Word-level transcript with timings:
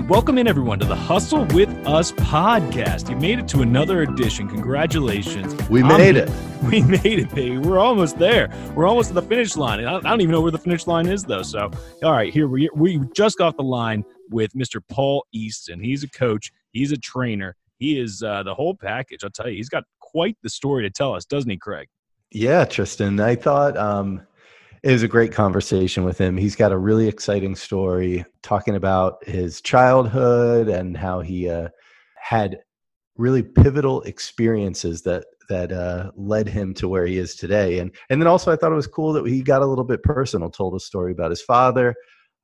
right, 0.00 0.08
welcome 0.10 0.36
in 0.36 0.46
everyone 0.46 0.78
to 0.78 0.84
the 0.84 0.94
Hustle 0.94 1.46
with 1.46 1.70
Us 1.86 2.12
podcast. 2.12 3.08
You 3.08 3.16
made 3.16 3.38
it 3.38 3.48
to 3.48 3.62
another 3.62 4.02
edition. 4.02 4.46
Congratulations. 4.46 5.54
We 5.70 5.82
made 5.82 6.16
it. 6.16 6.30
We 6.70 6.80
made 6.80 7.04
it, 7.04 7.32
baby. 7.32 7.58
We're 7.58 7.78
almost 7.78 8.18
there. 8.18 8.48
We're 8.74 8.86
almost 8.86 9.10
at 9.10 9.14
the 9.14 9.22
finish 9.22 9.56
line. 9.56 9.84
I 9.84 10.00
don't 10.00 10.20
even 10.20 10.32
know 10.32 10.40
where 10.40 10.50
the 10.50 10.58
finish 10.58 10.86
line 10.86 11.06
is, 11.06 11.22
though. 11.22 11.42
So, 11.42 11.70
all 12.02 12.12
right, 12.12 12.32
here 12.32 12.48
we 12.48 12.68
we 12.74 12.98
just 13.14 13.36
got 13.38 13.56
the 13.56 13.62
line 13.62 14.04
with 14.30 14.52
Mr. 14.54 14.80
Paul 14.90 15.26
Easton. 15.32 15.78
He's 15.78 16.02
a 16.02 16.08
coach. 16.08 16.50
He's 16.72 16.92
a 16.92 16.96
trainer. 16.96 17.54
He 17.78 18.00
is 18.00 18.22
uh, 18.22 18.42
the 18.42 18.54
whole 18.54 18.74
package. 18.74 19.22
I'll 19.22 19.30
tell 19.30 19.48
you, 19.48 19.56
he's 19.56 19.68
got 19.68 19.84
quite 20.00 20.38
the 20.42 20.48
story 20.48 20.82
to 20.82 20.90
tell 20.90 21.14
us, 21.14 21.26
doesn't 21.26 21.50
he, 21.50 21.58
Craig? 21.58 21.88
Yeah, 22.32 22.64
Tristan. 22.64 23.20
I 23.20 23.36
thought 23.36 23.76
um, 23.76 24.22
it 24.82 24.92
was 24.92 25.02
a 25.02 25.08
great 25.08 25.32
conversation 25.32 26.04
with 26.04 26.18
him. 26.18 26.36
He's 26.36 26.56
got 26.56 26.72
a 26.72 26.78
really 26.78 27.08
exciting 27.08 27.54
story 27.56 28.24
talking 28.42 28.76
about 28.76 29.26
his 29.26 29.60
childhood 29.60 30.68
and 30.68 30.96
how 30.96 31.20
he 31.20 31.48
uh, 31.48 31.68
had 32.16 32.60
really 33.16 33.42
pivotal 33.42 34.02
experiences 34.02 35.02
that 35.02 35.24
that 35.48 35.70
uh, 35.70 36.10
led 36.16 36.48
him 36.48 36.74
to 36.74 36.88
where 36.88 37.06
he 37.06 37.18
is 37.18 37.36
today. 37.36 37.78
And 37.78 37.94
and 38.10 38.20
then 38.20 38.26
also 38.26 38.52
I 38.52 38.56
thought 38.56 38.72
it 38.72 38.76
was 38.76 38.86
cool 38.86 39.12
that 39.14 39.26
he 39.26 39.42
got 39.42 39.62
a 39.62 39.66
little 39.66 39.84
bit 39.84 40.02
personal, 40.02 40.50
told 40.50 40.74
a 40.74 40.80
story 40.80 41.12
about 41.12 41.30
his 41.30 41.42
father, 41.42 41.94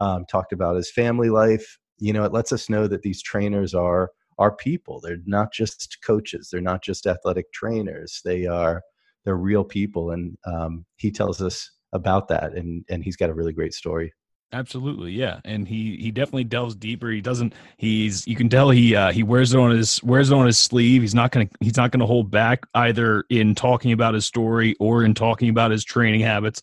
um, 0.01 0.25
talked 0.31 0.53
about 0.53 0.77
his 0.77 0.91
family 0.91 1.31
life. 1.31 1.79
You 1.99 2.13
know, 2.13 2.25
it 2.25 2.33
lets 2.33 2.53
us 2.53 2.71
know 2.71 2.87
that 2.89 3.03
these 3.03 3.23
trainers 3.23 3.75
are 3.75 4.11
are 4.39 4.55
people. 4.57 5.01
They're 5.01 5.19
not 5.27 5.53
just 5.53 5.99
coaches. 6.05 6.49
They're 6.51 6.61
not 6.61 6.83
just 6.83 7.07
athletic 7.07 7.53
trainers. 7.53 8.21
They 8.25 8.47
are 8.47 8.83
they're 9.25 9.37
real 9.37 9.65
people. 9.65 10.11
And 10.11 10.37
um, 10.47 10.85
he 10.97 11.11
tells 11.11 11.41
us 11.41 11.71
about 11.93 12.29
that 12.29 12.55
and 12.55 12.85
and 12.89 13.05
he's 13.05 13.17
got 13.17 13.31
a 13.31 13.35
really 13.35 13.53
great 13.53 13.75
story 13.75 14.13
absolutely 14.53 15.13
yeah 15.13 15.41
and 15.45 15.67
he 15.67 15.97
he 15.97 16.11
definitely 16.11 16.45
delves 16.45 16.75
deeper 16.75 17.11
he 17.11 17.21
doesn't 17.21 17.55
he's 17.79 18.27
you 18.27 18.37
can 18.37 18.49
tell 18.49 18.71
he 18.71 18.95
uh 18.95 19.11
he 19.11 19.23
wears 19.23 19.55
it 19.55 19.59
on 19.59 19.71
his 19.71 20.03
wears 20.03 20.31
it 20.31 20.35
on 20.35 20.47
his 20.47 20.59
sleeve 20.59 21.03
he's 21.03 21.15
not 21.15 21.31
gonna 21.31 21.49
he's 21.61 21.77
not 21.77 21.91
gonna 21.91 22.07
hold 22.07 22.31
back 22.31 22.67
either 22.75 23.25
in 23.31 23.55
talking 23.55 23.93
about 23.93 24.15
his 24.15 24.27
story 24.27 24.75
or 24.79 25.05
in 25.05 25.15
talking 25.15 25.49
about 25.49 25.71
his 25.71 25.85
training 25.85 26.21
habits 26.21 26.63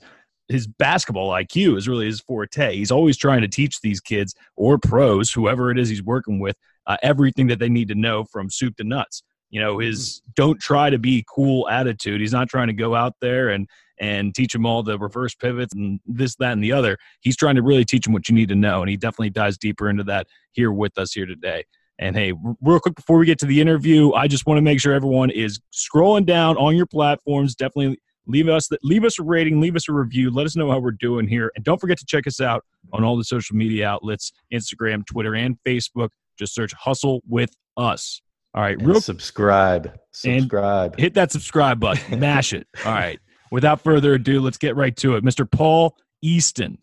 his 0.50 0.66
basketball 0.66 1.30
IQ 1.30 1.77
is 1.77 1.88
really 1.88 2.07
his 2.07 2.19
forte. 2.19 2.75
He's 2.75 2.91
always 2.91 3.16
trying 3.17 3.41
to 3.41 3.47
teach 3.47 3.80
these 3.81 4.02
kids 4.02 4.33
or 4.57 4.77
pros, 4.77 5.31
whoever 5.31 5.72
it 5.72 5.77
is 5.77 5.88
he's 5.88 6.03
working 6.03 6.39
with, 6.39 6.57
uh, 6.88 6.97
everything 7.03 7.47
that 7.47 7.59
they 7.59 7.69
need 7.69 7.88
to 7.89 7.95
know 7.95 8.25
from 8.25 8.50
soup 8.50 8.75
to 8.77 8.83
nuts. 8.83 9.22
You 9.52 9.61
know, 9.61 9.80
his 9.80 10.17
mm-hmm. 10.17 10.31
don't 10.35 10.59
try 10.59 10.89
to 10.89 10.97
be 10.97 11.23
cool 11.33 11.69
attitude. 11.69 12.19
He's 12.19 12.33
not 12.33 12.50
trying 12.50 12.67
to 12.67 12.73
go 12.73 12.95
out 12.95 13.13
there 13.22 13.50
and 13.50 13.69
and 14.00 14.33
teach 14.33 14.53
them 14.53 14.66
all 14.66 14.83
the 14.83 14.97
reverse 14.97 15.36
pivots 15.36 15.73
and 15.73 16.00
this, 16.05 16.36
that, 16.36 16.53
and 16.53 16.64
the 16.64 16.72
other. 16.72 16.97
He's 17.22 17.36
trying 17.36 17.55
to 17.55 17.61
really 17.61 17.86
teach 17.86 18.06
them 18.06 18.14
what 18.14 18.30
you 18.30 18.36
need 18.36 18.50
to 18.50 18.56
know, 18.56 18.81
and 18.81 18.89
he 18.89 18.97
definitely 18.97 19.31
dives 19.31 19.58
deeper 19.58 19.89
into 19.89 20.03
that 20.06 20.28
here 20.52 20.72
with 20.72 20.97
us 20.97 21.14
here 21.14 21.25
today. 21.25 21.66
And 22.00 22.16
hey, 22.16 22.33
real 22.61 22.80
quick 22.80 22.95
before 22.95 23.17
we 23.17 23.25
get 23.25 23.39
to 23.39 23.45
the 23.45 23.59
interview, 23.59 24.14
I 24.14 24.28
just 24.28 24.45
want 24.45 24.58
to 24.58 24.61
make 24.61 24.80
sure 24.80 24.94
everyone 24.94 25.30
is 25.30 25.59
scrolling 25.73 26.25
down 26.25 26.56
on 26.58 26.75
your 26.75 26.86
platforms. 26.86 27.56
Definitely 27.56 28.00
leave 28.25 28.47
us 28.47 28.69
leave 28.83 29.03
us 29.03 29.19
a 29.19 29.23
rating, 29.23 29.59
leave 29.59 29.75
us 29.75 29.89
a 29.89 29.94
review. 29.94 30.31
Let 30.31 30.45
us 30.45 30.56
know 30.56 30.72
how 30.72 30.80
we're 30.80 30.91
doing 30.91 31.28
here, 31.28 31.52
and 31.56 31.66
don't 31.66 31.80
forget 31.80 31.97
to 32.00 32.06
check 32.06 32.25
us 32.25 32.39
out 32.39 32.63
on 32.94 33.03
all 33.03 33.17
the 33.17 33.25
social 33.25 33.58
media 33.58 33.86
outlets: 33.86 34.31
Instagram, 34.53 35.06
Twitter, 35.06 35.36
and 35.36 35.58
Facebook. 35.67 36.09
Just 36.38 36.56
search 36.56 36.72
"Hustle 36.73 37.22
with 37.28 37.52
Us." 37.75 38.22
All 38.56 38.61
right, 38.63 38.78
and 38.80 38.88
real 38.88 39.02
subscribe, 39.02 39.94
subscribe, 40.13 40.97
hit 40.97 41.16
that 41.16 41.34
subscribe 41.34 41.81
button, 41.81 42.19
mash 42.22 42.53
it. 42.53 42.66
All 42.86 42.94
right 42.94 43.19
without 43.52 43.81
further 43.81 44.14
ado, 44.14 44.42
let's 44.42 44.58
get 44.58 44.75
right 44.75 44.95
to 44.97 45.16
it. 45.16 45.23
Mr. 45.23 45.50
Paul 45.50 45.97
Easton. 46.22 46.78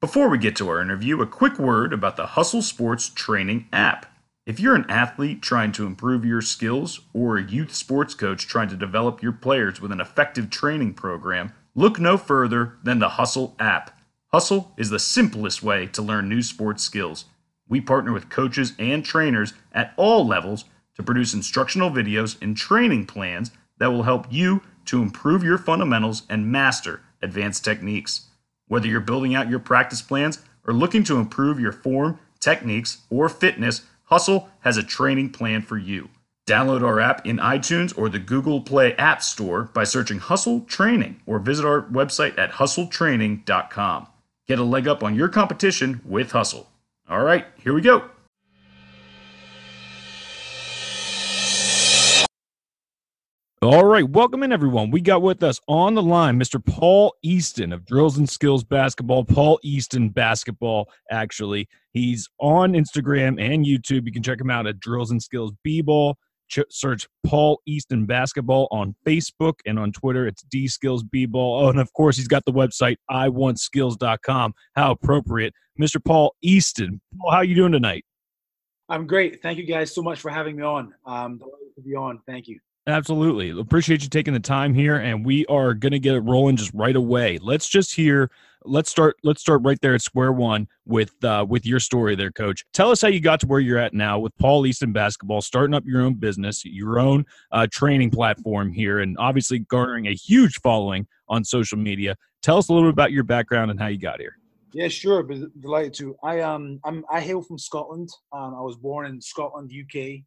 Before 0.00 0.30
we 0.30 0.38
get 0.38 0.56
to 0.56 0.68
our 0.70 0.80
interview, 0.80 1.20
a 1.20 1.26
quick 1.26 1.58
word 1.58 1.92
about 1.92 2.16
the 2.16 2.28
Hustle 2.28 2.62
Sports 2.62 3.10
Training 3.10 3.68
app. 3.70 4.06
If 4.46 4.58
you're 4.58 4.74
an 4.74 4.90
athlete 4.90 5.42
trying 5.42 5.72
to 5.72 5.84
improve 5.86 6.24
your 6.24 6.40
skills 6.40 7.00
or 7.12 7.36
a 7.36 7.42
youth 7.42 7.74
sports 7.74 8.14
coach 8.14 8.46
trying 8.46 8.70
to 8.70 8.76
develop 8.76 9.22
your 9.22 9.32
players 9.32 9.80
with 9.80 9.92
an 9.92 10.00
effective 10.00 10.48
training 10.48 10.94
program, 10.94 11.52
look 11.74 12.00
no 12.00 12.16
further 12.16 12.78
than 12.82 12.98
the 12.98 13.10
Hustle 13.10 13.54
app. 13.60 13.96
Hustle 14.32 14.72
is 14.78 14.88
the 14.88 14.98
simplest 14.98 15.62
way 15.62 15.86
to 15.88 16.00
learn 16.00 16.28
new 16.28 16.40
sports 16.40 16.82
skills. 16.82 17.26
We 17.68 17.80
partner 17.80 18.12
with 18.12 18.30
coaches 18.30 18.72
and 18.78 19.04
trainers 19.04 19.52
at 19.72 19.92
all 19.96 20.26
levels 20.26 20.64
to 21.00 21.04
produce 21.04 21.32
instructional 21.32 21.90
videos 21.90 22.36
and 22.42 22.54
training 22.54 23.06
plans 23.06 23.50
that 23.78 23.86
will 23.86 24.02
help 24.02 24.26
you 24.30 24.60
to 24.84 25.00
improve 25.00 25.42
your 25.42 25.56
fundamentals 25.56 26.24
and 26.28 26.52
master 26.52 27.00
advanced 27.22 27.64
techniques. 27.64 28.26
Whether 28.68 28.86
you're 28.86 29.00
building 29.00 29.34
out 29.34 29.48
your 29.48 29.60
practice 29.60 30.02
plans 30.02 30.40
or 30.66 30.74
looking 30.74 31.02
to 31.04 31.16
improve 31.16 31.58
your 31.58 31.72
form, 31.72 32.18
techniques, 32.38 32.98
or 33.08 33.30
fitness, 33.30 33.82
Hustle 34.04 34.50
has 34.60 34.76
a 34.76 34.82
training 34.82 35.30
plan 35.30 35.62
for 35.62 35.78
you. 35.78 36.10
Download 36.46 36.82
our 36.82 37.00
app 37.00 37.24
in 37.26 37.38
iTunes 37.38 37.96
or 37.96 38.10
the 38.10 38.18
Google 38.18 38.60
Play 38.60 38.94
App 38.96 39.22
Store 39.22 39.70
by 39.72 39.84
searching 39.84 40.18
Hustle 40.18 40.60
Training 40.62 41.20
or 41.24 41.38
visit 41.38 41.64
our 41.64 41.82
website 41.82 42.36
at 42.36 42.52
hustletraining.com. 42.52 44.06
Get 44.46 44.58
a 44.58 44.64
leg 44.64 44.86
up 44.86 45.02
on 45.02 45.14
your 45.14 45.28
competition 45.28 46.02
with 46.04 46.32
Hustle. 46.32 46.68
All 47.08 47.22
right, 47.22 47.46
here 47.62 47.72
we 47.72 47.80
go. 47.80 48.10
All 53.62 53.84
right, 53.84 54.08
welcome 54.08 54.42
in 54.42 54.52
everyone. 54.52 54.90
We 54.90 55.02
got 55.02 55.20
with 55.20 55.42
us 55.42 55.60
on 55.68 55.94
the 55.94 56.02
line 56.02 56.40
Mr. 56.40 56.64
Paul 56.64 57.14
Easton 57.22 57.74
of 57.74 57.84
Drills 57.84 58.16
and 58.16 58.26
Skills 58.26 58.64
Basketball. 58.64 59.22
Paul 59.22 59.60
Easton 59.62 60.08
Basketball, 60.08 60.88
actually. 61.10 61.68
He's 61.92 62.26
on 62.38 62.72
Instagram 62.72 63.38
and 63.38 63.66
YouTube. 63.66 64.06
You 64.06 64.12
can 64.12 64.22
check 64.22 64.40
him 64.40 64.48
out 64.48 64.66
at 64.66 64.80
Drills 64.80 65.10
and 65.10 65.22
Skills 65.22 65.52
B-Ball. 65.62 66.16
Ch- 66.48 66.60
search 66.70 67.06
Paul 67.26 67.60
Easton 67.66 68.06
Basketball 68.06 68.66
on 68.70 68.94
Facebook 69.06 69.56
and 69.66 69.78
on 69.78 69.92
Twitter. 69.92 70.26
It's 70.26 70.40
D 70.44 70.66
Skills 70.66 71.02
B-Ball. 71.02 71.66
Oh, 71.66 71.68
and 71.68 71.80
of 71.80 71.92
course, 71.92 72.16
he's 72.16 72.28
got 72.28 72.46
the 72.46 72.52
website 72.52 72.96
iwantskills.com. 73.10 74.54
How 74.74 74.92
appropriate. 74.92 75.52
Mr. 75.78 76.02
Paul 76.02 76.34
Easton. 76.40 76.98
Paul, 77.20 77.30
how 77.30 77.42
you 77.42 77.54
doing 77.54 77.72
tonight? 77.72 78.06
I'm 78.88 79.06
great. 79.06 79.42
Thank 79.42 79.58
you 79.58 79.66
guys 79.66 79.94
so 79.94 80.00
much 80.00 80.18
for 80.18 80.30
having 80.30 80.56
me 80.56 80.62
on. 80.62 80.94
Um, 81.04 81.40
to 81.74 81.82
be 81.82 81.94
on. 81.94 82.20
Thank 82.26 82.48
you. 82.48 82.58
Absolutely. 82.86 83.50
Appreciate 83.50 84.02
you 84.02 84.08
taking 84.08 84.32
the 84.32 84.40
time 84.40 84.74
here 84.74 84.96
and 84.96 85.24
we 85.24 85.44
are 85.46 85.74
going 85.74 85.92
to 85.92 85.98
get 85.98 86.14
it 86.14 86.20
rolling 86.20 86.56
just 86.56 86.72
right 86.74 86.96
away. 86.96 87.38
Let's 87.40 87.68
just 87.68 87.94
hear 87.94 88.30
let's 88.64 88.90
start 88.90 89.16
let's 89.22 89.40
start 89.40 89.62
right 89.64 89.80
there 89.80 89.94
at 89.94 90.02
square 90.02 90.32
one 90.32 90.68
with 90.86 91.12
uh 91.24 91.46
with 91.48 91.66
your 91.66 91.78
story 91.78 92.14
there 92.14 92.32
coach. 92.32 92.64
Tell 92.72 92.90
us 92.90 93.00
how 93.00 93.08
you 93.08 93.20
got 93.20 93.40
to 93.40 93.46
where 93.46 93.60
you're 93.60 93.78
at 93.78 93.94
now 93.94 94.18
with 94.18 94.36
Paul 94.38 94.66
Easton 94.66 94.92
basketball, 94.92 95.40
starting 95.40 95.74
up 95.74 95.84
your 95.86 96.02
own 96.02 96.14
business, 96.14 96.64
your 96.64 96.98
own 96.98 97.26
uh 97.52 97.66
training 97.70 98.10
platform 98.10 98.72
here 98.72 99.00
and 99.00 99.16
obviously 99.18 99.60
garnering 99.60 100.06
a 100.06 100.14
huge 100.14 100.60
following 100.60 101.06
on 101.28 101.44
social 101.44 101.78
media. 101.78 102.16
Tell 102.42 102.56
us 102.56 102.70
a 102.70 102.72
little 102.72 102.88
bit 102.88 102.94
about 102.94 103.12
your 103.12 103.24
background 103.24 103.70
and 103.70 103.78
how 103.78 103.88
you 103.88 103.98
got 103.98 104.20
here. 104.20 104.38
Yeah, 104.72 104.88
sure. 104.88 105.22
But 105.22 105.60
delighted 105.60 105.94
to. 105.94 106.16
I 106.22 106.40
um 106.40 106.80
I'm 106.84 107.04
I 107.10 107.20
hail 107.20 107.42
from 107.42 107.58
Scotland. 107.58 108.08
Um, 108.32 108.54
I 108.54 108.60
was 108.60 108.76
born 108.76 109.06
in 109.06 109.20
Scotland, 109.20 109.70
UK. 109.70 110.22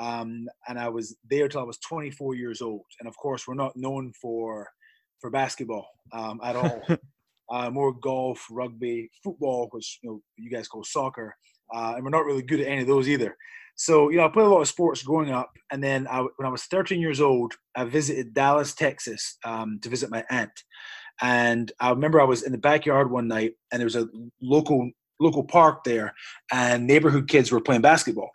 Um, 0.00 0.48
and 0.66 0.78
I 0.78 0.88
was 0.88 1.16
there 1.28 1.48
till 1.48 1.60
I 1.60 1.64
was 1.64 1.78
24 1.78 2.34
years 2.34 2.62
old. 2.62 2.86
And 2.98 3.08
of 3.08 3.16
course, 3.16 3.46
we're 3.46 3.54
not 3.54 3.76
known 3.76 4.12
for 4.20 4.68
for 5.20 5.30
basketball 5.30 5.86
um, 6.12 6.40
at 6.42 6.56
all. 6.56 6.82
uh, 7.50 7.70
more 7.70 7.92
golf, 7.92 8.46
rugby, 8.50 9.10
football, 9.22 9.68
which 9.72 9.98
you 10.02 10.10
know 10.10 10.22
you 10.36 10.50
guys 10.50 10.68
call 10.68 10.84
soccer, 10.84 11.36
uh, 11.74 11.92
and 11.94 12.04
we're 12.04 12.10
not 12.10 12.24
really 12.24 12.42
good 12.42 12.60
at 12.60 12.66
any 12.66 12.80
of 12.80 12.86
those 12.86 13.08
either. 13.08 13.36
So 13.74 14.10
you 14.10 14.16
know, 14.16 14.24
I 14.24 14.28
played 14.28 14.46
a 14.46 14.48
lot 14.48 14.60
of 14.60 14.68
sports 14.68 15.02
growing 15.02 15.30
up, 15.30 15.50
and 15.70 15.82
then 15.82 16.06
I, 16.08 16.20
when 16.20 16.46
I 16.46 16.50
was 16.50 16.64
13 16.64 17.00
years 17.00 17.20
old, 17.20 17.54
I 17.76 17.84
visited 17.84 18.34
Dallas, 18.34 18.74
Texas, 18.74 19.36
um, 19.44 19.78
to 19.82 19.88
visit 19.88 20.10
my 20.10 20.24
aunt. 20.30 20.52
And 21.22 21.70
I 21.80 21.90
remember 21.90 22.20
I 22.20 22.24
was 22.24 22.42
in 22.42 22.52
the 22.52 22.58
backyard 22.58 23.10
one 23.10 23.28
night, 23.28 23.52
and 23.70 23.80
there 23.80 23.86
was 23.86 23.96
a 23.96 24.08
local 24.40 24.90
local 25.20 25.44
park 25.44 25.84
there, 25.84 26.14
and 26.52 26.86
neighborhood 26.86 27.28
kids 27.28 27.52
were 27.52 27.60
playing 27.60 27.82
basketball. 27.82 28.30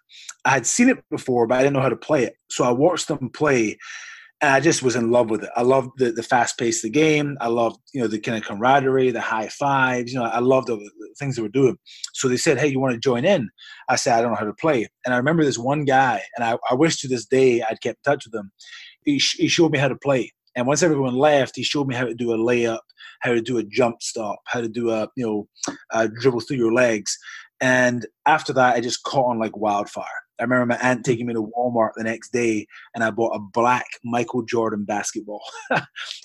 I 0.45 0.51
had 0.51 0.65
seen 0.65 0.89
it 0.89 1.03
before, 1.09 1.47
but 1.47 1.55
I 1.55 1.63
didn't 1.63 1.73
know 1.73 1.81
how 1.81 1.89
to 1.89 1.95
play 1.95 2.23
it. 2.23 2.35
So 2.49 2.63
I 2.63 2.71
watched 2.71 3.07
them 3.07 3.29
play, 3.29 3.77
and 4.41 4.51
I 4.51 4.59
just 4.59 4.83
was 4.83 4.95
in 4.95 5.11
love 5.11 5.29
with 5.29 5.43
it. 5.43 5.49
I 5.55 5.63
loved 5.63 5.91
the, 5.97 6.11
the 6.11 6.23
fast 6.23 6.57
pace 6.57 6.83
of 6.83 6.91
the 6.91 6.99
game. 6.99 7.37
I 7.41 7.47
loved 7.47 7.77
you 7.93 8.01
know 8.01 8.07
the 8.07 8.19
kind 8.19 8.37
of 8.37 8.43
camaraderie, 8.43 9.11
the 9.11 9.21
high 9.21 9.47
fives. 9.47 10.13
You 10.13 10.19
know, 10.19 10.25
I 10.25 10.39
loved 10.39 10.67
the, 10.67 10.75
the 10.75 11.15
things 11.17 11.35
they 11.35 11.41
were 11.41 11.49
doing. 11.49 11.77
So 12.13 12.27
they 12.27 12.37
said, 12.37 12.59
"Hey, 12.59 12.67
you 12.67 12.79
want 12.79 12.93
to 12.93 12.99
join 12.99 13.25
in?" 13.25 13.49
I 13.89 13.95
said, 13.95 14.17
"I 14.17 14.21
don't 14.21 14.31
know 14.31 14.37
how 14.37 14.45
to 14.45 14.53
play." 14.53 14.87
And 15.05 15.13
I 15.13 15.17
remember 15.17 15.43
this 15.43 15.57
one 15.57 15.85
guy, 15.85 16.21
and 16.35 16.45
I, 16.45 16.57
I 16.69 16.75
wish 16.75 17.01
to 17.01 17.07
this 17.07 17.25
day 17.25 17.61
I'd 17.61 17.81
kept 17.81 18.05
in 18.05 18.11
touch 18.11 18.25
with 18.25 18.35
him. 18.35 18.51
He, 19.03 19.21
he 19.35 19.47
showed 19.47 19.71
me 19.71 19.77
how 19.77 19.87
to 19.87 19.95
play. 19.95 20.31
And 20.55 20.67
once 20.67 20.83
everyone 20.83 21.15
left, 21.15 21.55
he 21.55 21.63
showed 21.63 21.87
me 21.87 21.95
how 21.95 22.05
to 22.05 22.13
do 22.13 22.31
a 22.33 22.37
layup, 22.37 22.79
how 23.21 23.33
to 23.33 23.41
do 23.41 23.57
a 23.57 23.63
jump 23.63 24.01
stop, 24.01 24.39
how 24.45 24.61
to 24.61 24.69
do 24.69 24.91
a 24.91 25.07
you 25.15 25.25
know 25.25 25.75
a 25.91 26.07
dribble 26.07 26.41
through 26.41 26.57
your 26.57 26.73
legs. 26.73 27.17
And 27.61 28.05
after 28.25 28.53
that, 28.53 28.75
I 28.75 28.81
just 28.81 29.03
caught 29.03 29.29
on 29.29 29.39
like 29.39 29.55
wildfire. 29.57 30.05
I 30.39 30.43
remember 30.43 30.65
my 30.65 30.77
aunt 30.77 31.05
taking 31.05 31.27
me 31.27 31.33
to 31.33 31.51
Walmart 31.57 31.91
the 31.95 32.03
next 32.03 32.33
day, 32.33 32.67
and 32.93 33.03
I 33.03 33.09
bought 33.09 33.35
a 33.35 33.39
black 33.39 33.85
Michael 34.03 34.41
Jordan 34.43 34.83
basketball, 34.83 35.41
and 35.69 35.83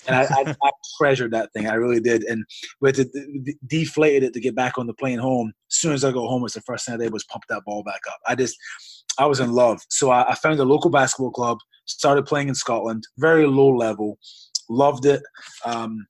I, 0.09 0.23
I, 0.23 0.55
I, 0.63 0.71
treasured 0.97 1.31
that 1.31 1.53
thing. 1.53 1.67
I 1.67 1.75
really 1.75 2.01
did, 2.01 2.23
and 2.23 2.43
we 2.81 2.89
had 2.89 2.95
to 2.95 3.05
d- 3.05 3.55
deflated 3.65 4.23
it 4.23 4.33
to 4.33 4.41
get 4.41 4.55
back 4.55 4.77
on 4.77 4.87
the 4.87 4.93
plane 4.93 5.19
home. 5.19 5.53
As 5.71 5.77
soon 5.77 5.93
as 5.93 6.03
I 6.03 6.11
got 6.11 6.27
home, 6.27 6.43
it's 6.43 6.55
the 6.55 6.61
first 6.61 6.85
thing 6.85 6.95
I 6.95 6.97
did 6.97 7.13
was 7.13 7.23
pump 7.23 7.43
that 7.47 7.63
ball 7.65 7.83
back 7.83 8.01
up. 8.09 8.19
I 8.27 8.35
just, 8.35 8.57
I 9.17 9.25
was 9.27 9.39
in 9.39 9.53
love. 9.53 9.81
So 9.89 10.11
I, 10.11 10.31
I 10.31 10.35
found 10.35 10.59
a 10.59 10.65
local 10.65 10.91
basketball 10.91 11.31
club, 11.31 11.59
started 11.91 12.25
playing 12.25 12.49
in 12.49 12.55
Scotland, 12.55 13.03
very 13.17 13.45
low 13.45 13.69
level, 13.69 14.17
loved 14.69 15.05
it. 15.05 15.21
Um, 15.65 16.05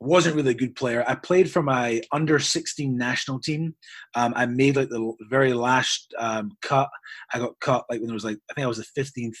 wasn't 0.00 0.36
really 0.36 0.50
a 0.50 0.54
good 0.54 0.76
player. 0.76 1.04
I 1.08 1.14
played 1.14 1.50
for 1.50 1.62
my 1.62 2.02
under 2.12 2.38
16 2.38 2.96
national 2.96 3.40
team. 3.40 3.74
Um, 4.14 4.34
I 4.36 4.46
made 4.46 4.76
like 4.76 4.90
the 4.90 5.12
very 5.30 5.54
last 5.54 6.14
um, 6.18 6.52
cut. 6.62 6.88
I 7.32 7.38
got 7.38 7.58
cut 7.60 7.84
like 7.88 8.00
when 8.00 8.08
there 8.08 8.14
was 8.14 8.24
like 8.24 8.38
I 8.50 8.54
think 8.54 8.64
I 8.64 8.68
was 8.68 8.78
the 8.78 9.00
15th. 9.02 9.36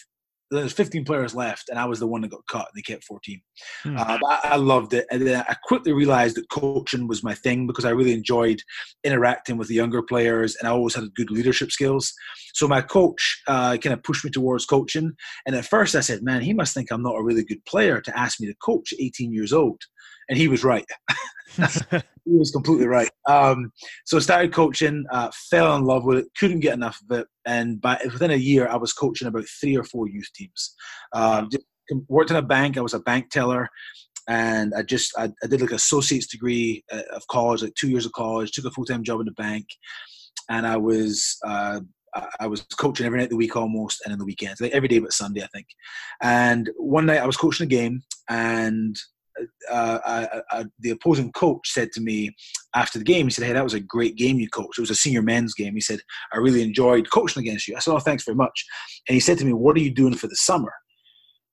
There 0.50 0.62
was 0.62 0.72
15 0.72 1.04
players 1.04 1.34
left, 1.34 1.68
and 1.68 1.78
I 1.78 1.86
was 1.86 1.98
the 1.98 2.06
one 2.06 2.20
that 2.20 2.30
got 2.30 2.46
cut. 2.48 2.68
They 2.74 2.82
kept 2.82 3.04
14. 3.04 3.40
Hmm. 3.82 3.96
Uh, 3.96 4.18
I, 4.28 4.40
I, 4.44 4.56
loved 4.56 4.94
it, 4.94 5.06
and 5.10 5.26
then 5.26 5.44
I 5.48 5.56
quickly 5.64 5.92
realized 5.92 6.36
that 6.36 6.48
coaching 6.50 7.08
was 7.08 7.24
my 7.24 7.34
thing 7.34 7.66
because 7.66 7.84
I 7.84 7.90
really 7.90 8.12
enjoyed 8.12 8.60
interacting 9.02 9.56
with 9.56 9.68
the 9.68 9.74
younger 9.74 10.02
players, 10.02 10.56
and 10.56 10.68
I 10.68 10.70
always 10.70 10.94
had 10.94 11.14
good 11.14 11.30
leadership 11.30 11.72
skills. 11.72 12.12
So 12.54 12.68
my 12.68 12.80
coach 12.80 13.42
uh, 13.48 13.76
kind 13.78 13.92
of 13.92 14.02
pushed 14.02 14.24
me 14.24 14.30
towards 14.30 14.66
coaching, 14.66 15.12
and 15.46 15.56
at 15.56 15.66
first 15.66 15.94
I 15.94 16.00
said, 16.00 16.22
"Man, 16.22 16.42
he 16.42 16.54
must 16.54 16.74
think 16.74 16.92
I'm 16.92 17.02
not 17.02 17.18
a 17.18 17.24
really 17.24 17.44
good 17.44 17.64
player 17.64 18.00
to 18.00 18.18
ask 18.18 18.40
me 18.40 18.46
to 18.46 18.54
coach 18.62 18.94
18 18.98 19.32
years 19.32 19.52
old." 19.52 19.80
And 20.28 20.38
he 20.38 20.48
was 20.48 20.64
right. 20.64 20.86
he 21.56 22.36
was 22.36 22.50
completely 22.50 22.86
right. 22.86 23.10
Um, 23.26 23.72
so 24.04 24.16
I 24.16 24.20
started 24.20 24.52
coaching, 24.52 25.04
uh, 25.10 25.30
fell 25.50 25.76
in 25.76 25.84
love 25.84 26.04
with 26.04 26.18
it, 26.18 26.26
couldn't 26.38 26.60
get 26.60 26.74
enough 26.74 27.00
of 27.08 27.18
it, 27.18 27.26
and 27.46 27.80
by 27.80 27.98
within 28.04 28.30
a 28.30 28.36
year, 28.36 28.68
I 28.68 28.76
was 28.76 28.92
coaching 28.92 29.28
about 29.28 29.46
three 29.60 29.76
or 29.76 29.84
four 29.84 30.08
youth 30.08 30.28
teams. 30.34 30.74
Um, 31.12 31.48
worked 32.08 32.30
in 32.30 32.36
a 32.36 32.42
bank. 32.42 32.76
I 32.76 32.82
was 32.82 32.94
a 32.94 33.00
bank 33.00 33.30
teller, 33.30 33.68
and 34.28 34.72
I 34.76 34.82
just 34.82 35.16
I, 35.16 35.30
I 35.42 35.46
did 35.46 35.60
like 35.60 35.72
associate's 35.72 36.26
degree 36.26 36.84
uh, 36.92 37.02
of 37.14 37.26
college, 37.28 37.62
like 37.62 37.74
two 37.74 37.90
years 37.90 38.06
of 38.06 38.12
college. 38.12 38.52
Took 38.52 38.64
a 38.64 38.70
full 38.70 38.84
time 38.84 39.04
job 39.04 39.20
in 39.20 39.26
the 39.26 39.32
bank, 39.32 39.66
and 40.48 40.66
I 40.66 40.76
was. 40.76 41.38
Uh, 41.46 41.80
I 42.40 42.46
was 42.46 42.62
coaching 42.78 43.04
every 43.04 43.18
night 43.18 43.24
of 43.24 43.30
the 43.30 43.36
week 43.36 43.56
almost, 43.56 44.00
and 44.02 44.12
in 44.12 44.18
the 44.18 44.24
weekends, 44.24 44.58
like 44.58 44.72
every 44.72 44.88
day 44.88 45.00
but 45.00 45.12
Sunday, 45.12 45.42
I 45.42 45.48
think. 45.48 45.66
And 46.22 46.70
one 46.78 47.04
night 47.04 47.20
I 47.20 47.26
was 47.26 47.36
coaching 47.36 47.64
a 47.64 47.68
game, 47.68 48.00
and 48.30 48.96
uh, 49.70 49.98
I, 50.04 50.42
I, 50.50 50.64
the 50.80 50.90
opposing 50.90 51.32
coach 51.32 51.68
said 51.70 51.92
to 51.92 52.00
me 52.00 52.34
after 52.74 52.98
the 52.98 53.04
game, 53.04 53.26
he 53.26 53.30
said, 53.30 53.46
"Hey, 53.46 53.52
that 53.52 53.64
was 53.64 53.74
a 53.74 53.80
great 53.80 54.16
game 54.16 54.38
you 54.38 54.48
coached. 54.48 54.78
It 54.78 54.82
was 54.82 54.90
a 54.90 54.94
senior 54.94 55.22
men's 55.22 55.54
game." 55.54 55.74
He 55.74 55.80
said, 55.80 56.00
"I 56.32 56.38
really 56.38 56.62
enjoyed 56.62 57.10
coaching 57.10 57.40
against 57.42 57.68
you." 57.68 57.76
I 57.76 57.80
said, 57.80 57.92
"Oh, 57.92 57.98
thanks 57.98 58.24
very 58.24 58.36
much." 58.36 58.64
And 59.08 59.14
he 59.14 59.20
said 59.20 59.38
to 59.38 59.44
me, 59.44 59.52
"What 59.52 59.76
are 59.76 59.80
you 59.80 59.92
doing 59.92 60.14
for 60.14 60.28
the 60.28 60.36
summer?" 60.36 60.72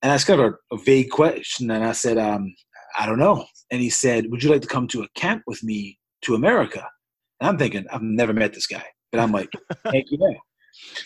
And 0.01 0.11
that's 0.11 0.25
kind 0.25 0.41
of 0.41 0.53
a, 0.53 0.75
a 0.75 0.77
vague 0.79 1.09
question. 1.09 1.71
And 1.71 1.83
I 1.83 1.93
said, 1.93 2.17
um, 2.17 2.53
"I 2.97 3.05
don't 3.05 3.19
know." 3.19 3.45
And 3.71 3.81
he 3.81 3.89
said, 3.89 4.29
"Would 4.29 4.43
you 4.43 4.49
like 4.49 4.61
to 4.61 4.67
come 4.67 4.87
to 4.89 5.03
a 5.03 5.09
camp 5.15 5.43
with 5.47 5.63
me 5.63 5.99
to 6.23 6.35
America?" 6.35 6.87
And 7.39 7.49
I'm 7.49 7.57
thinking, 7.57 7.85
I've 7.91 8.01
never 8.01 8.33
met 8.33 8.53
this 8.53 8.67
guy, 8.67 8.85
but 9.11 9.19
I'm 9.19 9.31
like, 9.31 9.49
"Heck 9.85 10.05
yeah!" 10.09 10.37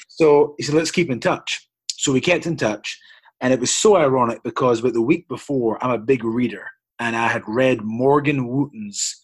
So 0.07 0.55
he 0.57 0.63
said, 0.63 0.75
"Let's 0.75 0.91
keep 0.91 1.09
in 1.09 1.19
touch." 1.19 1.67
So 1.91 2.11
we 2.11 2.21
kept 2.21 2.45
in 2.45 2.57
touch. 2.57 2.97
And 3.41 3.53
it 3.53 3.59
was 3.59 3.71
so 3.71 3.95
ironic 3.95 4.41
because 4.43 4.79
about 4.79 4.93
the 4.93 5.01
week 5.01 5.27
before, 5.27 5.83
I'm 5.83 5.91
a 5.91 5.97
big 5.97 6.23
reader, 6.23 6.65
and 6.99 7.15
I 7.15 7.27
had 7.27 7.43
read 7.47 7.81
Morgan 7.83 8.47
Wootten's 8.47 9.15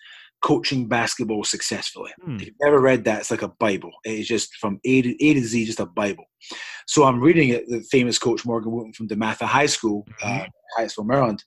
Coaching 0.44 0.88
Basketball 0.88 1.44
Successfully. 1.44 2.12
Hmm. 2.24 2.36
If 2.36 2.45
you've 2.45 2.56
never 2.62 2.80
read 2.80 3.06
that, 3.06 3.21
it's 3.21 3.31
like 3.31 3.42
a 3.42 3.48
Bible. 3.48 3.92
It's 4.04 4.27
just 4.27 4.54
from 4.56 4.80
A 4.86 5.01
to, 5.01 5.25
a 5.25 5.33
to 5.33 5.42
Z, 5.42 5.65
just 5.65 5.80
a 5.80 5.86
Bible. 5.86 6.25
So 6.86 7.06
I'm 7.06 7.21
reading 7.21 7.50
it, 7.50 7.68
the 7.68 7.81
famous 7.89 8.19
coach 8.19 8.45
Morgan 8.45 8.71
Wootten 8.71 8.94
from 8.94 9.07
DeMatha 9.07 9.45
High 9.45 9.68
School, 9.68 10.06
mm-hmm. 10.21 10.42
uh, 10.42 10.45
Hyattsville, 10.77 11.07
Maryland. 11.07 11.44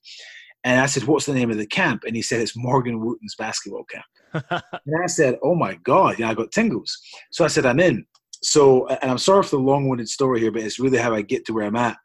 And 0.64 0.80
I 0.80 0.86
said, 0.86 1.04
What's 1.04 1.26
the 1.26 1.34
name 1.34 1.50
of 1.50 1.58
the 1.58 1.66
camp? 1.66 2.04
And 2.06 2.16
he 2.16 2.22
said, 2.22 2.40
It's 2.40 2.56
Morgan 2.56 3.00
Wootten's 3.00 3.36
basketball 3.36 3.84
camp. 3.84 4.04
and 4.86 5.02
I 5.02 5.06
said, 5.06 5.38
Oh 5.44 5.54
my 5.54 5.74
God, 5.84 6.18
yeah, 6.18 6.30
I 6.30 6.34
got 6.34 6.50
tingles. 6.50 6.98
So 7.30 7.44
I 7.44 7.48
said, 7.48 7.66
I'm 7.66 7.80
in. 7.80 8.04
So, 8.42 8.86
and 8.88 9.10
I'm 9.10 9.18
sorry 9.18 9.42
for 9.42 9.56
the 9.56 9.62
long 9.62 9.88
winded 9.88 10.08
story 10.08 10.40
here, 10.40 10.50
but 10.50 10.62
it's 10.62 10.80
really 10.80 10.98
how 10.98 11.14
I 11.14 11.22
get 11.22 11.44
to 11.46 11.52
where 11.52 11.66
I'm 11.66 11.76
at. 11.76 11.96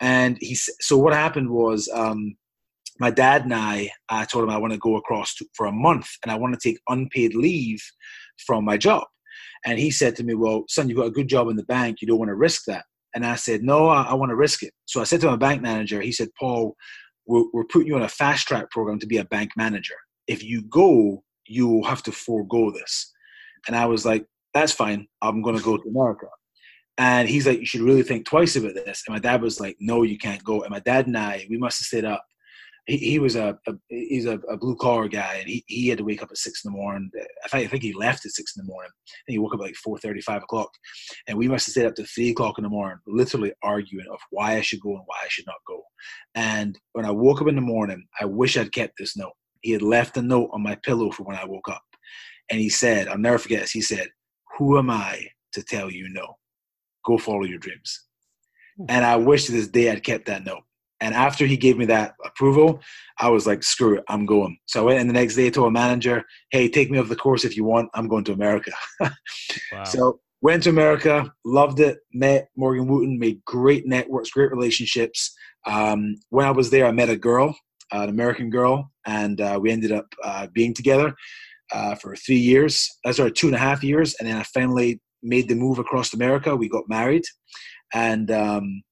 And 0.00 0.36
he 0.40 0.54
so 0.54 0.98
what 0.98 1.14
happened 1.14 1.50
was 1.50 1.88
um, 1.94 2.36
my 2.98 3.10
dad 3.10 3.44
and 3.44 3.54
I, 3.54 3.90
I 4.08 4.24
told 4.24 4.44
him 4.44 4.50
I 4.50 4.58
want 4.58 4.72
to 4.72 4.78
go 4.78 4.96
across 4.96 5.34
to, 5.36 5.46
for 5.54 5.66
a 5.66 5.72
month 5.72 6.08
and 6.22 6.32
I 6.32 6.36
want 6.36 6.58
to 6.58 6.68
take 6.68 6.80
unpaid 6.88 7.34
leave 7.34 7.82
from 8.46 8.64
my 8.64 8.76
job. 8.76 9.04
And 9.64 9.78
he 9.78 9.90
said 9.90 10.16
to 10.16 10.24
me, 10.24 10.34
Well, 10.34 10.64
son, 10.68 10.88
you've 10.88 10.98
got 10.98 11.06
a 11.06 11.10
good 11.12 11.28
job 11.28 11.48
in 11.48 11.56
the 11.56 11.64
bank. 11.64 12.00
You 12.00 12.08
don't 12.08 12.18
want 12.18 12.30
to 12.30 12.36
risk 12.36 12.62
that. 12.66 12.84
And 13.14 13.24
I 13.24 13.36
said, 13.36 13.62
No, 13.62 13.88
I, 13.88 14.02
I 14.02 14.14
want 14.14 14.30
to 14.30 14.36
risk 14.36 14.62
it. 14.62 14.72
So 14.86 15.00
I 15.00 15.04
said 15.04 15.20
to 15.22 15.30
my 15.30 15.36
bank 15.36 15.62
manager, 15.62 16.00
he 16.00 16.12
said, 16.12 16.28
Paul, 16.38 16.76
we're, 17.26 17.44
we're 17.52 17.64
putting 17.64 17.88
you 17.88 17.96
on 17.96 18.02
a 18.02 18.08
fast 18.08 18.46
track 18.46 18.70
program 18.70 18.98
to 19.00 19.06
be 19.06 19.18
a 19.18 19.24
bank 19.24 19.50
manager. 19.56 19.96
If 20.26 20.44
you 20.44 20.62
go, 20.62 21.22
you 21.46 21.68
will 21.68 21.84
have 21.84 22.02
to 22.04 22.12
forego 22.12 22.70
this. 22.70 23.12
And 23.66 23.76
I 23.76 23.86
was 23.86 24.04
like, 24.04 24.26
That's 24.54 24.72
fine. 24.72 25.06
I'm 25.22 25.42
going 25.42 25.56
to 25.56 25.64
go 25.64 25.76
to 25.76 25.88
America. 25.88 26.26
And 26.98 27.28
he's 27.28 27.46
like, 27.46 27.60
you 27.60 27.66
should 27.66 27.82
really 27.82 28.02
think 28.02 28.24
twice 28.24 28.56
about 28.56 28.74
this. 28.74 29.02
And 29.06 29.14
my 29.14 29.18
dad 29.18 29.42
was 29.42 29.60
like, 29.60 29.76
no, 29.80 30.02
you 30.02 30.16
can't 30.16 30.42
go. 30.42 30.62
And 30.62 30.70
my 30.70 30.80
dad 30.80 31.06
and 31.06 31.16
I, 31.16 31.46
we 31.50 31.58
must 31.58 31.80
have 31.80 31.86
stayed 31.86 32.04
up. 32.04 32.24
He, 32.86 32.96
he 32.98 33.18
was 33.18 33.34
a, 33.34 33.58
a 33.66 33.72
he's 33.88 34.26
a, 34.26 34.38
a, 34.48 34.56
blue 34.56 34.76
collar 34.76 35.08
guy, 35.08 35.38
and 35.40 35.48
he, 35.48 35.64
he 35.66 35.88
had 35.88 35.98
to 35.98 36.04
wake 36.04 36.22
up 36.22 36.28
at 36.30 36.38
six 36.38 36.64
in 36.64 36.70
the 36.70 36.76
morning. 36.76 37.10
I 37.44 37.48
think, 37.48 37.66
I 37.66 37.68
think 37.68 37.82
he 37.82 37.92
left 37.92 38.24
at 38.24 38.30
six 38.30 38.56
in 38.56 38.64
the 38.64 38.70
morning, 38.70 38.92
and 39.26 39.32
he 39.32 39.38
woke 39.38 39.54
up 39.54 39.60
at 39.60 39.64
like 39.64 39.74
four 39.74 39.98
thirty, 39.98 40.20
five 40.20 40.44
o'clock, 40.44 40.70
and 41.26 41.36
we 41.36 41.48
must 41.48 41.66
have 41.66 41.72
stayed 41.72 41.86
up 41.86 41.96
to 41.96 42.04
three 42.04 42.30
o'clock 42.30 42.58
in 42.58 42.62
the 42.62 42.70
morning, 42.70 42.98
literally 43.08 43.52
arguing 43.64 44.06
of 44.08 44.20
why 44.30 44.56
I 44.56 44.60
should 44.60 44.80
go 44.80 44.90
and 44.90 45.02
why 45.06 45.16
I 45.24 45.28
should 45.28 45.46
not 45.46 45.56
go. 45.66 45.82
And 46.36 46.78
when 46.92 47.04
I 47.04 47.10
woke 47.10 47.42
up 47.42 47.48
in 47.48 47.56
the 47.56 47.60
morning, 47.60 48.06
I 48.20 48.24
wish 48.24 48.56
I'd 48.56 48.72
kept 48.72 48.98
this 48.98 49.16
note. 49.16 49.34
He 49.62 49.72
had 49.72 49.82
left 49.82 50.16
a 50.16 50.22
note 50.22 50.50
on 50.52 50.62
my 50.62 50.76
pillow 50.76 51.10
for 51.10 51.24
when 51.24 51.36
I 51.36 51.44
woke 51.44 51.68
up, 51.68 51.82
and 52.52 52.60
he 52.60 52.68
said, 52.68 53.08
"I'll 53.08 53.18
never 53.18 53.38
forget 53.38 53.62
this." 53.62 53.72
He 53.72 53.82
said, 53.82 54.10
"Who 54.58 54.78
am 54.78 54.90
I 54.90 55.26
to 55.54 55.62
tell 55.64 55.90
you 55.90 56.08
no?" 56.08 56.36
Go 57.06 57.18
follow 57.18 57.44
your 57.44 57.58
dreams. 57.58 58.02
And 58.88 59.04
I 59.04 59.16
wish 59.16 59.46
to 59.46 59.52
this 59.52 59.68
day 59.68 59.90
I'd 59.90 60.04
kept 60.04 60.26
that 60.26 60.44
note. 60.44 60.62
And 61.00 61.14
after 61.14 61.46
he 61.46 61.56
gave 61.56 61.76
me 61.76 61.84
that 61.86 62.14
approval, 62.24 62.80
I 63.18 63.28
was 63.28 63.46
like, 63.46 63.62
screw 63.62 63.98
it, 63.98 64.04
I'm 64.08 64.24
going. 64.24 64.56
So 64.66 64.80
I 64.80 64.84
went 64.84 65.00
in 65.00 65.06
the 65.06 65.12
next 65.12 65.36
day, 65.36 65.50
told 65.50 65.68
a 65.68 65.70
manager, 65.70 66.24
hey, 66.50 66.68
take 66.68 66.90
me 66.90 66.98
off 66.98 67.08
the 67.08 67.16
course 67.16 67.44
if 67.44 67.56
you 67.56 67.64
want. 67.64 67.90
I'm 67.94 68.08
going 68.08 68.24
to 68.24 68.32
America. 68.32 68.72
wow. 69.00 69.84
So 69.84 70.20
went 70.40 70.62
to 70.62 70.70
America, 70.70 71.30
loved 71.44 71.80
it, 71.80 71.98
met 72.12 72.48
Morgan 72.56 72.88
Wootten, 72.88 73.18
made 73.18 73.44
great 73.44 73.86
networks, 73.86 74.30
great 74.30 74.50
relationships. 74.50 75.34
Um, 75.66 76.16
when 76.30 76.46
I 76.46 76.50
was 76.50 76.70
there, 76.70 76.86
I 76.86 76.92
met 76.92 77.10
a 77.10 77.16
girl, 77.16 77.54
uh, 77.92 78.00
an 78.00 78.08
American 78.08 78.48
girl, 78.48 78.90
and 79.06 79.40
uh, 79.40 79.58
we 79.60 79.70
ended 79.70 79.92
up 79.92 80.06
uh, 80.24 80.46
being 80.54 80.72
together 80.72 81.14
uh, 81.72 81.94
for 81.96 82.16
three 82.16 82.36
years. 82.36 82.88
Uh, 83.04 83.12
sorry, 83.12 83.32
two 83.32 83.48
and 83.48 83.56
a 83.56 83.58
half 83.58 83.82
years. 83.82 84.14
And 84.18 84.28
then 84.28 84.36
I 84.36 84.44
finally 84.44 85.00
made 85.22 85.48
the 85.48 85.54
move 85.54 85.78
across 85.78 86.14
America. 86.14 86.54
We 86.54 86.68
got 86.68 86.88
married, 86.88 87.24
and 87.94 88.30
um, 88.30 88.82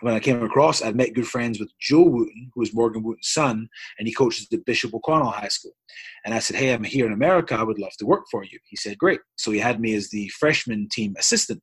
when 0.00 0.14
I 0.14 0.20
came 0.20 0.42
across, 0.42 0.80
I'd 0.80 0.96
met 0.96 1.14
good 1.14 1.26
friends 1.26 1.58
with 1.58 1.72
Joe 1.80 2.04
Wootten, 2.04 2.50
who 2.54 2.60
was 2.60 2.74
Morgan 2.74 3.02
Wootten's 3.02 3.32
son, 3.32 3.68
and 3.98 4.06
he 4.06 4.14
coaches 4.14 4.46
at 4.52 4.64
Bishop 4.64 4.94
O'Connell 4.94 5.30
High 5.30 5.48
School. 5.48 5.72
And 6.24 6.34
I 6.34 6.38
said, 6.38 6.56
"Hey, 6.56 6.72
I'm 6.72 6.84
here 6.84 7.06
in 7.06 7.12
America. 7.12 7.54
I 7.54 7.64
would 7.64 7.78
love 7.78 7.96
to 7.98 8.06
work 8.06 8.24
for 8.30 8.44
you." 8.44 8.58
He 8.64 8.76
said, 8.76 8.98
"Great." 8.98 9.20
So 9.36 9.50
he 9.50 9.58
had 9.58 9.80
me 9.80 9.94
as 9.94 10.10
the 10.10 10.28
freshman 10.38 10.88
team 10.90 11.14
assistant. 11.18 11.62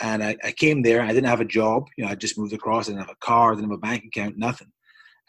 And 0.00 0.22
I, 0.22 0.36
I 0.44 0.52
came 0.52 0.82
there. 0.82 1.02
I 1.02 1.08
didn't 1.08 1.26
have 1.26 1.40
a 1.40 1.44
job. 1.44 1.88
You 1.96 2.04
know, 2.04 2.10
I 2.10 2.14
just 2.14 2.38
moved 2.38 2.52
across. 2.52 2.86
I 2.88 2.92
didn't 2.92 3.06
have 3.06 3.16
a 3.20 3.26
car. 3.26 3.52
I 3.52 3.56
didn't 3.56 3.70
have 3.70 3.78
a 3.78 3.80
bank 3.80 4.04
account. 4.04 4.38
Nothing 4.38 4.68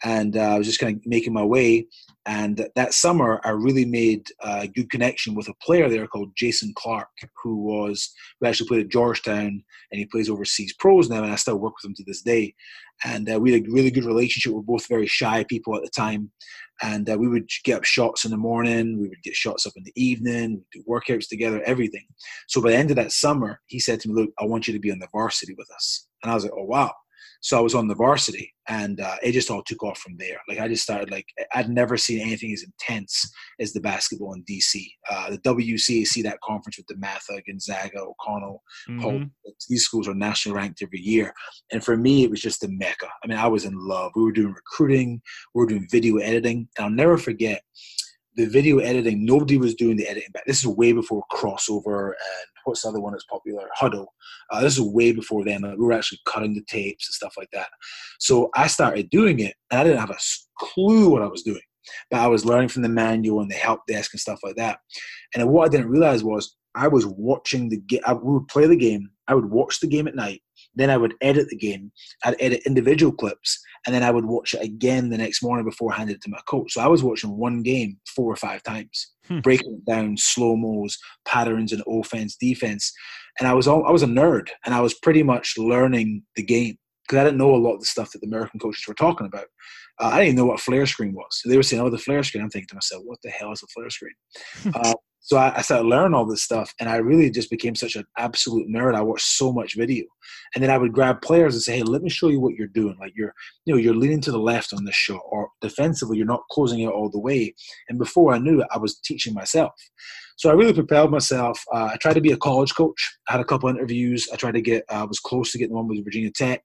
and 0.02 0.36
uh, 0.36 0.40
I 0.40 0.58
was 0.58 0.66
just 0.66 0.80
kind 0.80 0.96
of 0.96 1.06
making 1.06 1.32
my 1.32 1.44
way. 1.44 1.86
And 2.26 2.66
that 2.76 2.94
summer, 2.94 3.40
I 3.44 3.50
really 3.50 3.84
made 3.84 4.28
a 4.42 4.68
good 4.68 4.90
connection 4.90 5.34
with 5.34 5.48
a 5.48 5.54
player 5.62 5.88
there 5.88 6.06
called 6.06 6.36
Jason 6.36 6.72
Clark, 6.76 7.08
who 7.42 7.56
was 7.56 8.12
who 8.38 8.46
actually 8.46 8.68
played 8.68 8.84
at 8.84 8.92
Georgetown, 8.92 9.46
and 9.90 9.98
he 9.98 10.04
plays 10.06 10.28
overseas 10.28 10.74
pros 10.74 11.08
now, 11.08 11.22
and 11.22 11.32
I 11.32 11.36
still 11.36 11.58
work 11.58 11.74
with 11.76 11.90
him 11.90 11.94
to 11.96 12.04
this 12.06 12.22
day. 12.22 12.54
And 13.04 13.30
uh, 13.32 13.40
we 13.40 13.52
had 13.52 13.66
a 13.66 13.70
really 13.70 13.90
good 13.90 14.04
relationship. 14.04 14.52
We're 14.52 14.60
both 14.60 14.86
very 14.86 15.06
shy 15.06 15.44
people 15.48 15.74
at 15.74 15.82
the 15.82 15.90
time, 15.90 16.30
and 16.82 17.08
uh, 17.08 17.16
we 17.18 17.26
would 17.26 17.48
get 17.64 17.78
up 17.78 17.84
shots 17.84 18.26
in 18.26 18.30
the 18.30 18.36
morning, 18.36 19.00
we 19.00 19.08
would 19.08 19.22
get 19.22 19.34
shots 19.34 19.66
up 19.66 19.72
in 19.76 19.84
the 19.84 19.92
evening, 19.96 20.62
do 20.72 20.84
workouts 20.88 21.28
together, 21.28 21.62
everything. 21.64 22.04
So 22.48 22.60
by 22.60 22.70
the 22.70 22.76
end 22.76 22.90
of 22.90 22.96
that 22.96 23.12
summer, 23.12 23.60
he 23.66 23.80
said 23.80 24.00
to 24.00 24.08
me, 24.08 24.14
"Look, 24.14 24.30
I 24.38 24.44
want 24.44 24.68
you 24.68 24.74
to 24.74 24.80
be 24.80 24.92
on 24.92 24.98
the 24.98 25.08
varsity 25.10 25.54
with 25.56 25.70
us," 25.74 26.06
and 26.22 26.30
I 26.30 26.34
was 26.34 26.44
like, 26.44 26.52
"Oh 26.54 26.64
wow." 26.64 26.92
So 27.40 27.56
I 27.56 27.60
was 27.60 27.74
on 27.74 27.88
the 27.88 27.94
varsity, 27.94 28.52
and 28.68 29.00
uh, 29.00 29.16
it 29.22 29.32
just 29.32 29.50
all 29.50 29.62
took 29.62 29.82
off 29.82 29.98
from 29.98 30.16
there. 30.18 30.38
Like 30.48 30.60
I 30.60 30.68
just 30.68 30.82
started 30.82 31.10
like 31.10 31.26
I'd 31.54 31.70
never 31.70 31.96
seen 31.96 32.20
anything 32.20 32.52
as 32.52 32.62
intense 32.62 33.30
as 33.58 33.72
the 33.72 33.80
basketball 33.80 34.34
in 34.34 34.44
DC. 34.44 34.86
Uh, 35.10 35.30
the 35.30 35.38
WCAC 35.38 36.22
that 36.22 36.40
conference 36.42 36.76
with 36.78 36.86
DeMatha, 36.86 37.40
Gonzaga, 37.46 38.00
O'Connell, 38.00 38.62
mm-hmm. 38.88 39.24
these 39.68 39.84
schools 39.84 40.06
are 40.06 40.14
nationally 40.14 40.56
ranked 40.56 40.82
every 40.82 41.00
year, 41.00 41.32
and 41.72 41.82
for 41.82 41.96
me 41.96 42.24
it 42.24 42.30
was 42.30 42.42
just 42.42 42.60
the 42.60 42.68
mecca. 42.68 43.08
I 43.24 43.26
mean, 43.26 43.38
I 43.38 43.48
was 43.48 43.64
in 43.64 43.74
love. 43.74 44.12
We 44.14 44.22
were 44.22 44.32
doing 44.32 44.54
recruiting, 44.54 45.22
we 45.54 45.60
were 45.60 45.68
doing 45.68 45.88
video 45.90 46.18
editing, 46.18 46.68
and 46.76 46.84
I'll 46.84 46.90
never 46.90 47.16
forget. 47.16 47.62
The 48.36 48.46
video 48.46 48.78
editing, 48.78 49.24
nobody 49.24 49.58
was 49.58 49.74
doing 49.74 49.96
the 49.96 50.08
editing 50.08 50.30
back. 50.32 50.44
This 50.46 50.58
is 50.60 50.66
way 50.66 50.92
before 50.92 51.24
Krossover 51.32 52.08
and 52.08 52.46
what's 52.64 52.82
the 52.82 52.88
other 52.88 53.00
one 53.00 53.12
that's 53.12 53.24
popular? 53.24 53.68
Hudl. 53.78 54.06
Uh, 54.50 54.60
this 54.60 54.74
is 54.74 54.80
way 54.80 55.12
before 55.12 55.44
then. 55.44 55.62
Like, 55.62 55.78
we 55.78 55.84
were 55.84 55.92
actually 55.92 56.20
cutting 56.26 56.54
the 56.54 56.62
tapes 56.68 57.08
and 57.08 57.14
stuff 57.14 57.34
like 57.36 57.50
that. 57.52 57.68
So 58.18 58.50
I 58.54 58.66
started 58.68 59.10
doing 59.10 59.40
it, 59.40 59.54
and 59.70 59.80
I 59.80 59.84
didn't 59.84 60.00
have 60.00 60.10
a 60.10 60.18
clue 60.58 61.10
what 61.10 61.22
I 61.22 61.26
was 61.26 61.42
doing. 61.42 61.60
But 62.10 62.20
I 62.20 62.28
was 62.28 62.44
learning 62.44 62.68
from 62.68 62.82
the 62.82 62.88
manual 62.88 63.40
and 63.40 63.50
the 63.50 63.56
help 63.56 63.80
desk 63.88 64.12
and 64.12 64.20
stuff 64.20 64.40
like 64.42 64.56
that. 64.56 64.78
And 65.34 65.48
what 65.48 65.66
I 65.66 65.70
didn't 65.70 65.90
realize 65.90 66.22
was 66.22 66.56
I 66.74 66.88
was 66.88 67.06
watching 67.06 67.68
the 67.68 67.78
game. 67.78 68.02
I 68.04 68.12
would 68.12 68.46
play 68.48 68.66
the 68.66 68.76
game. 68.76 69.10
I 69.26 69.34
would 69.34 69.50
watch 69.50 69.80
the 69.80 69.88
game 69.88 70.06
at 70.06 70.14
night. 70.14 70.42
Then 70.74 70.90
I 70.90 70.96
would 70.96 71.14
edit 71.20 71.48
the 71.48 71.56
game. 71.56 71.92
I'd 72.24 72.36
edit 72.40 72.62
individual 72.66 73.12
clips, 73.12 73.60
and 73.86 73.94
then 73.94 74.02
I 74.02 74.10
would 74.10 74.24
watch 74.24 74.54
it 74.54 74.62
again 74.62 75.10
the 75.10 75.18
next 75.18 75.42
morning 75.42 75.64
before 75.64 75.92
I 75.92 75.96
handed 75.96 76.16
it 76.16 76.22
to 76.22 76.30
my 76.30 76.40
coach. 76.46 76.72
So 76.72 76.80
I 76.80 76.86
was 76.86 77.02
watching 77.02 77.36
one 77.36 77.62
game 77.62 77.98
four 78.14 78.32
or 78.32 78.36
five 78.36 78.62
times, 78.62 79.12
hmm. 79.26 79.40
breaking 79.40 79.74
it 79.74 79.90
down, 79.90 80.16
slow 80.16 80.56
mos, 80.56 80.98
patterns, 81.26 81.72
and 81.72 81.82
offense, 81.88 82.36
defense. 82.36 82.92
And 83.38 83.48
I 83.48 83.54
was 83.54 83.66
all 83.66 83.84
I 83.86 83.90
was 83.90 84.02
a 84.02 84.06
nerd, 84.06 84.48
and 84.64 84.74
I 84.74 84.80
was 84.80 84.94
pretty 84.94 85.22
much 85.22 85.54
learning 85.58 86.22
the 86.36 86.42
game 86.42 86.76
because 87.10 87.20
I 87.20 87.24
didn't 87.24 87.38
know 87.38 87.54
a 87.54 87.56
lot 87.56 87.74
of 87.74 87.80
the 87.80 87.86
stuff 87.86 88.12
that 88.12 88.20
the 88.20 88.28
American 88.28 88.60
coaches 88.60 88.84
were 88.86 88.94
talking 88.94 89.26
about. 89.26 89.46
Uh, 90.00 90.06
I 90.06 90.10
didn't 90.18 90.26
even 90.26 90.36
know 90.36 90.46
what 90.46 90.60
flare 90.60 90.86
screen 90.86 91.12
was. 91.12 91.42
They 91.44 91.56
were 91.56 91.62
saying, 91.62 91.82
"Oh, 91.82 91.90
the 91.90 91.98
flare 91.98 92.22
screen." 92.22 92.44
I'm 92.44 92.50
thinking 92.50 92.68
to 92.68 92.76
myself, 92.76 93.02
"What 93.04 93.18
the 93.22 93.30
hell 93.30 93.52
is 93.52 93.62
a 93.62 93.66
flare 93.66 93.90
screen?" 93.90 94.14
uh, 94.74 94.94
so 95.20 95.36
I, 95.36 95.58
I, 95.58 95.62
started 95.62 95.86
learning 95.86 96.14
all 96.14 96.24
this 96.24 96.42
stuff, 96.42 96.72
and 96.80 96.88
I 96.88 96.96
really 96.96 97.30
just 97.30 97.50
became 97.50 97.74
such 97.74 97.94
an 97.94 98.04
absolute 98.18 98.68
nerd. 98.68 98.94
I 98.94 99.02
watched 99.02 99.26
so 99.26 99.52
much 99.52 99.76
video, 99.76 100.04
and 100.54 100.64
then 100.64 100.70
I 100.70 100.78
would 100.78 100.92
grab 100.92 101.20
players 101.20 101.54
and 101.54 101.62
say, 101.62 101.76
"Hey, 101.76 101.82
let 101.82 102.02
me 102.02 102.08
show 102.08 102.28
you 102.28 102.40
what 102.40 102.54
you're 102.54 102.68
doing. 102.68 102.96
Like 102.98 103.12
you're, 103.14 103.34
you 103.64 103.74
know, 103.74 103.78
you're 103.78 103.94
leaning 103.94 104.22
to 104.22 104.32
the 104.32 104.38
left 104.38 104.72
on 104.72 104.84
this 104.84 104.94
shot, 104.94 105.20
or 105.26 105.50
defensively, 105.60 106.16
you're 106.16 106.26
not 106.26 106.48
closing 106.50 106.80
it 106.80 106.88
all 106.88 107.10
the 107.10 107.20
way." 107.20 107.54
And 107.88 107.98
before 107.98 108.32
I 108.32 108.38
knew 108.38 108.62
it, 108.62 108.68
I 108.72 108.78
was 108.78 108.98
teaching 108.98 109.34
myself. 109.34 109.72
So 110.36 110.48
I 110.48 110.54
really 110.54 110.72
propelled 110.72 111.10
myself. 111.10 111.62
Uh, 111.70 111.90
I 111.92 111.96
tried 111.96 112.14
to 112.14 112.22
be 112.22 112.32
a 112.32 112.36
college 112.38 112.74
coach. 112.74 113.18
I 113.28 113.32
had 113.32 113.42
a 113.42 113.44
couple 113.44 113.68
interviews. 113.68 114.26
I 114.32 114.36
tried 114.36 114.54
to 114.54 114.62
get. 114.62 114.84
I 114.88 115.00
uh, 115.00 115.06
was 115.06 115.20
close 115.20 115.52
to 115.52 115.58
getting 115.58 115.74
one 115.74 115.86
with 115.86 116.02
Virginia 116.02 116.30
Tech. 116.30 116.62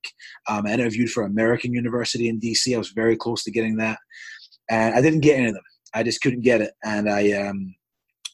Um, 0.47 0.65
I 0.65 0.71
interviewed 0.71 1.09
for 1.09 1.23
American 1.23 1.73
University 1.73 2.29
in 2.29 2.39
DC. 2.39 2.73
I 2.73 2.77
was 2.77 2.91
very 2.91 3.17
close 3.17 3.43
to 3.43 3.51
getting 3.51 3.75
that, 3.77 3.99
and 4.69 4.95
I 4.95 5.01
didn't 5.01 5.19
get 5.19 5.37
any 5.37 5.47
of 5.47 5.55
them. 5.55 5.63
I 5.93 6.03
just 6.03 6.21
couldn't 6.21 6.41
get 6.41 6.61
it, 6.61 6.71
and 6.85 7.09
I. 7.09 7.33
Um, 7.33 7.75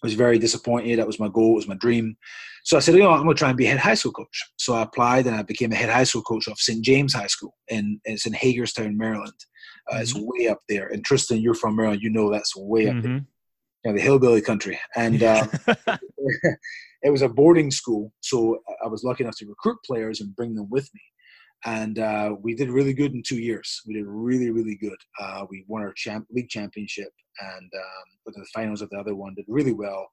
was 0.02 0.14
very 0.14 0.40
disappointed. 0.40 1.00
That 1.00 1.08
was 1.08 1.20
my 1.20 1.30
goal. 1.30 1.54
It 1.54 1.56
was 1.56 1.68
my 1.68 1.76
dream. 1.76 2.16
So 2.64 2.78
I 2.78 2.80
said, 2.80 2.96
you 2.96 3.02
know, 3.02 3.12
I'm 3.12 3.24
going 3.24 3.36
to 3.36 3.40
try 3.40 3.50
and 3.50 3.58
be 3.58 3.66
a 3.66 3.70
head 3.70 3.80
high 3.80 3.96
school 3.96 4.12
coach. 4.12 4.52
So 4.58 4.74
I 4.74 4.84
applied 4.84 5.26
and 5.26 5.36
I 5.36 5.42
became 5.42 5.72
a 5.72 5.76
head 5.76 5.90
high 5.90 6.04
school 6.04 6.22
coach 6.22 6.48
of 6.48 6.58
St. 6.60 6.84
James 6.84 7.14
High 7.14 7.28
School, 7.28 7.56
and 7.70 8.00
it's 8.06 8.26
in 8.26 8.34
Hagerstown, 8.34 8.98
Maryland. 8.98 9.34
Uh, 9.90 9.96
mm-hmm. 9.96 10.02
It's 10.02 10.14
way 10.16 10.48
up 10.48 10.60
there. 10.70 10.88
And 10.88 11.04
Tristan, 11.04 11.42
you're 11.42 11.54
from 11.54 11.76
Maryland. 11.76 12.02
You 12.02 12.12
know 12.12 12.32
that's 12.32 12.56
way 12.56 12.88
up 12.88 12.96
mm-hmm. 12.96 13.08
there. 13.08 13.26
You 13.84 13.92
know, 13.92 13.94
the 13.94 14.02
hillbilly 14.02 14.42
country. 14.42 14.80
And 14.96 15.24
uh, 15.24 15.48
it 17.02 17.10
was 17.10 17.24
a 17.24 17.30
boarding 17.30 17.72
school. 17.72 18.14
So 18.22 18.60
I 18.84 18.88
was 18.88 19.04
lucky 19.04 19.24
enough 19.24 19.38
to 19.38 19.48
recruit 19.48 19.78
players 19.86 20.22
and 20.22 20.36
bring 20.36 20.54
them 20.54 20.70
with 20.70 20.90
me 20.94 21.02
and 21.66 22.00
uh, 22.00 22.36
we 22.42 22.56
did 22.56 22.70
really 22.70 22.94
good 22.94 23.14
in 23.14 23.22
two 23.22 23.40
years. 23.40 23.82
We 23.86 23.94
did 23.94 24.06
really, 24.08 24.50
really 24.50 24.76
good. 24.76 24.98
Uh, 25.20 25.46
we 25.50 25.64
won 25.68 25.84
our 25.84 25.94
champ- 25.94 26.28
league 26.32 26.50
championship, 26.50 27.12
and 27.40 27.72
um, 27.76 28.34
the 28.34 28.46
finals 28.54 28.82
of 28.82 28.90
the 28.90 28.98
other 28.98 29.16
one 29.16 29.36
did 29.36 29.46
really 29.48 29.74
well. 29.74 30.10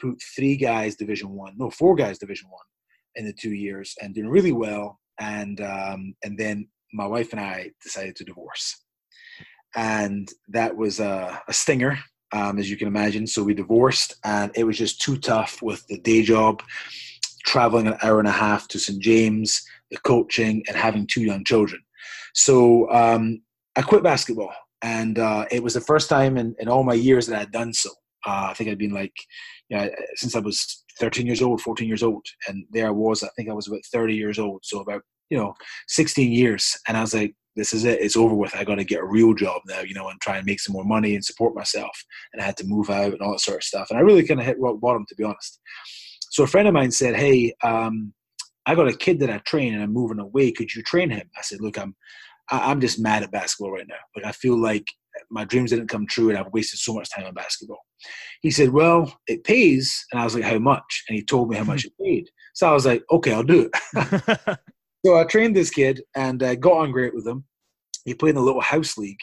Put 0.00 0.20
three 0.36 0.56
guys 0.56 0.96
Division 0.96 1.30
One, 1.30 1.54
no, 1.56 1.70
four 1.70 1.94
guys 1.94 2.18
Division 2.18 2.48
One, 2.50 2.66
in 3.14 3.26
the 3.26 3.32
two 3.32 3.52
years, 3.52 3.94
and 4.00 4.14
did 4.14 4.26
really 4.26 4.52
well. 4.52 4.98
And 5.20 5.60
um, 5.60 6.14
and 6.24 6.38
then 6.38 6.68
my 6.92 7.06
wife 7.06 7.32
and 7.32 7.40
I 7.40 7.70
decided 7.82 8.16
to 8.16 8.24
divorce, 8.24 8.84
and 9.76 10.28
that 10.48 10.76
was 10.76 11.00
a, 11.00 11.40
a 11.46 11.52
stinger, 11.52 11.98
um, 12.32 12.58
as 12.58 12.70
you 12.70 12.76
can 12.76 12.88
imagine. 12.88 13.26
So 13.26 13.42
we 13.42 13.54
divorced, 13.54 14.16
and 14.24 14.50
it 14.54 14.64
was 14.64 14.78
just 14.78 15.00
too 15.00 15.16
tough 15.16 15.60
with 15.62 15.86
the 15.86 15.98
day 15.98 16.22
job, 16.22 16.62
traveling 17.44 17.86
an 17.86 17.98
hour 18.02 18.18
and 18.18 18.28
a 18.28 18.32
half 18.32 18.66
to 18.68 18.78
St 18.78 19.00
James 19.00 19.62
the 19.90 19.98
coaching, 19.98 20.62
and 20.68 20.76
having 20.76 21.06
two 21.06 21.22
young 21.22 21.44
children. 21.44 21.80
So 22.34 22.90
um, 22.90 23.40
I 23.76 23.82
quit 23.82 24.02
basketball, 24.02 24.52
and 24.82 25.18
uh, 25.18 25.46
it 25.50 25.62
was 25.62 25.74
the 25.74 25.80
first 25.80 26.08
time 26.08 26.36
in, 26.36 26.54
in 26.58 26.68
all 26.68 26.84
my 26.84 26.94
years 26.94 27.26
that 27.26 27.36
I 27.36 27.40
had 27.40 27.52
done 27.52 27.72
so. 27.72 27.90
Uh, 28.26 28.48
I 28.50 28.54
think 28.54 28.68
I'd 28.68 28.78
been 28.78 28.92
like, 28.92 29.14
know, 29.70 29.88
since 30.16 30.34
I 30.34 30.40
was 30.40 30.84
13 30.98 31.26
years 31.26 31.42
old, 31.42 31.60
14 31.60 31.86
years 31.86 32.02
old, 32.02 32.26
and 32.48 32.64
there 32.70 32.88
I 32.88 32.90
was. 32.90 33.22
I 33.22 33.28
think 33.36 33.48
I 33.48 33.54
was 33.54 33.68
about 33.68 33.84
30 33.92 34.14
years 34.14 34.38
old, 34.38 34.60
so 34.64 34.80
about 34.80 35.02
you 35.30 35.38
know 35.38 35.54
16 35.88 36.32
years, 36.32 36.76
and 36.86 36.96
I 36.96 37.00
was 37.00 37.14
like, 37.14 37.34
this 37.56 37.72
is 37.72 37.84
it. 37.84 38.00
It's 38.00 38.16
over 38.16 38.34
with. 38.34 38.54
I 38.54 38.64
got 38.64 38.76
to 38.76 38.84
get 38.84 39.00
a 39.00 39.06
real 39.06 39.34
job 39.34 39.62
now, 39.66 39.80
you 39.80 39.94
know, 39.94 40.08
and 40.08 40.20
try 40.20 40.36
and 40.36 40.46
make 40.46 40.60
some 40.60 40.72
more 40.72 40.84
money 40.84 41.14
and 41.14 41.24
support 41.24 41.56
myself. 41.56 41.90
And 42.32 42.40
I 42.40 42.44
had 42.44 42.56
to 42.58 42.66
move 42.66 42.88
out 42.88 43.12
and 43.12 43.20
all 43.20 43.32
that 43.32 43.40
sort 43.40 43.58
of 43.58 43.64
stuff. 43.64 43.88
And 43.90 43.98
I 43.98 44.02
really 44.02 44.24
kind 44.26 44.38
of 44.38 44.46
hit 44.46 44.60
rock 44.60 44.80
bottom, 44.80 45.04
to 45.08 45.14
be 45.16 45.24
honest. 45.24 45.58
So 46.30 46.44
a 46.44 46.46
friend 46.46 46.68
of 46.68 46.74
mine 46.74 46.92
said, 46.92 47.16
"Hey, 47.16 47.52
um, 47.62 48.14
I 48.68 48.74
got 48.74 48.86
a 48.86 48.92
kid 48.92 49.18
that 49.20 49.30
I 49.30 49.38
train 49.38 49.72
and 49.72 49.82
I'm 49.82 49.94
moving 49.94 50.18
away. 50.18 50.52
Could 50.52 50.74
you 50.74 50.82
train 50.82 51.08
him? 51.08 51.30
I 51.38 51.40
said, 51.40 51.62
look, 51.62 51.78
I'm 51.78 51.96
I'm 52.50 52.80
just 52.80 53.00
mad 53.00 53.22
at 53.22 53.30
basketball 53.30 53.72
right 53.72 53.86
now. 53.88 53.96
Like 54.14 54.26
I 54.26 54.32
feel 54.32 54.60
like 54.60 54.86
my 55.30 55.44
dreams 55.44 55.70
didn't 55.70 55.88
come 55.88 56.06
true 56.06 56.28
and 56.28 56.38
I've 56.38 56.52
wasted 56.52 56.78
so 56.78 56.92
much 56.92 57.08
time 57.10 57.24
on 57.24 57.32
basketball. 57.32 57.80
He 58.42 58.50
said, 58.50 58.70
well, 58.70 59.18
it 59.26 59.42
pays. 59.44 60.04
And 60.12 60.20
I 60.20 60.24
was 60.24 60.34
like, 60.34 60.44
how 60.44 60.58
much? 60.58 61.04
And 61.08 61.16
he 61.16 61.24
told 61.24 61.48
me 61.48 61.56
how 61.56 61.64
much 61.64 61.86
it 61.86 61.92
paid. 62.02 62.28
So 62.54 62.68
I 62.68 62.72
was 62.72 62.84
like, 62.84 63.02
okay, 63.10 63.32
I'll 63.32 63.42
do 63.42 63.70
it. 63.72 64.58
so 65.06 65.16
I 65.16 65.24
trained 65.24 65.56
this 65.56 65.70
kid 65.70 66.02
and 66.14 66.42
I 66.42 66.54
got 66.54 66.76
on 66.76 66.92
great 66.92 67.14
with 67.14 67.26
him. 67.26 67.44
He 68.04 68.12
played 68.12 68.30
in 68.30 68.36
a 68.36 68.44
little 68.44 68.60
house 68.60 68.98
league 68.98 69.18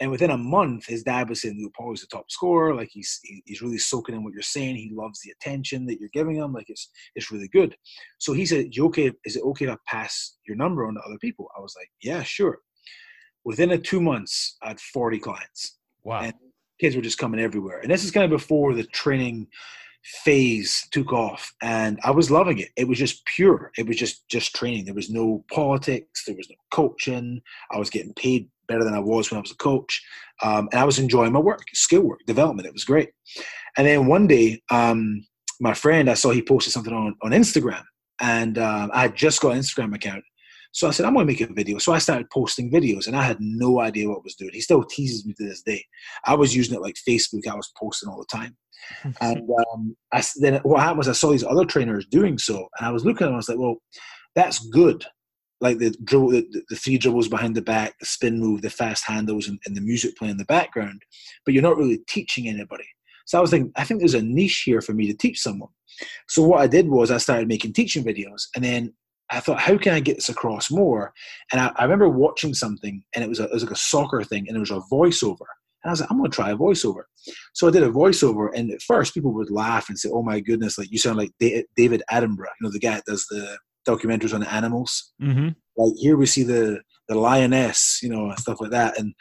and 0.00 0.10
within 0.10 0.30
a 0.30 0.36
month, 0.36 0.86
his 0.86 1.02
dad 1.02 1.28
was 1.28 1.40
saying, 1.40 1.70
Paul 1.76 1.94
is 1.94 2.02
the 2.02 2.06
top 2.06 2.30
scorer. 2.30 2.74
Like 2.74 2.90
he's 2.92 3.18
he's 3.44 3.62
really 3.62 3.78
soaking 3.78 4.14
in 4.14 4.22
what 4.22 4.34
you're 4.34 4.42
saying. 4.42 4.76
He 4.76 4.90
loves 4.92 5.20
the 5.20 5.30
attention 5.30 5.86
that 5.86 5.98
you're 5.98 6.10
giving 6.12 6.36
him. 6.36 6.52
Like 6.52 6.68
it's 6.68 6.90
it's 7.14 7.30
really 7.30 7.48
good. 7.48 7.74
So 8.18 8.32
he 8.32 8.44
said, 8.44 8.76
"You 8.76 8.86
okay? 8.86 9.12
Is 9.24 9.36
it 9.36 9.42
okay 9.42 9.66
to 9.66 9.78
pass 9.86 10.36
your 10.46 10.56
number 10.56 10.86
on 10.86 10.94
to 10.94 11.00
other 11.00 11.18
people?" 11.18 11.48
I 11.56 11.60
was 11.60 11.74
like, 11.78 11.88
"Yeah, 12.02 12.22
sure." 12.22 12.58
Within 13.44 13.70
a 13.70 13.78
two 13.78 14.00
months, 14.00 14.56
I 14.62 14.68
had 14.68 14.80
40 14.80 15.20
clients. 15.20 15.78
Wow. 16.02 16.20
And 16.20 16.34
kids 16.80 16.96
were 16.96 17.02
just 17.02 17.18
coming 17.18 17.40
everywhere. 17.40 17.78
And 17.80 17.90
this 17.90 18.04
is 18.04 18.10
kind 18.10 18.24
of 18.24 18.30
before 18.30 18.74
the 18.74 18.84
training 18.84 19.46
phase 20.24 20.86
took 20.92 21.12
off 21.12 21.52
and 21.62 21.98
i 22.04 22.12
was 22.12 22.30
loving 22.30 22.60
it 22.60 22.68
it 22.76 22.86
was 22.86 22.96
just 22.96 23.26
pure 23.26 23.72
it 23.76 23.88
was 23.88 23.96
just 23.96 24.28
just 24.28 24.54
training 24.54 24.84
there 24.84 24.94
was 24.94 25.10
no 25.10 25.44
politics 25.50 26.22
there 26.24 26.36
was 26.36 26.48
no 26.48 26.54
coaching 26.70 27.40
i 27.72 27.76
was 27.76 27.90
getting 27.90 28.14
paid 28.14 28.48
better 28.68 28.84
than 28.84 28.94
i 28.94 28.98
was 28.98 29.30
when 29.30 29.38
i 29.38 29.40
was 29.40 29.50
a 29.50 29.56
coach 29.56 30.02
um, 30.42 30.68
and 30.72 30.80
i 30.80 30.84
was 30.84 30.98
enjoying 30.98 31.32
my 31.32 31.40
work 31.40 31.62
skill 31.72 32.02
work 32.02 32.20
development 32.26 32.66
it 32.66 32.72
was 32.72 32.84
great 32.84 33.10
and 33.76 33.86
then 33.86 34.06
one 34.06 34.26
day 34.26 34.60
um, 34.70 35.24
my 35.60 35.74
friend 35.74 36.10
i 36.10 36.14
saw 36.14 36.30
he 36.30 36.42
posted 36.42 36.72
something 36.72 36.94
on, 36.94 37.14
on 37.22 37.30
instagram 37.30 37.82
and 38.20 38.58
um, 38.58 38.90
i 38.92 39.02
had 39.02 39.16
just 39.16 39.40
got 39.40 39.52
an 39.52 39.58
instagram 39.58 39.94
account 39.94 40.22
so 40.76 40.86
I 40.86 40.90
said, 40.90 41.06
I'm 41.06 41.14
going 41.14 41.26
to 41.26 41.32
make 41.32 41.40
a 41.40 41.50
video. 41.50 41.78
So 41.78 41.94
I 41.94 41.98
started 41.98 42.28
posting 42.28 42.70
videos 42.70 43.06
and 43.06 43.16
I 43.16 43.22
had 43.22 43.38
no 43.40 43.80
idea 43.80 44.10
what 44.10 44.18
I 44.18 44.24
was 44.24 44.34
doing. 44.34 44.50
He 44.52 44.60
still 44.60 44.84
teases 44.84 45.24
me 45.24 45.32
to 45.32 45.48
this 45.48 45.62
day. 45.62 45.82
I 46.26 46.34
was 46.34 46.54
using 46.54 46.74
it 46.74 46.82
like 46.82 46.96
Facebook. 47.08 47.46
I 47.48 47.54
was 47.54 47.72
posting 47.80 48.10
all 48.10 48.18
the 48.18 48.26
time. 48.26 48.54
and 49.22 49.40
um, 49.72 49.96
I, 50.12 50.22
then 50.36 50.60
what 50.64 50.80
happened 50.80 50.98
was 50.98 51.08
I 51.08 51.12
saw 51.12 51.30
these 51.30 51.44
other 51.44 51.64
trainers 51.64 52.04
doing 52.04 52.36
so. 52.36 52.68
And 52.76 52.86
I 52.86 52.90
was 52.90 53.06
looking 53.06 53.24
at 53.24 53.28
them 53.28 53.34
I 53.34 53.38
was 53.38 53.48
like, 53.48 53.58
well, 53.58 53.76
that's 54.34 54.68
good. 54.68 55.02
Like 55.60 55.78
the 55.78 55.96
dribble, 56.04 56.30
the, 56.30 56.62
the 56.68 56.76
three 56.76 56.98
dribbles 56.98 57.28
behind 57.28 57.54
the 57.54 57.62
back, 57.62 57.94
the 57.98 58.06
spin 58.06 58.38
move, 58.38 58.62
the 58.62 58.70
fast 58.70 59.04
handles, 59.06 59.48
and, 59.48 59.58
and 59.64 59.76
the 59.76 59.80
music 59.80 60.16
playing 60.16 60.32
in 60.32 60.36
the 60.36 60.44
background. 60.44 61.02
But 61.44 61.54
you're 61.54 61.62
not 61.62 61.78
really 61.78 61.98
teaching 62.06 62.48
anybody. 62.48 62.86
So 63.24 63.38
I 63.38 63.40
was 63.40 63.50
thinking, 63.50 63.72
I 63.76 63.84
think 63.84 64.00
there's 64.00 64.14
a 64.14 64.22
niche 64.22 64.62
here 64.64 64.80
for 64.80 64.92
me 64.92 65.06
to 65.08 65.16
teach 65.16 65.40
someone. 65.40 65.70
So 66.28 66.42
what 66.42 66.60
I 66.60 66.66
did 66.66 66.88
was 66.88 67.10
I 67.10 67.18
started 67.18 67.48
making 67.48 67.72
teaching 67.72 68.04
videos, 68.04 68.44
and 68.54 68.64
then 68.64 68.92
I 69.30 69.40
thought, 69.40 69.58
how 69.58 69.76
can 69.76 69.94
I 69.94 70.00
get 70.00 70.16
this 70.16 70.28
across 70.28 70.70
more? 70.70 71.12
And 71.50 71.60
I, 71.60 71.72
I 71.76 71.84
remember 71.84 72.08
watching 72.08 72.54
something, 72.54 73.02
and 73.14 73.24
it 73.24 73.28
was, 73.28 73.40
a, 73.40 73.44
it 73.44 73.52
was 73.52 73.64
like 73.64 73.72
a 73.72 73.76
soccer 73.76 74.22
thing, 74.22 74.46
and 74.46 74.56
it 74.56 74.60
was 74.60 74.70
a 74.70 74.82
voiceover. 74.92 75.46
And 75.82 75.90
I 75.90 75.90
was 75.90 76.00
like, 76.00 76.10
I'm 76.10 76.18
going 76.18 76.30
to 76.30 76.34
try 76.34 76.50
a 76.50 76.56
voiceover. 76.56 77.02
So 77.54 77.66
I 77.66 77.70
did 77.70 77.82
a 77.82 77.90
voiceover, 77.90 78.50
and 78.54 78.70
at 78.70 78.82
first 78.82 79.14
people 79.14 79.32
would 79.34 79.50
laugh 79.50 79.88
and 79.88 79.98
say, 79.98 80.08
"Oh 80.12 80.22
my 80.22 80.40
goodness, 80.40 80.78
like 80.78 80.90
you 80.90 80.98
sound 80.98 81.16
like 81.16 81.32
David 81.40 82.02
Attenborough, 82.10 82.54
you 82.60 82.62
know, 82.62 82.70
the 82.70 82.78
guy 82.78 82.96
that 82.96 83.04
does 83.06 83.26
the 83.26 83.58
documentaries 83.86 84.34
on 84.34 84.42
animals. 84.42 85.12
Mm-hmm. 85.22 85.48
Like 85.76 85.92
here 85.96 86.16
we 86.16 86.26
see 86.26 86.42
the 86.42 86.80
the 87.08 87.14
lioness, 87.14 88.00
you 88.02 88.08
know, 88.08 88.32
stuff 88.36 88.60
like 88.60 88.70
that, 88.70 88.98
and 88.98 89.14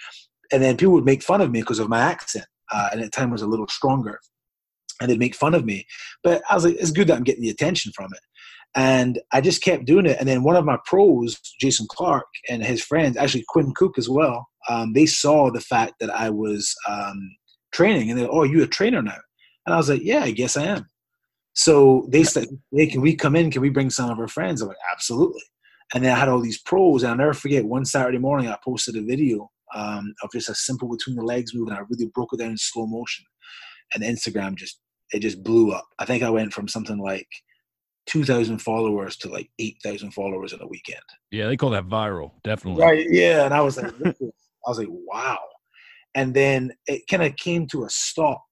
and 0.51 0.61
then 0.63 0.77
people 0.77 0.93
would 0.93 1.05
make 1.05 1.23
fun 1.23 1.41
of 1.41 1.51
me 1.51 1.61
because 1.61 1.79
of 1.79 1.89
my 1.89 1.99
accent, 1.99 2.45
uh, 2.71 2.89
and 2.91 3.01
at 3.01 3.05
the 3.05 3.11
time 3.11 3.31
was 3.31 3.41
a 3.41 3.47
little 3.47 3.67
stronger, 3.67 4.19
and 4.99 5.09
they'd 5.09 5.19
make 5.19 5.35
fun 5.35 5.53
of 5.53 5.65
me. 5.65 5.85
But 6.23 6.41
I 6.49 6.55
was 6.55 6.65
like, 6.65 6.75
it's 6.75 6.91
good 6.91 7.07
that 7.07 7.17
I'm 7.17 7.23
getting 7.23 7.43
the 7.43 7.49
attention 7.49 7.91
from 7.95 8.11
it. 8.13 8.19
And 8.77 9.21
I 9.31 9.39
just 9.39 9.63
kept 9.63 9.85
doing 9.85 10.05
it. 10.05 10.17
And 10.19 10.27
then 10.27 10.43
one 10.43 10.57
of 10.57 10.65
my 10.65 10.77
pros, 10.85 11.39
Jason 11.61 11.87
Clark, 11.89 12.25
and 12.49 12.63
his 12.63 12.83
friends, 12.83 13.15
actually 13.15 13.45
Quinn 13.47 13.71
Cook 13.73 13.97
as 13.97 14.09
well, 14.09 14.49
um, 14.69 14.91
they 14.91 15.05
saw 15.05 15.49
the 15.49 15.61
fact 15.61 15.93
that 16.01 16.09
I 16.09 16.29
was 16.29 16.75
um, 16.89 17.17
training 17.71 18.09
and 18.09 18.19
they're, 18.19 18.31
oh, 18.31 18.43
you 18.43 18.61
a 18.63 18.67
trainer 18.67 19.01
now? 19.01 19.17
And 19.65 19.73
I 19.73 19.77
was 19.77 19.89
like, 19.89 20.01
yeah, 20.03 20.23
I 20.23 20.31
guess 20.31 20.57
I 20.57 20.63
am. 20.63 20.89
So 21.55 22.07
they 22.09 22.23
said, 22.23 22.47
hey, 22.71 22.87
can 22.87 23.01
we 23.01 23.15
come 23.15 23.35
in? 23.35 23.49
Can 23.49 23.61
we 23.61 23.69
bring 23.69 23.89
some 23.89 24.09
of 24.09 24.19
our 24.19 24.27
friends? 24.27 24.61
I'm 24.61 24.67
like, 24.67 24.77
absolutely. 24.91 25.41
And 25.93 26.03
then 26.03 26.13
I 26.13 26.19
had 26.19 26.29
all 26.29 26.41
these 26.41 26.61
pros. 26.61 27.03
And 27.03 27.11
I'll 27.11 27.17
never 27.17 27.33
forget 27.33 27.65
one 27.65 27.85
Saturday 27.85 28.17
morning, 28.17 28.47
I 28.49 28.57
posted 28.63 28.97
a 28.97 29.01
video 29.01 29.49
um, 29.73 30.13
of 30.21 30.31
just 30.31 30.49
a 30.49 30.55
simple 30.55 30.89
between 30.89 31.15
the 31.15 31.23
legs 31.23 31.55
move 31.55 31.69
and 31.69 31.77
I 31.77 31.81
really 31.89 32.11
broke 32.13 32.33
it 32.33 32.39
down 32.39 32.51
in 32.51 32.57
slow 32.57 32.85
motion. 32.85 33.25
and 33.93 34.03
Instagram 34.03 34.55
just 34.55 34.79
it 35.13 35.19
just 35.19 35.43
blew 35.43 35.71
up. 35.71 35.87
I 35.99 36.05
think 36.05 36.23
I 36.23 36.29
went 36.29 36.53
from 36.53 36.67
something 36.67 36.97
like 36.97 37.27
two 38.05 38.23
thousand 38.23 38.59
followers 38.59 39.17
to 39.17 39.29
like 39.29 39.49
eight 39.59 39.77
thousand 39.83 40.11
followers 40.11 40.53
in 40.53 40.61
a 40.61 40.67
weekend. 40.67 41.01
Yeah, 41.31 41.47
they 41.47 41.57
call 41.57 41.69
that 41.71 41.87
viral, 41.87 42.31
definitely. 42.43 42.83
Right? 42.83 43.07
Yeah, 43.09 43.45
and 43.45 43.53
I 43.53 43.61
was 43.61 43.77
like, 43.77 43.93
I 44.05 44.67
was 44.67 44.79
like, 44.79 44.89
wow. 44.89 45.39
And 46.15 46.33
then 46.33 46.71
it 46.87 47.03
kind 47.09 47.23
of 47.23 47.35
came 47.35 47.67
to 47.67 47.83
a 47.83 47.89
stop 47.89 48.43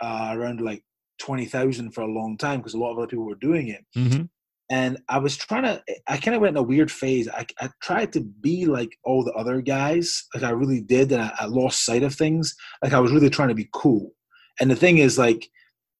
uh, 0.00 0.30
around 0.32 0.60
like 0.60 0.82
twenty 1.22 1.46
thousand 1.46 1.92
for 1.92 2.00
a 2.02 2.06
long 2.06 2.36
time 2.36 2.58
because 2.58 2.74
a 2.74 2.78
lot 2.78 2.92
of 2.92 2.98
other 2.98 3.06
people 3.06 3.24
were 3.24 3.34
doing 3.36 3.68
it. 3.68 3.84
Mm-hmm. 3.96 4.22
And 4.70 4.98
I 5.08 5.18
was 5.18 5.36
trying 5.36 5.64
to, 5.64 5.82
I 6.08 6.16
kind 6.16 6.34
of 6.34 6.40
went 6.40 6.56
in 6.56 6.62
a 6.62 6.66
weird 6.66 6.90
phase. 6.90 7.28
I, 7.28 7.44
I 7.60 7.68
tried 7.82 8.10
to 8.14 8.20
be 8.20 8.64
like 8.64 8.96
all 9.04 9.22
the 9.22 9.32
other 9.32 9.60
guys, 9.60 10.24
like 10.34 10.44
I 10.44 10.50
really 10.50 10.80
did, 10.80 11.12
and 11.12 11.20
I, 11.20 11.32
I 11.40 11.44
lost 11.44 11.84
sight 11.84 12.02
of 12.02 12.14
things. 12.14 12.54
Like 12.82 12.94
I 12.94 13.00
was 13.00 13.12
really 13.12 13.28
trying 13.28 13.50
to 13.50 13.54
be 13.54 13.68
cool. 13.74 14.12
And 14.60 14.70
the 14.70 14.76
thing 14.76 14.96
is, 14.96 15.18
like, 15.18 15.46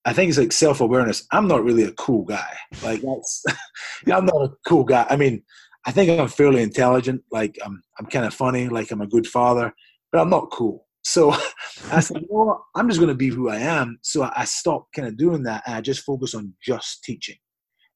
I 0.06 0.14
think 0.14 0.30
it's 0.30 0.38
like 0.38 0.52
self 0.52 0.80
awareness. 0.80 1.26
I'm 1.32 1.48
not 1.48 1.64
really 1.64 1.82
a 1.82 1.92
cool 1.92 2.24
guy. 2.24 2.56
Like 2.82 3.02
that's, 3.02 3.44
I'm 4.10 4.24
not 4.24 4.42
a 4.42 4.52
cool 4.66 4.84
guy. 4.84 5.06
I 5.08 5.16
mean, 5.16 5.42
I 5.86 5.92
think 5.92 6.18
I'm 6.18 6.28
fairly 6.28 6.62
intelligent. 6.62 7.22
Like 7.30 7.58
I'm, 7.64 7.82
I'm 7.98 8.06
kind 8.06 8.24
of 8.24 8.32
funny. 8.32 8.68
Like 8.68 8.90
I'm 8.90 9.02
a 9.02 9.06
good 9.06 9.26
father, 9.26 9.74
but 10.10 10.20
I'm 10.20 10.30
not 10.30 10.50
cool. 10.50 10.86
So 11.02 11.34
I 11.92 12.00
said, 12.00 12.24
well, 12.28 12.66
I'm 12.74 12.88
just 12.88 13.00
going 13.00 13.08
to 13.08 13.14
be 13.14 13.28
who 13.28 13.48
I 13.48 13.58
am. 13.58 13.98
So 14.02 14.30
I 14.34 14.44
stopped 14.44 14.94
kind 14.94 15.08
of 15.08 15.16
doing 15.16 15.42
that, 15.44 15.62
and 15.66 15.76
I 15.76 15.80
just 15.80 16.04
focused 16.04 16.34
on 16.34 16.54
just 16.62 17.04
teaching. 17.04 17.36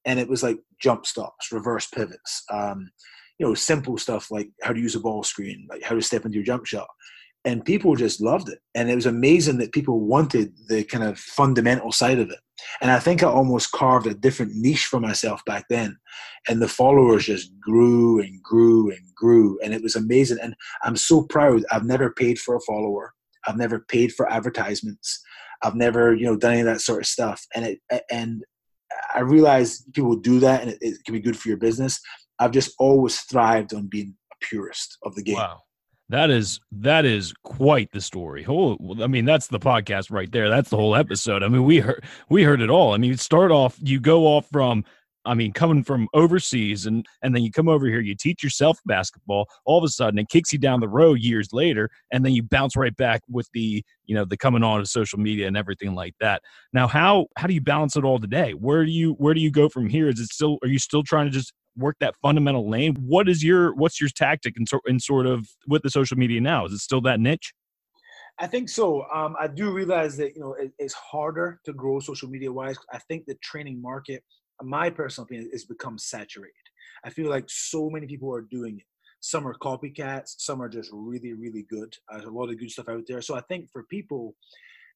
And 0.04 0.20
it 0.20 0.28
was 0.28 0.42
like 0.42 0.58
jump 0.80 1.06
stops, 1.06 1.50
reverse 1.50 1.86
pivots, 1.86 2.44
um, 2.52 2.88
you 3.38 3.46
know, 3.46 3.54
simple 3.54 3.98
stuff 3.98 4.30
like 4.30 4.48
how 4.62 4.72
to 4.72 4.80
use 4.80 4.94
a 4.94 5.00
ball 5.00 5.24
screen, 5.24 5.66
like 5.68 5.82
how 5.82 5.94
to 5.94 6.02
step 6.02 6.24
into 6.24 6.36
your 6.36 6.44
jump 6.44 6.64
shot 6.64 6.86
and 7.46 7.64
people 7.64 7.94
just 7.94 8.20
loved 8.20 8.48
it. 8.48 8.58
And 8.74 8.90
it 8.90 8.96
was 8.96 9.06
amazing 9.06 9.58
that 9.58 9.72
people 9.72 10.00
wanted 10.00 10.52
the 10.68 10.82
kind 10.82 11.04
of 11.04 11.16
fundamental 11.18 11.92
side 11.92 12.18
of 12.18 12.28
it. 12.28 12.40
And 12.80 12.90
i 12.90 12.98
think 12.98 13.22
i 13.22 13.26
almost 13.26 13.70
carved 13.70 14.06
a 14.06 14.14
different 14.14 14.52
niche 14.54 14.86
for 14.86 14.98
myself 14.98 15.42
back 15.46 15.66
then. 15.70 15.96
And 16.48 16.60
the 16.60 16.68
followers 16.68 17.26
just 17.26 17.58
grew 17.60 18.20
and 18.20 18.42
grew 18.42 18.90
and 18.90 19.00
grew. 19.14 19.58
And 19.62 19.72
it 19.72 19.82
was 19.82 19.94
amazing. 19.94 20.38
And 20.42 20.54
i'm 20.82 20.96
so 20.96 21.22
proud. 21.22 21.64
I've 21.70 21.84
never 21.84 22.10
paid 22.10 22.38
for 22.38 22.56
a 22.56 22.60
follower. 22.60 23.14
I've 23.46 23.56
never 23.56 23.78
paid 23.78 24.12
for 24.12 24.30
advertisements. 24.30 25.22
I've 25.62 25.76
never 25.76 26.14
you 26.14 26.26
know 26.26 26.36
done 26.36 26.52
any 26.52 26.60
of 26.60 26.66
that 26.66 26.80
sort 26.80 27.00
of 27.00 27.06
stuff. 27.06 27.46
And 27.54 27.64
it 27.64 27.78
and 28.10 28.44
i 29.14 29.20
realize 29.20 29.82
people 29.94 30.16
do 30.16 30.38
that 30.40 30.62
and 30.62 30.70
it, 30.70 30.78
it 30.80 31.04
can 31.04 31.12
be 31.12 31.20
good 31.20 31.38
for 31.38 31.48
your 31.48 31.58
business. 31.58 32.00
I've 32.40 32.52
just 32.52 32.74
always 32.78 33.20
thrived 33.20 33.72
on 33.72 33.86
being 33.86 34.14
a 34.32 34.36
purist 34.44 34.98
of 35.04 35.14
the 35.14 35.22
game. 35.22 35.36
Wow 35.36 35.65
that 36.08 36.30
is 36.30 36.60
that 36.72 37.04
is 37.04 37.34
quite 37.42 37.90
the 37.92 38.00
story. 38.00 38.44
Oh, 38.48 38.76
I 39.02 39.06
mean, 39.06 39.24
that's 39.24 39.48
the 39.48 39.58
podcast 39.58 40.10
right 40.10 40.30
there. 40.30 40.48
That's 40.48 40.70
the 40.70 40.76
whole 40.76 40.94
episode. 40.94 41.42
I 41.42 41.48
mean, 41.48 41.64
we 41.64 41.78
heard 41.78 42.04
we 42.28 42.44
heard 42.44 42.60
it 42.60 42.70
all. 42.70 42.94
I 42.94 42.98
mean, 42.98 43.16
start 43.16 43.50
off, 43.50 43.76
you 43.82 44.00
go 44.00 44.26
off 44.26 44.46
from 44.50 44.84
I 45.26 45.34
mean, 45.34 45.52
coming 45.52 45.82
from 45.82 46.08
overseas 46.14 46.86
and 46.86 47.04
and 47.22 47.34
then 47.34 47.42
you 47.42 47.50
come 47.50 47.68
over 47.68 47.86
here, 47.86 48.00
you 48.00 48.14
teach 48.14 48.42
yourself 48.42 48.78
basketball. 48.86 49.48
All 49.64 49.78
of 49.78 49.84
a 49.84 49.88
sudden, 49.88 50.18
it 50.18 50.28
kicks 50.28 50.52
you 50.52 50.58
down 50.58 50.80
the 50.80 50.88
road 50.88 51.18
years 51.18 51.52
later, 51.52 51.90
and 52.12 52.24
then 52.24 52.32
you 52.32 52.42
bounce 52.42 52.76
right 52.76 52.96
back 52.96 53.22
with 53.28 53.48
the 53.52 53.82
you 54.06 54.14
know 54.14 54.24
the 54.24 54.36
coming 54.36 54.62
on 54.62 54.80
of 54.80 54.88
social 54.88 55.18
media 55.18 55.48
and 55.48 55.56
everything 55.56 55.94
like 55.94 56.14
that. 56.20 56.42
Now, 56.72 56.86
how 56.86 57.26
how 57.36 57.46
do 57.48 57.54
you 57.54 57.60
balance 57.60 57.96
it 57.96 58.04
all 58.04 58.20
today? 58.20 58.52
Where 58.52 58.84
do 58.84 58.92
you 58.92 59.12
where 59.14 59.34
do 59.34 59.40
you 59.40 59.50
go 59.50 59.68
from 59.68 59.88
here? 59.88 60.08
Is 60.08 60.20
it 60.20 60.28
still 60.28 60.58
are 60.62 60.68
you 60.68 60.78
still 60.78 61.02
trying 61.02 61.26
to 61.26 61.32
just 61.32 61.52
work 61.76 61.96
that 62.00 62.14
fundamental 62.22 62.68
lane. 62.68 62.96
What 62.96 63.28
is 63.28 63.42
your 63.42 63.74
what's 63.74 64.00
your 64.00 64.10
tactic 64.10 64.56
in, 64.56 64.64
in 64.86 65.00
sort 65.00 65.26
of 65.26 65.48
with 65.66 65.82
the 65.82 65.90
social 65.90 66.16
media 66.16 66.40
now? 66.40 66.66
Is 66.66 66.72
it 66.72 66.78
still 66.78 67.00
that 67.02 67.20
niche? 67.20 67.52
I 68.38 68.46
think 68.46 68.68
so. 68.68 69.04
Um, 69.14 69.34
I 69.40 69.46
do 69.46 69.70
realize 69.70 70.16
that 70.18 70.34
you 70.34 70.40
know 70.40 70.54
it, 70.54 70.72
it's 70.78 70.94
harder 70.94 71.60
to 71.64 71.72
grow 71.72 72.00
social 72.00 72.28
media 72.28 72.52
wise. 72.52 72.76
I 72.92 72.98
think 73.08 73.24
the 73.26 73.36
training 73.42 73.80
market, 73.80 74.22
my 74.62 74.90
personal 74.90 75.24
opinion, 75.24 75.50
is 75.52 75.64
become 75.64 75.98
saturated. 75.98 76.52
I 77.04 77.10
feel 77.10 77.30
like 77.30 77.44
so 77.48 77.88
many 77.88 78.06
people 78.06 78.32
are 78.34 78.42
doing 78.42 78.78
it. 78.78 78.86
Some 79.20 79.46
are 79.46 79.56
copycats. 79.62 80.34
Some 80.38 80.60
are 80.60 80.68
just 80.68 80.90
really, 80.92 81.32
really 81.32 81.66
good. 81.70 81.94
There's 82.10 82.24
a 82.24 82.30
lot 82.30 82.50
of 82.50 82.58
good 82.58 82.70
stuff 82.70 82.88
out 82.88 83.04
there. 83.08 83.22
So 83.22 83.36
I 83.36 83.40
think 83.48 83.70
for 83.72 83.84
people, 83.84 84.34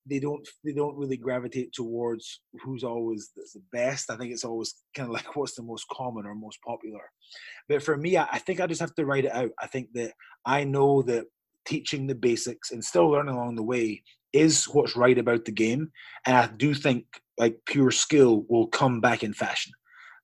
they 0.07 0.19
don't 0.19 0.47
they 0.65 0.73
don't 0.73 0.97
really 0.97 1.17
gravitate 1.17 1.73
towards 1.73 2.41
who's 2.63 2.85
always 2.85 3.31
the 3.37 3.63
best. 3.73 4.11
I 4.11 4.17
think 4.17 4.33
it's 4.33 4.45
always 4.45 4.75
kind 4.95 5.09
of 5.09 5.13
like 5.15 5.37
what's 5.37 5.55
the 5.55 5.63
most 5.63 5.87
common 5.89 6.27
or 6.27 6.35
most 6.35 6.59
popular. 6.67 7.03
But 7.69 7.83
for 7.83 7.97
me, 7.97 8.17
I, 8.17 8.27
I 8.33 8.39
think 8.39 8.61
I 8.61 8.67
just 8.67 8.81
have 8.81 8.95
to 8.95 9.07
write 9.07 9.25
it 9.25 9.33
out. 9.33 9.51
I 9.61 9.67
think 9.67 9.89
that 9.95 10.13
I 10.47 10.65
know 10.65 11.03
that 11.03 11.27
teaching 11.67 12.07
the 12.07 12.15
basics 12.15 12.71
and 12.71 12.83
still 12.83 13.09
learning 13.09 13.35
along 13.35 13.57
the 13.57 13.63
way 13.63 14.03
is 14.33 14.65
what's 14.65 14.97
right 14.97 15.19
about 15.19 15.45
the 15.45 15.53
game. 15.53 15.91
And 16.27 16.37
I 16.37 16.47
do 16.47 16.75
think 16.75 17.05
like 17.39 17.59
pure 17.67 17.91
skill 17.91 18.45
will 18.49 18.69
come 18.69 19.01
back 19.01 19.23
in 19.23 19.33
fashion. 19.33 19.73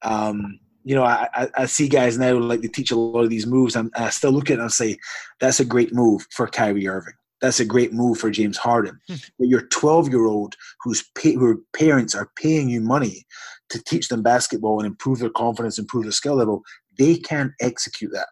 Um, 0.03 0.59
you 0.85 0.95
know, 0.95 1.03
I, 1.03 1.29
I, 1.35 1.49
I, 1.57 1.67
see 1.67 1.89
guys 1.89 2.17
now 2.17 2.39
like 2.39 2.61
they 2.61 2.69
teach 2.69 2.93
a 2.93 2.97
lot 2.97 3.25
of 3.25 3.31
these 3.31 3.47
moves, 3.47 3.75
and 3.75 3.91
I 3.97 4.11
still 4.11 4.31
look 4.31 4.51
at 4.51 4.59
it 4.59 4.61
and 4.61 4.71
say, 4.71 4.99
that's 5.41 5.59
a 5.59 5.65
great 5.65 5.93
move 5.93 6.25
for 6.31 6.47
Kyrie 6.47 6.87
Irving 6.87 7.15
that's 7.41 7.61
a 7.61 7.65
great 7.65 7.93
move 7.93 8.19
for 8.19 8.31
James 8.31 8.57
Harden. 8.57 8.99
Hmm. 9.09 9.15
But 9.39 9.49
your 9.49 9.67
12 9.69 10.09
year 10.09 10.25
old 10.25 10.57
whose 10.83 11.05
pay, 11.15 11.37
parents 11.75 12.15
are 12.15 12.31
paying 12.37 12.69
you 12.69 12.81
money 12.81 13.27
to 13.71 13.83
teach 13.83 14.09
them 14.09 14.23
basketball 14.23 14.79
and 14.79 14.87
improve 14.87 15.19
their 15.19 15.31
confidence, 15.31 15.79
improve 15.79 16.05
their 16.05 16.13
skill 16.13 16.37
level, 16.37 16.63
they 16.99 17.17
can't 17.17 17.53
execute 17.61 18.13
that. 18.13 18.29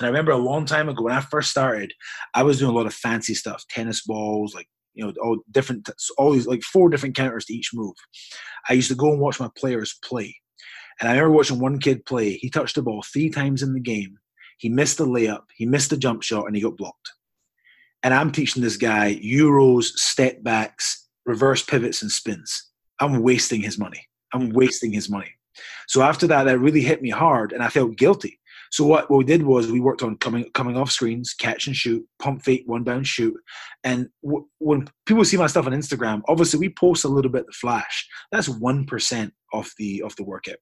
And 0.00 0.06
I 0.06 0.08
remember 0.08 0.32
a 0.32 0.36
long 0.36 0.64
time 0.64 0.88
ago 0.88 1.02
when 1.02 1.12
I 1.12 1.20
first 1.20 1.50
started, 1.50 1.92
I 2.34 2.42
was 2.42 2.58
doing 2.58 2.70
a 2.70 2.74
lot 2.74 2.86
of 2.86 2.94
fancy 2.94 3.34
stuff, 3.34 3.64
tennis 3.68 4.02
balls, 4.02 4.54
like 4.54 4.66
you 4.94 5.04
know, 5.04 5.12
all 5.22 5.38
different, 5.50 5.88
all 6.18 6.32
these 6.32 6.46
like 6.46 6.62
four 6.62 6.90
different 6.90 7.16
counters 7.16 7.46
to 7.46 7.54
each 7.54 7.70
move. 7.72 7.94
I 8.68 8.74
used 8.74 8.88
to 8.88 8.94
go 8.94 9.10
and 9.10 9.20
watch 9.20 9.40
my 9.40 9.48
players 9.56 9.98
play. 10.04 10.36
And 11.00 11.08
I 11.08 11.12
remember 11.12 11.36
watching 11.36 11.60
one 11.60 11.78
kid 11.78 12.04
play. 12.04 12.32
He 12.32 12.50
touched 12.50 12.74
the 12.74 12.82
ball 12.82 13.02
three 13.02 13.30
times 13.30 13.62
in 13.62 13.72
the 13.72 13.80
game. 13.80 14.18
He 14.58 14.68
missed 14.68 14.98
the 14.98 15.06
layup, 15.06 15.44
he 15.54 15.66
missed 15.66 15.90
the 15.90 15.96
jump 15.96 16.22
shot, 16.22 16.46
and 16.46 16.54
he 16.54 16.62
got 16.62 16.76
blocked 16.76 17.10
and 18.02 18.12
I'm 18.12 18.32
teaching 18.32 18.62
this 18.62 18.76
guy 18.76 19.20
euros, 19.24 19.84
step 19.84 20.42
backs, 20.42 21.08
reverse 21.26 21.62
pivots, 21.62 22.02
and 22.02 22.10
spins. 22.10 22.70
I'm 23.00 23.22
wasting 23.22 23.60
his 23.60 23.78
money. 23.78 24.06
I'm 24.32 24.50
wasting 24.50 24.92
his 24.92 25.08
money. 25.08 25.32
So 25.86 26.02
after 26.02 26.26
that, 26.28 26.44
that 26.44 26.58
really 26.58 26.80
hit 26.80 27.02
me 27.02 27.10
hard, 27.10 27.52
and 27.52 27.62
I 27.62 27.68
felt 27.68 27.96
guilty. 27.96 28.38
So 28.70 28.86
what, 28.86 29.10
what 29.10 29.18
we 29.18 29.24
did 29.24 29.42
was 29.42 29.70
we 29.70 29.80
worked 29.80 30.02
on 30.02 30.16
coming 30.16 30.50
coming 30.54 30.78
off 30.78 30.90
screens, 30.90 31.34
catch 31.34 31.66
and 31.66 31.76
shoot, 31.76 32.06
pump 32.18 32.42
fake, 32.42 32.62
one 32.64 32.84
bounce 32.84 33.06
shoot. 33.06 33.34
And 33.84 34.08
w- 34.24 34.46
when 34.58 34.88
people 35.04 35.26
see 35.26 35.36
my 35.36 35.46
stuff 35.46 35.66
on 35.66 35.72
Instagram, 35.72 36.22
obviously 36.26 36.58
we 36.58 36.70
post 36.70 37.04
a 37.04 37.08
little 37.08 37.30
bit 37.30 37.44
the 37.44 37.52
flash. 37.52 38.08
That's 38.30 38.48
one 38.48 38.86
percent 38.86 39.34
of 39.52 39.70
the 39.78 40.02
of 40.02 40.16
the 40.16 40.24
workout. 40.24 40.56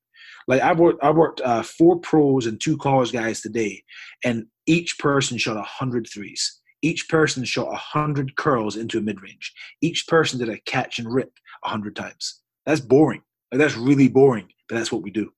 Like 0.49 0.61
I 0.61 0.73
worked, 0.73 1.05
I 1.05 1.11
worked 1.11 1.41
uh, 1.43 1.63
four 1.63 2.01
pros 2.01 2.47
and 2.47 2.61
two 2.61 2.77
college 2.79 3.13
guys 3.13 3.43
today, 3.43 3.85
and 4.25 4.47
each 4.67 4.99
person 4.99 5.39
shot 5.39 5.57
a 5.57 5.63
hundred 5.63 6.09
threes. 6.13 6.60
Each 6.83 7.09
person 7.11 7.45
shot 7.45 7.67
100 7.67 8.37
curls 8.37 8.77
into 8.77 8.99
a 8.99 9.03
mid 9.03 9.21
range. 9.21 9.53
Each 9.83 10.07
person 10.07 10.39
did 10.39 10.49
a 10.49 10.59
catch 10.61 10.99
and 10.99 11.13
rip 11.13 11.33
100 11.61 11.95
times. 11.95 12.41
That's 12.65 12.81
boring. 12.81 13.23
Like, 13.53 13.59
that's 13.59 13.77
really 13.77 14.09
boring, 14.09 14.49
but 14.69 14.77
that's 14.77 14.91
what 14.91 15.03
we 15.03 15.11
do. 15.11 15.31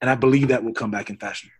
And 0.00 0.08
I 0.08 0.14
believe 0.14 0.48
that 0.48 0.64
will 0.64 0.72
come 0.72 0.90
back 0.90 1.10
in 1.10 1.18
fashion. 1.18 1.50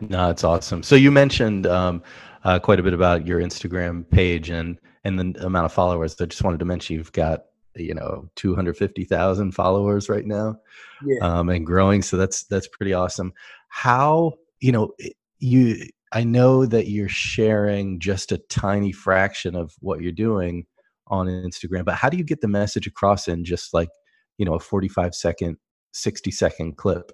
No, 0.00 0.30
it's 0.30 0.42
awesome. 0.42 0.82
So 0.82 0.96
you 0.96 1.12
mentioned 1.12 1.66
um, 1.68 2.02
uh, 2.42 2.58
quite 2.58 2.80
a 2.80 2.82
bit 2.82 2.94
about 2.94 3.24
your 3.24 3.40
Instagram 3.40 4.08
page 4.10 4.50
and 4.50 4.78
and 5.04 5.18
the 5.18 5.46
amount 5.46 5.64
of 5.64 5.72
followers. 5.72 6.20
I 6.20 6.26
just 6.26 6.42
wanted 6.42 6.58
to 6.58 6.64
mention 6.64 6.96
you've 6.96 7.12
got 7.12 7.44
you 7.84 7.94
know 7.94 8.28
250,000 8.36 9.52
followers 9.52 10.08
right 10.08 10.26
now 10.26 10.56
yeah. 11.04 11.18
um, 11.20 11.48
and 11.48 11.66
growing 11.66 12.02
so 12.02 12.16
that's 12.16 12.44
that's 12.44 12.68
pretty 12.68 12.92
awesome 12.92 13.32
how 13.68 14.32
you 14.60 14.72
know 14.72 14.92
you 15.38 15.76
I 16.10 16.24
know 16.24 16.64
that 16.64 16.88
you're 16.88 17.10
sharing 17.10 18.00
just 18.00 18.32
a 18.32 18.38
tiny 18.48 18.92
fraction 18.92 19.54
of 19.54 19.74
what 19.80 20.00
you're 20.00 20.12
doing 20.12 20.66
on 21.08 21.26
Instagram 21.26 21.84
but 21.84 21.94
how 21.94 22.08
do 22.08 22.16
you 22.16 22.24
get 22.24 22.40
the 22.40 22.48
message 22.48 22.86
across 22.86 23.28
in 23.28 23.44
just 23.44 23.74
like 23.74 23.90
you 24.38 24.44
know 24.44 24.54
a 24.54 24.60
45 24.60 25.14
second 25.14 25.56
60 25.92 26.30
second 26.30 26.76
clip 26.76 27.12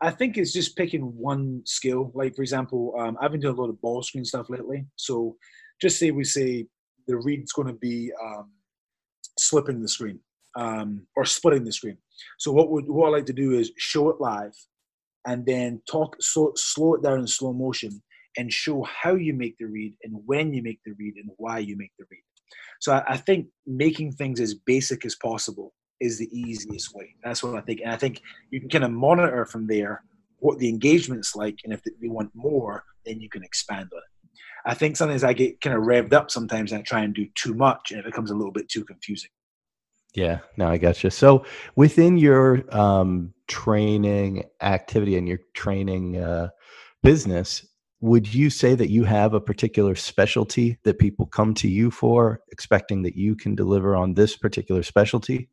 I 0.00 0.10
think 0.10 0.36
it's 0.36 0.52
just 0.52 0.76
picking 0.76 1.02
one 1.16 1.62
skill. 1.64 2.12
Like 2.14 2.36
for 2.36 2.42
example, 2.42 2.94
um, 2.98 3.18
I've 3.20 3.32
been 3.32 3.40
doing 3.40 3.56
a 3.56 3.60
lot 3.60 3.68
of 3.68 3.80
ball 3.80 4.00
screen 4.02 4.24
stuff 4.24 4.48
lately. 4.48 4.86
So 4.94 5.36
just 5.80 5.98
say 5.98 6.12
we 6.12 6.22
say 6.22 6.66
the 7.08 7.16
read's 7.16 7.52
going 7.52 7.66
to 7.66 7.74
be 7.74 8.12
um, 8.22 8.50
slipping 9.38 9.80
the 9.80 9.88
screen 9.88 10.18
um, 10.56 11.06
or 11.16 11.24
splitting 11.24 11.64
the 11.64 11.72
screen. 11.72 11.98
So 12.38 12.52
what 12.52 12.70
would 12.70 12.88
what 12.88 13.08
I 13.08 13.10
like 13.10 13.26
to 13.26 13.32
do 13.32 13.52
is 13.52 13.72
show 13.78 14.10
it 14.10 14.20
live, 14.20 14.54
and 15.26 15.44
then 15.46 15.80
talk 15.90 16.16
slow, 16.20 16.52
slow 16.56 16.94
it 16.94 17.02
down 17.02 17.20
in 17.20 17.26
slow 17.26 17.52
motion 17.52 18.02
and 18.36 18.52
show 18.52 18.82
how 18.84 19.14
you 19.14 19.34
make 19.34 19.56
the 19.58 19.66
read 19.66 19.94
and 20.04 20.14
when 20.24 20.54
you 20.54 20.62
make 20.62 20.80
the 20.86 20.94
read 20.98 21.14
and 21.16 21.30
why 21.36 21.58
you 21.58 21.76
make 21.76 21.92
the 21.98 22.06
read. 22.10 22.22
So 22.80 22.94
I, 22.94 23.02
I 23.08 23.16
think 23.16 23.46
making 23.66 24.12
things 24.12 24.40
as 24.40 24.54
basic 24.54 25.04
as 25.04 25.16
possible 25.16 25.74
is 26.00 26.18
the 26.18 26.30
easiest 26.36 26.94
way. 26.94 27.14
That's 27.22 27.42
what 27.42 27.54
I 27.54 27.60
think, 27.60 27.80
and 27.82 27.92
I 27.92 27.96
think 27.96 28.20
you 28.50 28.60
can 28.60 28.68
kind 28.68 28.84
of 28.84 28.90
monitor 28.90 29.44
from 29.44 29.66
there 29.66 30.02
what 30.38 30.58
the 30.58 30.68
engagement's 30.68 31.36
like, 31.36 31.58
and 31.62 31.72
if 31.72 31.82
they 31.84 32.08
want 32.08 32.30
more, 32.34 32.82
then 33.06 33.20
you 33.20 33.28
can 33.28 33.44
expand 33.44 33.88
on 33.92 33.98
it. 33.98 34.11
I 34.64 34.74
think 34.74 34.96
sometimes 34.96 35.24
I 35.24 35.32
get 35.32 35.60
kind 35.60 35.76
of 35.76 35.82
revved 35.82 36.12
up 36.12 36.30
sometimes 36.30 36.72
and 36.72 36.80
I 36.80 36.82
try 36.82 37.02
and 37.02 37.14
do 37.14 37.26
too 37.34 37.54
much 37.54 37.90
and 37.90 38.00
it 38.00 38.06
becomes 38.06 38.30
a 38.30 38.34
little 38.34 38.52
bit 38.52 38.68
too 38.68 38.84
confusing. 38.84 39.30
Yeah, 40.14 40.40
no, 40.56 40.68
I 40.68 40.76
gotcha. 40.76 41.10
So 41.10 41.44
within 41.74 42.18
your 42.18 42.64
um, 42.74 43.32
training 43.48 44.44
activity 44.60 45.16
and 45.16 45.26
your 45.26 45.38
training 45.54 46.18
uh, 46.18 46.50
business, 47.02 47.66
would 48.00 48.32
you 48.32 48.50
say 48.50 48.74
that 48.74 48.90
you 48.90 49.04
have 49.04 49.32
a 49.32 49.40
particular 49.40 49.94
specialty 49.94 50.78
that 50.82 50.98
people 50.98 51.24
come 51.26 51.54
to 51.54 51.68
you 51.68 51.90
for, 51.90 52.40
expecting 52.50 53.02
that 53.02 53.16
you 53.16 53.36
can 53.36 53.54
deliver 53.54 53.96
on 53.96 54.14
this 54.14 54.36
particular 54.36 54.82
specialty? 54.82 55.48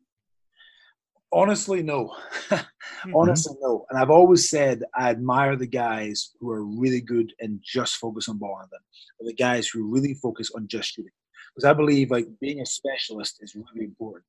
Honestly, 1.32 1.82
no. 1.82 2.12
mm-hmm. 2.50 3.14
Honestly, 3.14 3.54
no. 3.60 3.86
And 3.90 3.98
I've 3.98 4.10
always 4.10 4.50
said 4.50 4.82
I 4.94 5.10
admire 5.10 5.56
the 5.56 5.66
guys 5.66 6.30
who 6.40 6.50
are 6.50 6.64
really 6.64 7.00
good 7.00 7.32
and 7.40 7.60
just 7.64 7.96
focus 7.96 8.28
on 8.28 8.38
ball 8.38 8.56
handling, 8.56 8.80
or 9.20 9.26
the 9.26 9.34
guys 9.34 9.68
who 9.68 9.90
really 9.92 10.14
focus 10.14 10.50
on 10.54 10.66
just 10.66 10.92
shooting. 10.92 11.12
Because 11.54 11.68
I 11.68 11.72
believe 11.72 12.10
like 12.10 12.26
being 12.40 12.60
a 12.60 12.66
specialist 12.66 13.38
is 13.40 13.54
really 13.54 13.86
important. 13.86 14.24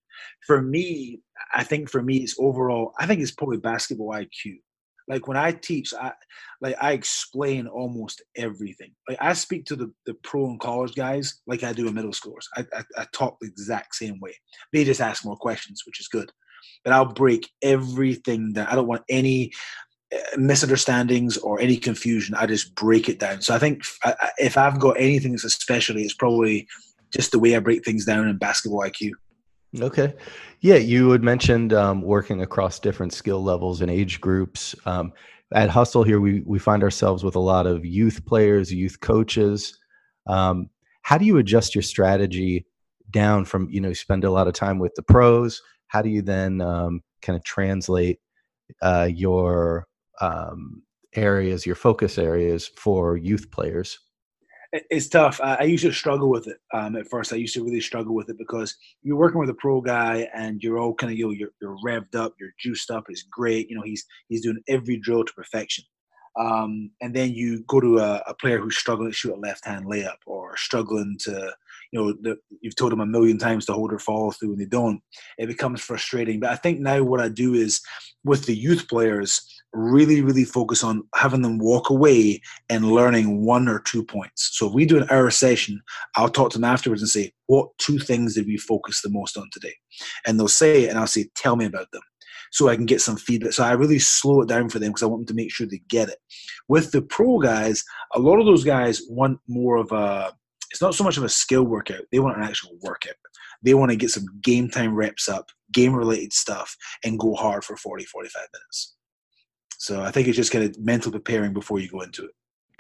For 0.46 0.62
me, 0.62 1.22
I 1.54 1.64
think 1.64 1.90
for 1.90 2.02
me, 2.02 2.18
it's 2.18 2.36
overall. 2.40 2.94
I 3.00 3.06
think 3.06 3.22
it's 3.22 3.32
probably 3.32 3.58
basketball 3.58 4.10
IQ. 4.10 4.60
Like 5.08 5.28
when 5.28 5.38
I 5.38 5.52
teach, 5.52 5.94
I 5.94 6.14
like 6.62 6.76
I 6.80 6.94
explain 6.94 7.68
almost 7.68 8.22
everything. 8.38 8.92
Like 9.10 9.18
I 9.20 9.34
speak 9.34 9.66
to 9.66 9.76
the, 9.76 9.92
the 10.06 10.14
pro 10.24 10.46
and 10.46 10.60
college 10.60 10.96
guys 10.96 11.42
like 11.48 11.64
I 11.64 11.74
do 11.74 11.88
in 11.88 11.96
middle 11.96 12.12
schoolers. 12.12 12.46
I, 12.56 12.66
I, 12.74 12.84
I 12.98 13.06
talk 13.12 13.38
the 13.42 13.48
exact 13.48 13.96
same 13.96 14.20
way. 14.20 14.36
They 14.72 14.84
just 14.84 15.02
ask 15.02 15.26
more 15.26 15.36
questions, 15.36 15.82
which 15.86 16.00
is 16.00 16.08
good 16.08 16.32
but 16.84 16.94
I'll 16.94 17.14
break 17.14 17.50
everything 17.62 18.54
that 18.54 18.72
I 18.72 18.76
don't 18.76 18.88
want 18.88 19.04
any 19.10 19.52
uh, 20.14 20.38
misunderstandings 20.38 21.38
or 21.38 21.60
any 21.60 21.78
confusion. 21.78 22.36
I 22.36 22.46
just 22.46 22.76
break 22.76 23.10
it 23.10 23.20
down. 23.20 23.42
So 23.42 23.56
I 23.56 23.60
think 23.60 23.84
if 24.38 24.58
I've 24.58 24.80
got 24.80 25.00
anything 25.00 25.32
that's 25.32 25.44
especially, 25.46 26.04
it's 26.04 26.14
probably 26.14 26.68
just 27.12 27.32
the 27.32 27.40
way 27.40 27.56
I 27.56 27.60
break 27.60 27.86
things 27.86 28.06
down 28.06 28.28
in 28.28 28.38
basketball 28.38 28.82
IQ. 28.82 29.12
Okay. 29.80 30.14
Yeah, 30.60 30.76
you 30.76 31.12
had 31.12 31.24
mentioned 31.24 31.74
um, 31.74 32.02
working 32.02 32.42
across 32.42 32.80
different 32.80 33.14
skill 33.14 33.42
levels 33.42 33.82
and 33.82 33.90
age 33.90 34.20
groups. 34.20 34.76
Um, 34.86 35.14
at 35.54 35.70
Hustle 35.70 36.04
here, 36.04 36.20
we, 36.20 36.42
we 36.42 36.60
find 36.60 36.84
ourselves 36.84 37.24
with 37.24 37.36
a 37.36 37.40
lot 37.40 37.68
of 37.68 37.86
youth 37.86 38.26
players, 38.26 38.74
youth 38.74 39.00
coaches. 39.00 39.78
Um, 40.28 40.70
how 41.04 41.18
do 41.18 41.26
you 41.26 41.38
adjust 41.38 41.74
your 41.74 41.82
strategy 41.82 42.66
down 43.10 43.46
from, 43.46 43.70
you 43.70 43.82
know, 43.82 43.94
spend 43.94 44.24
a 44.24 44.32
lot 44.32 44.48
of 44.48 44.54
time 44.54 44.80
with 44.80 44.94
the 44.96 45.04
pros 45.04 45.62
how 45.92 46.02
do 46.02 46.10
you 46.10 46.22
then 46.22 46.62
um, 46.62 47.02
kind 47.22 47.36
of 47.36 47.44
translate 47.44 48.20
uh, 48.82 49.10
your 49.14 49.86
um, 50.22 50.84
areas, 51.16 51.66
your 51.66 51.76
focus 51.76 52.18
areas 52.18 52.72
for 52.78 53.18
youth 53.18 53.52
players? 53.52 54.00
It's 54.72 55.10
tough. 55.10 55.42
I, 55.44 55.64
used 55.64 55.84
to 55.84 55.92
struggle 55.92 56.30
with 56.30 56.48
it 56.48 56.60
um, 56.74 56.96
at 56.96 57.10
first. 57.10 57.34
I 57.34 57.36
used 57.36 57.54
to 57.56 57.64
really 57.64 57.82
struggle 57.82 58.16
with 58.16 58.30
it 58.30 58.38
because 58.38 58.74
you're 59.04 59.18
working 59.18 59.42
with 59.42 59.50
a 59.50 59.54
pro 59.56 59.82
guy 59.82 60.30
and 60.34 60.64
you're 60.64 60.80
all 60.80 60.94
kind 60.94 61.12
of 61.12 61.20
you 61.20 61.26
know, 61.26 61.32
you're, 61.32 61.50
you're 61.62 61.76
revved 61.86 62.16
up, 62.16 62.36
you're 62.40 62.54
juiced 62.58 62.90
up. 62.90 63.04
It's 63.10 63.24
great. 63.24 63.70
You 63.70 63.76
know, 63.76 63.84
he's 63.84 64.06
he's 64.30 64.44
doing 64.44 64.64
every 64.70 64.96
drill 64.96 65.26
to 65.26 65.34
perfection. 65.34 65.84
Um, 66.40 66.92
and 67.02 67.14
then 67.14 67.34
you 67.34 67.66
go 67.68 67.82
to 67.82 67.98
a, 67.98 68.24
a, 68.28 68.34
player 68.34 68.60
who's 68.60 68.78
struggling 68.78 69.12
to 69.12 69.14
shoot 69.14 69.34
a 69.34 69.36
left 69.36 69.66
hand 69.66 69.88
layup 69.88 70.16
or 70.26 70.56
struggling 70.56 71.18
to 71.24 71.54
you 71.92 72.00
know 72.00 72.14
the, 72.22 72.38
you've 72.62 72.76
told 72.76 72.92
them 72.92 73.02
a 73.02 73.06
million 73.06 73.38
times 73.38 73.66
to 73.66 73.74
hold 73.74 73.94
or 73.94 74.00
follow 74.00 74.32
through 74.32 74.52
and 74.52 74.60
they 74.60 74.66
don't 74.66 75.02
it 75.38 75.48
becomes 75.48 75.82
frustrating 75.82 76.40
but 76.40 76.50
i 76.50 76.56
think 76.56 76.80
now 76.80 77.02
what 77.04 77.20
i 77.20 77.30
do 77.30 77.54
is 77.54 77.82
with 78.24 78.46
the 78.46 78.56
youth 78.56 78.88
players 78.88 79.42
really 79.74 80.22
really 80.22 80.44
focus 80.44 80.84
on 80.84 81.04
having 81.16 81.42
them 81.42 81.58
walk 81.58 81.90
away 81.90 82.42
and 82.70 82.92
learning 82.92 83.46
one 83.46 83.68
or 83.68 83.80
two 83.80 84.04
points 84.04 84.50
so 84.54 84.68
if 84.68 84.74
we 84.74 84.86
do 84.86 84.98
an 84.98 85.08
hour 85.10 85.30
session 85.30 85.82
i'll 86.16 86.30
talk 86.30 86.52
to 86.52 86.58
them 86.58 86.66
afterwards 86.66 87.02
and 87.02 87.10
say 87.10 87.32
what 87.48 87.68
two 87.78 88.00
things 88.00 88.36
did 88.36 88.46
we 88.46 88.58
focus 88.58 89.02
the 89.02 89.10
most 89.10 89.38
on 89.38 89.48
today 89.52 89.74
and 90.26 90.40
they'll 90.40 90.48
say 90.48 90.88
and 90.88 90.98
i'll 90.98 91.08
say 91.08 91.30
tell 91.36 91.56
me 91.56 91.66
about 91.66 91.92
them 91.92 92.02
so 92.54 92.68
I 92.68 92.76
can 92.76 92.86
get 92.86 93.00
some 93.00 93.16
feedback. 93.16 93.54
So 93.54 93.64
I 93.64 93.72
really 93.72 93.98
slow 93.98 94.42
it 94.42 94.50
down 94.50 94.68
for 94.68 94.78
them 94.78 94.90
because 94.90 95.04
I 95.04 95.06
want 95.06 95.22
them 95.22 95.38
to 95.38 95.42
make 95.42 95.54
sure 95.54 95.66
they 95.66 95.82
get 95.88 96.10
it. 96.10 96.18
With 96.68 96.92
the 96.92 97.02
pro 97.02 97.40
guys, 97.40 97.82
a 98.14 98.20
lot 98.20 98.40
of 98.40 98.46
those 98.46 98.66
guys 98.66 99.02
want 99.08 99.40
more 99.48 99.78
of 99.78 99.90
a 99.94 100.34
it's 100.82 100.88
not 100.88 100.96
so 100.96 101.04
much 101.04 101.18
of 101.18 101.24
a 101.24 101.30
skill 101.30 101.62
workout. 101.62 102.02
They 102.12 102.18
want 102.18 102.38
an 102.38 102.44
actual 102.44 102.72
workout. 102.82 103.14
They 103.62 103.76
want 103.76 103.92
to 103.92 103.96
get 103.96 104.10
some 104.10 104.26
game 104.42 104.68
time 104.68 104.96
reps 104.96 105.30
up, 105.30 105.52
game 105.72 105.94
related 105.94 106.34
stuff, 106.34 106.76
and 107.04 107.20
go 107.20 107.36
hard 107.36 107.64
for 107.64 107.78
40, 107.78 108.06
45 108.06 108.48
minutes. 108.52 108.96
So 109.78 110.02
I 110.02 110.10
think 110.10 110.28
it's 110.28 110.38
just 110.38 110.52
kind 110.52 110.66
of 110.66 110.80
mental 110.80 111.12
preparing 111.12 111.54
before 111.54 111.80
you 111.80 111.88
go 111.88 112.02
into 112.02 112.26
it. 112.26 112.32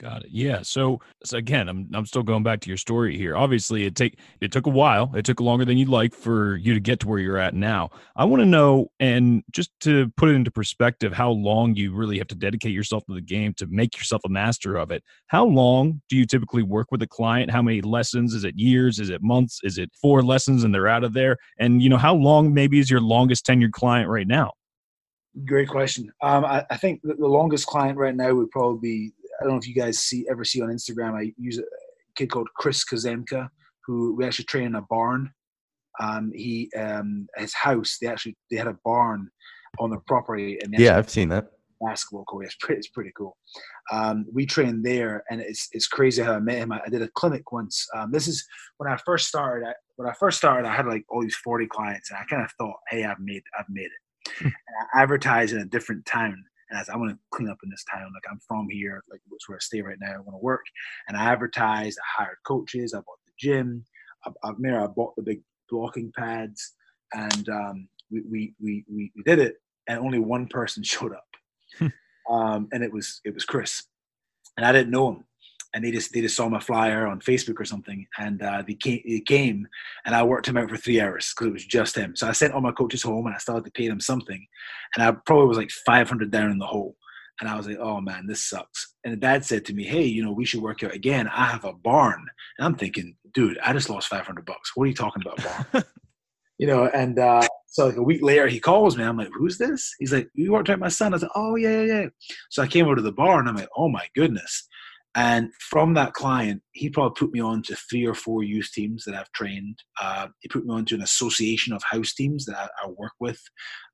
Got 0.02 0.24
it. 0.24 0.32
Yeah. 0.32 0.64
So, 0.64 1.00
so 1.24 1.38
again, 1.38 1.70
I'm 1.70 1.88
I'm 1.94 2.08
still 2.08 2.24
going 2.24 2.42
back 2.42 2.60
to 2.62 2.70
your 2.70 2.78
story 2.78 3.16
here. 3.16 3.38
Obviously, 3.38 3.86
it 3.86 3.96
take 3.96 4.18
it 4.40 4.52
took 4.52 4.66
a 4.66 4.72
while. 4.72 5.12
It 5.14 5.26
took 5.26 5.40
longer 5.40 5.64
than 5.64 5.78
you'd 5.78 5.90
like 5.90 6.16
for 6.16 6.56
you 6.56 6.74
to 6.74 6.80
get 6.80 7.00
to 7.02 7.08
where 7.08 7.20
you're 7.20 7.38
at 7.38 7.54
now. 7.54 7.92
I 8.16 8.26
want 8.26 8.42
to 8.42 8.48
know, 8.48 8.88
and 9.00 9.44
just 9.52 9.70
to 9.82 10.12
put 10.18 10.30
it 10.30 10.34
into 10.34 10.50
perspective, 10.50 11.14
how 11.14 11.30
long 11.30 11.76
you 11.76 11.94
really 11.94 12.18
have 12.18 12.28
to 12.30 12.36
dedicate 12.36 12.74
yourself 12.74 13.06
to 13.06 13.14
the 13.14 13.22
game 13.22 13.54
to 13.58 13.68
make 13.68 13.96
yourself 13.96 14.24
a 14.26 14.30
master 14.30 14.76
of 14.76 14.90
it. 14.90 15.04
How 15.28 15.46
long 15.46 16.02
do 16.10 16.18
you 16.18 16.26
typically 16.26 16.64
work 16.64 16.88
with 16.90 17.04
a 17.04 17.08
client? 17.08 17.52
How 17.52 17.62
many 17.62 17.82
lessons? 17.82 18.34
Is 18.34 18.44
it 18.44 18.58
years? 18.58 19.00
Is 19.00 19.12
it 19.12 19.22
months? 19.22 19.60
Is 19.62 19.78
it 19.78 19.92
four 20.02 20.24
lessons 20.24 20.64
and 20.64 20.74
they're 20.74 20.88
out 20.88 21.04
of 21.04 21.14
there? 21.14 21.38
And 21.60 21.80
you 21.80 21.90
know, 21.90 21.98
how 21.98 22.16
long 22.16 22.56
maybe 22.56 22.80
is 22.80 22.90
your 22.90 23.02
longest 23.02 23.46
tenured 23.46 23.74
client 23.74 24.10
right 24.10 24.28
now? 24.28 24.54
Great 25.46 25.70
question. 25.70 26.12
Um, 26.24 26.44
I, 26.44 26.66
I, 26.72 26.76
think 26.76 27.02
the 27.04 27.16
longest 27.20 27.66
client 27.66 27.98
right 27.98 28.14
now 28.14 28.34
would 28.34 28.52
probably 28.52 28.80
be 28.82 29.14
I 29.41 29.43
don't 29.43 29.54
know 29.54 29.60
if 29.60 29.67
you 29.67 29.75
guys 29.75 29.99
see 29.99 30.25
ever 30.30 30.43
see 30.43 30.62
on 30.62 30.69
Instagram. 30.69 31.13
I 31.19 31.34
use 31.38 31.58
a 31.58 31.63
kid 32.15 32.30
called 32.30 32.47
Chris 32.56 32.86
Kazemka, 32.86 33.49
who 33.86 34.15
we 34.15 34.25
actually 34.25 34.45
train 34.45 34.67
in 34.67 34.75
a 34.75 34.84
barn. 34.84 35.32
Um, 35.99 36.32
he 36.34 36.69
um, 36.77 37.27
his 37.38 37.54
house 37.54 37.97
they 38.01 38.08
actually 38.08 38.38
they 38.49 38.58
had 38.58 38.67
a 38.67 38.77
barn 38.86 39.30
on 39.80 39.89
the 39.89 39.99
property. 40.08 40.60
And 40.62 40.73
yeah, 40.77 40.97
I've 40.97 41.10
seen 41.10 41.30
that 41.30 41.51
basketball 41.82 42.23
court. 42.25 42.45
It's 42.45 42.56
pretty, 42.56 42.77
it's 42.77 42.89
pretty 42.89 43.12
cool. 43.17 43.36
Um, 43.91 44.25
we 44.32 44.45
trained 44.45 44.86
there, 44.86 45.23
and 45.30 45.41
it's 45.41 45.67
it's 45.71 45.88
crazy 45.88 46.21
how 46.21 46.34
I 46.34 46.39
met 46.39 46.58
him. 46.58 46.71
I, 46.71 46.82
I 46.86 46.89
did 46.89 47.01
a 47.01 47.10
clinic 47.10 47.51
once. 47.51 47.86
Um, 47.95 48.12
this 48.12 48.27
is 48.27 48.45
when 48.77 48.91
I 48.91 48.97
first 49.06 49.27
started. 49.27 49.67
I, 49.67 49.73
when 49.95 50.08
I 50.08 50.13
first 50.13 50.38
started, 50.38 50.67
I 50.67 50.75
had 50.75 50.88
like 50.88 51.06
all 51.10 51.21
these 51.21 51.36
forty 51.36 51.67
clients, 51.67 52.12
and 52.12 52.19
I 52.19 52.23
kind 52.25 52.43
of 52.43 52.51
thought, 52.58 52.77
"Hey, 52.89 53.04
I've 53.04 53.19
made 53.19 53.43
I've 53.58 53.69
made 53.69 53.86
it." 53.86 54.32
Hmm. 54.38 54.45
and 54.45 54.54
I 54.93 55.01
advertised 55.01 55.54
in 55.54 55.62
a 55.62 55.65
different 55.65 56.06
town, 56.06 56.43
and 56.71 56.79
I 56.79 56.84
said, 56.84 56.95
I 56.95 56.97
want 56.97 57.12
to 57.12 57.19
clean 57.31 57.49
up 57.49 57.57
in 57.63 57.69
this 57.69 57.84
town. 57.91 58.12
Like 58.13 58.23
I'm 58.31 58.39
from 58.47 58.67
here, 58.69 59.03
like 59.12 59.19
it's 59.31 59.49
where 59.49 59.57
I 59.57 59.60
stay 59.60 59.81
right 59.81 59.97
now. 59.99 60.13
I 60.13 60.19
want 60.19 60.34
to 60.34 60.43
work. 60.43 60.63
And 61.07 61.17
I 61.17 61.25
advertised, 61.25 61.99
I 61.99 62.23
hired 62.23 62.38
coaches, 62.47 62.93
I 62.93 62.99
bought 62.99 63.19
the 63.25 63.34
gym. 63.38 63.86
I, 64.25 64.31
I, 64.43 64.49
I 64.49 64.88
bought 64.88 65.15
the 65.17 65.23
big 65.23 65.41
blocking 65.69 66.12
pads 66.17 66.75
and 67.13 67.49
um, 67.49 67.89
we, 68.10 68.53
we, 68.60 68.86
we, 68.89 69.12
we, 69.15 69.23
did 69.25 69.39
it. 69.39 69.55
And 69.88 69.99
only 69.99 70.19
one 70.19 70.47
person 70.47 70.84
showed 70.84 71.13
up. 71.13 71.25
Hmm. 71.77 72.34
um, 72.34 72.67
and 72.71 72.84
it 72.84 72.93
was, 72.93 73.19
it 73.25 73.34
was 73.34 73.43
Chris. 73.43 73.84
And 74.55 74.65
I 74.65 74.71
didn't 74.71 74.91
know 74.91 75.12
him 75.12 75.25
and 75.73 75.84
they 75.84 75.91
just 75.91 76.12
they 76.13 76.21
just 76.21 76.36
saw 76.36 76.49
my 76.49 76.60
flyer 76.60 77.07
on 77.07 77.19
Facebook 77.19 77.60
or 77.60 77.65
something, 77.65 78.05
and 78.17 78.41
uh, 78.41 78.63
they 78.65 78.73
came, 78.73 79.01
they 79.07 79.21
came, 79.21 79.67
and 80.05 80.15
I 80.15 80.23
worked 80.23 80.47
him 80.47 80.57
out 80.57 80.69
for 80.69 80.77
three 80.77 80.99
hours 80.99 81.34
because 81.34 81.47
it 81.47 81.53
was 81.53 81.65
just 81.65 81.95
him. 81.95 82.15
So 82.15 82.27
I 82.27 82.31
sent 82.31 82.53
all 82.53 82.62
my 82.62 82.71
coaches 82.71 83.03
home, 83.03 83.25
and 83.25 83.36
I 83.36 83.39
started 83.39 83.65
to 83.65 83.71
pay 83.71 83.88
them 83.88 83.99
something, 83.99 84.45
and 84.95 85.03
I 85.03 85.12
probably 85.25 85.47
was 85.47 85.57
like 85.57 85.71
500 85.86 86.31
down 86.31 86.51
in 86.51 86.57
the 86.57 86.65
hole, 86.65 86.95
and 87.39 87.49
I 87.49 87.55
was 87.55 87.67
like, 87.67 87.79
oh 87.79 88.01
man, 88.01 88.27
this 88.27 88.43
sucks. 88.43 88.95
And 89.03 89.13
the 89.13 89.17
dad 89.17 89.45
said 89.45 89.65
to 89.65 89.73
me, 89.73 89.84
hey, 89.84 90.03
you 90.03 90.23
know, 90.23 90.31
we 90.31 90.45
should 90.45 90.62
work 90.62 90.84
out 90.84 90.93
again. 90.93 91.27
I 91.27 91.45
have 91.45 91.65
a 91.65 91.73
barn, 91.73 92.25
and 92.57 92.65
I'm 92.65 92.75
thinking, 92.75 93.15
dude, 93.34 93.57
I 93.60 93.73
just 93.73 93.89
lost 93.89 94.07
500 94.10 94.45
bucks. 94.45 94.71
What 94.75 94.86
are 94.86 94.88
you 94.88 94.93
talking 94.93 95.23
about, 95.25 95.43
barn? 95.71 95.84
you 96.57 96.67
know, 96.67 96.86
and 96.88 97.17
uh, 97.17 97.47
so 97.65 97.88
like 97.88 97.95
a 97.95 98.03
week 98.03 98.21
later, 98.21 98.47
he 98.47 98.60
calls 98.60 98.97
me. 98.97 99.03
I'm 99.03 99.17
like, 99.17 99.31
who's 99.34 99.57
this? 99.57 99.95
He's 99.97 100.12
like, 100.12 100.29
you 100.34 100.51
worked 100.51 100.69
out 100.69 100.77
my 100.77 100.89
son. 100.89 101.13
I 101.13 101.17
said, 101.17 101.29
oh 101.36 101.55
yeah, 101.55 101.81
yeah, 101.81 102.01
yeah. 102.01 102.05
So 102.49 102.62
I 102.62 102.67
came 102.67 102.86
over 102.86 102.97
to 102.97 103.01
the 103.01 103.12
bar, 103.12 103.39
and 103.39 103.47
I'm 103.47 103.55
like, 103.55 103.69
oh 103.75 103.89
my 103.89 104.05
goodness. 104.13 104.67
And 105.15 105.52
from 105.60 105.93
that 105.95 106.13
client, 106.13 106.62
he 106.71 106.89
probably 106.89 107.19
put 107.19 107.34
me 107.34 107.41
on 107.41 107.63
to 107.63 107.76
three 107.76 108.06
or 108.06 108.13
four 108.13 108.43
youth 108.43 108.69
teams 108.74 109.04
that 109.06 109.15
I've 109.15 109.32
trained. 109.34 109.78
Uh, 110.02 110.28
he 110.39 110.47
put 110.47 110.65
me 110.65 110.74
on 110.74 110.86
to 110.86 110.95
an 110.95 111.02
association 111.02 111.74
of 111.74 111.84
house 111.84 112.13
teams 112.13 112.45
that 112.45 112.56
I, 112.56 112.67
I 112.86 112.89
work 112.97 113.12
with. 113.19 113.39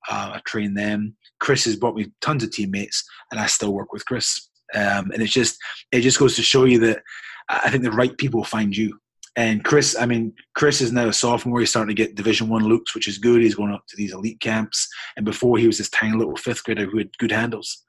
Uh, 0.09 0.33
I 0.35 0.41
train 0.45 0.75
them. 0.75 1.15
Chris 1.39 1.65
has 1.65 1.75
brought 1.75 1.95
me 1.95 2.11
tons 2.21 2.43
of 2.43 2.51
teammates, 2.51 3.03
and 3.31 3.39
I 3.39 3.47
still 3.47 3.73
work 3.73 3.91
with 3.91 4.05
Chris. 4.05 4.49
Um, 4.75 5.11
and 5.11 5.21
it's 5.23 5.33
just 5.33 5.57
it 5.91 6.01
just 6.01 6.19
goes 6.19 6.35
to 6.35 6.41
show 6.43 6.65
you 6.65 6.79
that 6.79 7.01
I 7.49 7.69
think 7.69 7.83
the 7.83 7.91
right 7.91 8.15
people 8.17 8.43
find 8.43 8.75
you. 8.75 8.99
And 9.37 9.63
Chris, 9.63 9.95
I 9.97 10.07
mean, 10.07 10.33
Chris 10.55 10.81
is 10.81 10.91
now 10.91 11.07
a 11.07 11.13
sophomore. 11.13 11.59
He's 11.59 11.69
starting 11.69 11.95
to 11.95 12.03
get 12.03 12.15
Division 12.15 12.49
One 12.49 12.63
looks, 12.63 12.95
which 12.95 13.07
is 13.07 13.19
good. 13.19 13.41
He's 13.41 13.53
going 13.55 13.71
up 13.71 13.85
to 13.87 13.95
these 13.95 14.11
elite 14.11 14.39
camps. 14.39 14.87
And 15.15 15.25
before, 15.25 15.59
he 15.59 15.67
was 15.67 15.77
this 15.77 15.91
tiny 15.91 16.17
little 16.17 16.35
fifth 16.35 16.63
grader 16.63 16.85
who 16.85 16.97
had 16.97 17.15
good 17.19 17.31
handles. 17.31 17.85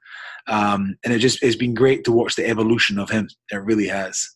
Um, 0.47 0.95
and 1.03 1.11
it 1.11 1.19
just 1.19 1.41
it's 1.41 1.55
been 1.55 1.73
great 1.73 2.03
to 2.05 2.11
watch 2.11 2.35
the 2.35 2.47
evolution 2.47 2.99
of 2.99 3.09
him. 3.09 3.27
It 3.51 3.57
really 3.57 3.87
has. 3.87 4.29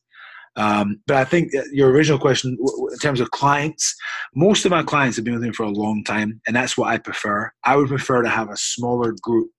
Um, 0.55 1.01
but 1.07 1.17
I 1.17 1.23
think 1.23 1.51
your 1.71 1.89
original 1.91 2.19
question, 2.19 2.57
in 2.91 2.99
terms 2.99 3.19
of 3.19 3.31
clients, 3.31 3.95
most 4.35 4.65
of 4.65 4.71
my 4.71 4.83
clients 4.83 5.15
have 5.15 5.25
been 5.25 5.33
with 5.33 5.43
me 5.43 5.51
for 5.51 5.63
a 5.63 5.69
long 5.69 6.03
time, 6.03 6.41
and 6.45 6.55
that's 6.55 6.77
what 6.77 6.89
I 6.89 6.97
prefer. 6.97 7.51
I 7.63 7.75
would 7.75 7.87
prefer 7.87 8.21
to 8.21 8.29
have 8.29 8.49
a 8.49 8.57
smaller 8.57 9.15
group 9.21 9.51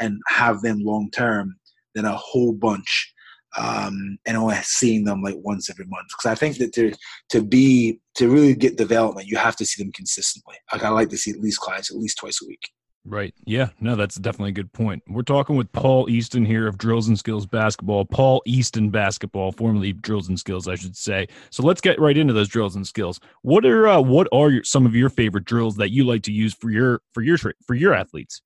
and 0.00 0.20
have 0.28 0.62
them 0.62 0.80
long 0.80 1.10
term 1.10 1.56
than 1.94 2.04
a 2.04 2.16
whole 2.16 2.52
bunch. 2.52 3.12
Um, 3.58 4.18
and 4.26 4.36
only 4.36 4.56
seeing 4.62 5.04
them 5.04 5.22
like 5.22 5.36
once 5.38 5.70
every 5.70 5.86
month. 5.86 6.08
Because 6.08 6.30
I 6.30 6.34
think 6.34 6.58
that 6.58 6.72
to 6.74 6.92
to 7.30 7.42
be 7.42 8.00
to 8.16 8.28
really 8.28 8.54
get 8.54 8.76
development, 8.76 9.28
you 9.28 9.36
have 9.36 9.56
to 9.56 9.66
see 9.66 9.82
them 9.82 9.92
consistently. 9.92 10.56
Like 10.72 10.82
I 10.82 10.88
like 10.90 11.10
to 11.10 11.18
see 11.18 11.30
at 11.30 11.40
least 11.40 11.60
clients 11.60 11.90
at 11.90 11.98
least 11.98 12.18
twice 12.18 12.40
a 12.42 12.46
week. 12.46 12.62
Right. 13.04 13.34
Yeah. 13.44 13.70
No, 13.80 13.96
that's 13.96 14.14
definitely 14.14 14.50
a 14.50 14.54
good 14.54 14.72
point. 14.72 15.02
We're 15.08 15.22
talking 15.22 15.56
with 15.56 15.72
Paul 15.72 16.08
Easton 16.08 16.44
here 16.44 16.68
of 16.68 16.78
Drills 16.78 17.08
and 17.08 17.18
Skills 17.18 17.46
Basketball. 17.46 18.04
Paul 18.04 18.42
Easton 18.46 18.90
Basketball, 18.90 19.50
formerly 19.50 19.92
Drills 19.92 20.28
and 20.28 20.38
Skills, 20.38 20.68
I 20.68 20.76
should 20.76 20.96
say. 20.96 21.26
So 21.50 21.64
let's 21.64 21.80
get 21.80 22.00
right 22.00 22.16
into 22.16 22.32
those 22.32 22.48
drills 22.48 22.76
and 22.76 22.86
skills. 22.86 23.18
What 23.42 23.66
are 23.66 23.88
uh, 23.88 24.00
what 24.00 24.28
are 24.32 24.50
your, 24.50 24.64
some 24.64 24.86
of 24.86 24.94
your 24.94 25.08
favorite 25.08 25.46
drills 25.46 25.76
that 25.76 25.90
you 25.90 26.04
like 26.04 26.22
to 26.24 26.32
use 26.32 26.54
for 26.54 26.70
your 26.70 27.02
for 27.12 27.22
your 27.22 27.38
for 27.66 27.74
your 27.74 27.92
athletes? 27.92 28.40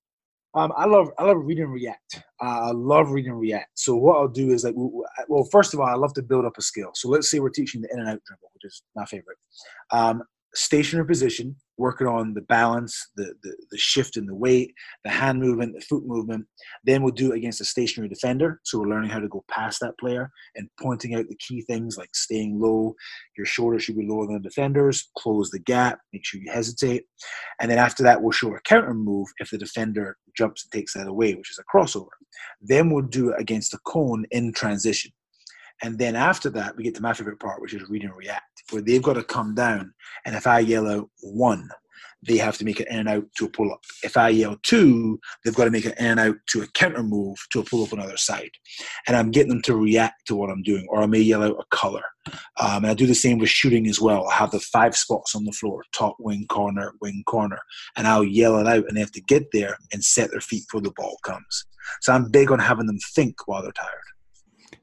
Um, 0.57 0.73
I 0.75 0.85
love 0.85 1.11
I 1.19 1.23
love 1.23 1.37
read 1.39 1.59
and 1.59 1.71
react. 1.71 2.23
Uh, 2.41 2.69
I 2.69 2.71
love 2.71 3.11
read 3.11 3.27
and 3.27 3.39
react. 3.39 3.69
So 3.75 3.95
what 3.95 4.17
I'll 4.17 4.27
do 4.27 4.49
is 4.49 4.63
like, 4.63 4.73
well, 5.27 5.43
first 5.51 5.75
of 5.75 5.79
all, 5.79 5.85
I 5.85 5.93
love 5.93 6.13
to 6.15 6.23
build 6.23 6.45
up 6.45 6.57
a 6.57 6.61
skill. 6.63 6.89
So 6.95 7.09
let's 7.09 7.29
say 7.29 7.39
we're 7.39 7.49
teaching 7.49 7.81
the 7.81 7.89
in 7.93 7.99
and 7.99 8.09
out 8.09 8.19
dribble, 8.25 8.49
which 8.55 8.65
is 8.65 8.81
my 8.95 9.05
favorite. 9.05 9.37
Um, 9.91 10.23
stationary 10.55 11.05
position, 11.05 11.55
working 11.77 12.07
on 12.07 12.33
the 12.33 12.41
balance, 12.41 13.09
the, 13.15 13.33
the, 13.43 13.55
the 13.71 13.77
shift 13.77 14.17
in 14.17 14.25
the 14.25 14.35
weight, 14.35 14.73
the 15.03 15.09
hand 15.09 15.39
movement, 15.39 15.73
the 15.73 15.81
foot 15.81 16.05
movement. 16.05 16.45
Then 16.83 17.03
we'll 17.03 17.13
do 17.13 17.31
it 17.31 17.37
against 17.37 17.61
a 17.61 17.65
stationary 17.65 18.09
defender. 18.09 18.59
So 18.63 18.79
we're 18.79 18.89
learning 18.89 19.09
how 19.09 19.19
to 19.19 19.27
go 19.27 19.43
past 19.49 19.79
that 19.81 19.97
player 19.99 20.31
and 20.55 20.69
pointing 20.81 21.15
out 21.15 21.27
the 21.29 21.37
key 21.37 21.61
things 21.61 21.97
like 21.97 22.09
staying 22.15 22.59
low. 22.59 22.95
Your 23.37 23.45
shoulder 23.45 23.79
should 23.79 23.97
be 23.97 24.07
lower 24.07 24.25
than 24.25 24.35
the 24.35 24.49
defender's. 24.49 25.09
Close 25.17 25.49
the 25.49 25.59
gap. 25.59 25.99
Make 26.13 26.25
sure 26.25 26.41
you 26.41 26.51
hesitate. 26.51 27.05
And 27.61 27.69
then 27.69 27.77
after 27.77 28.03
that, 28.03 28.21
we'll 28.21 28.31
show 28.31 28.53
a 28.55 28.59
counter 28.61 28.93
move 28.93 29.27
if 29.39 29.51
the 29.51 29.57
defender 29.57 30.17
jumps 30.35 30.63
and 30.63 30.71
takes 30.71 30.93
that 30.93 31.07
away, 31.07 31.33
which 31.33 31.51
is 31.51 31.59
a 31.59 31.77
crossover. 31.77 32.07
Then 32.61 32.89
we'll 32.89 33.05
do 33.05 33.29
it 33.29 33.39
against 33.39 33.73
a 33.73 33.79
cone 33.85 34.25
in 34.31 34.53
transition. 34.53 35.11
And 35.83 35.97
then 35.99 36.15
after 36.15 36.49
that, 36.51 36.75
we 36.75 36.83
get 36.83 36.95
to 36.95 37.01
my 37.01 37.13
favorite 37.13 37.39
part, 37.39 37.61
which 37.61 37.73
is 37.73 37.87
read 37.87 38.03
and 38.03 38.15
react, 38.15 38.56
where 38.71 38.81
they've 38.81 39.01
got 39.01 39.13
to 39.13 39.23
come 39.23 39.55
down. 39.55 39.93
And 40.25 40.35
if 40.35 40.47
I 40.47 40.59
yell 40.59 40.87
out 40.87 41.09
one, 41.21 41.69
they 42.27 42.37
have 42.37 42.57
to 42.57 42.65
make 42.65 42.79
an 42.79 42.87
in 42.89 42.99
and 42.99 43.09
out 43.09 43.25
to 43.37 43.45
a 43.45 43.49
pull 43.49 43.71
up. 43.71 43.83
If 44.03 44.17
I 44.17 44.29
yell 44.29 44.57
two, 44.63 45.19
they've 45.43 45.55
got 45.55 45.65
to 45.65 45.71
make 45.71 45.85
an 45.85 45.93
in 45.99 46.05
and 46.05 46.19
out 46.19 46.35
to 46.47 46.61
a 46.61 46.67
counter 46.73 47.03
move 47.03 47.37
to 47.51 47.59
a 47.59 47.63
pull 47.63 47.83
up 47.83 47.93
on 47.93 47.99
the 47.99 48.05
other 48.05 48.17
side. 48.17 48.49
And 49.07 49.15
I'm 49.15 49.31
getting 49.31 49.49
them 49.49 49.61
to 49.63 49.75
react 49.75 50.25
to 50.27 50.35
what 50.35 50.49
I'm 50.49 50.63
doing, 50.63 50.85
or 50.89 51.01
I 51.01 51.05
may 51.05 51.19
yell 51.19 51.43
out 51.43 51.59
a 51.59 51.75
color. 51.75 52.03
Um, 52.59 52.83
and 52.83 52.87
I 52.87 52.93
do 52.93 53.05
the 53.05 53.15
same 53.15 53.37
with 53.37 53.49
shooting 53.49 53.87
as 53.87 54.01
well. 54.01 54.27
I 54.27 54.33
have 54.33 54.51
the 54.51 54.59
five 54.59 54.95
spots 54.97 55.35
on 55.35 55.45
the 55.45 55.51
floor 55.51 55.83
top, 55.93 56.15
wing, 56.19 56.45
corner, 56.49 56.93
wing, 57.01 57.23
corner. 57.27 57.59
And 57.95 58.07
I'll 58.07 58.23
yell 58.23 58.57
it 58.57 58.67
out, 58.67 58.85
and 58.87 58.97
they 58.97 59.01
have 59.01 59.11
to 59.13 59.21
get 59.21 59.51
there 59.53 59.77
and 59.93 60.03
set 60.03 60.31
their 60.31 60.41
feet 60.41 60.63
before 60.67 60.81
the 60.81 60.91
ball 60.91 61.17
comes. 61.23 61.65
So 62.01 62.13
I'm 62.13 62.29
big 62.29 62.51
on 62.51 62.59
having 62.59 62.87
them 62.87 62.99
think 63.15 63.47
while 63.47 63.61
they're 63.61 63.71
tired. 63.71 64.16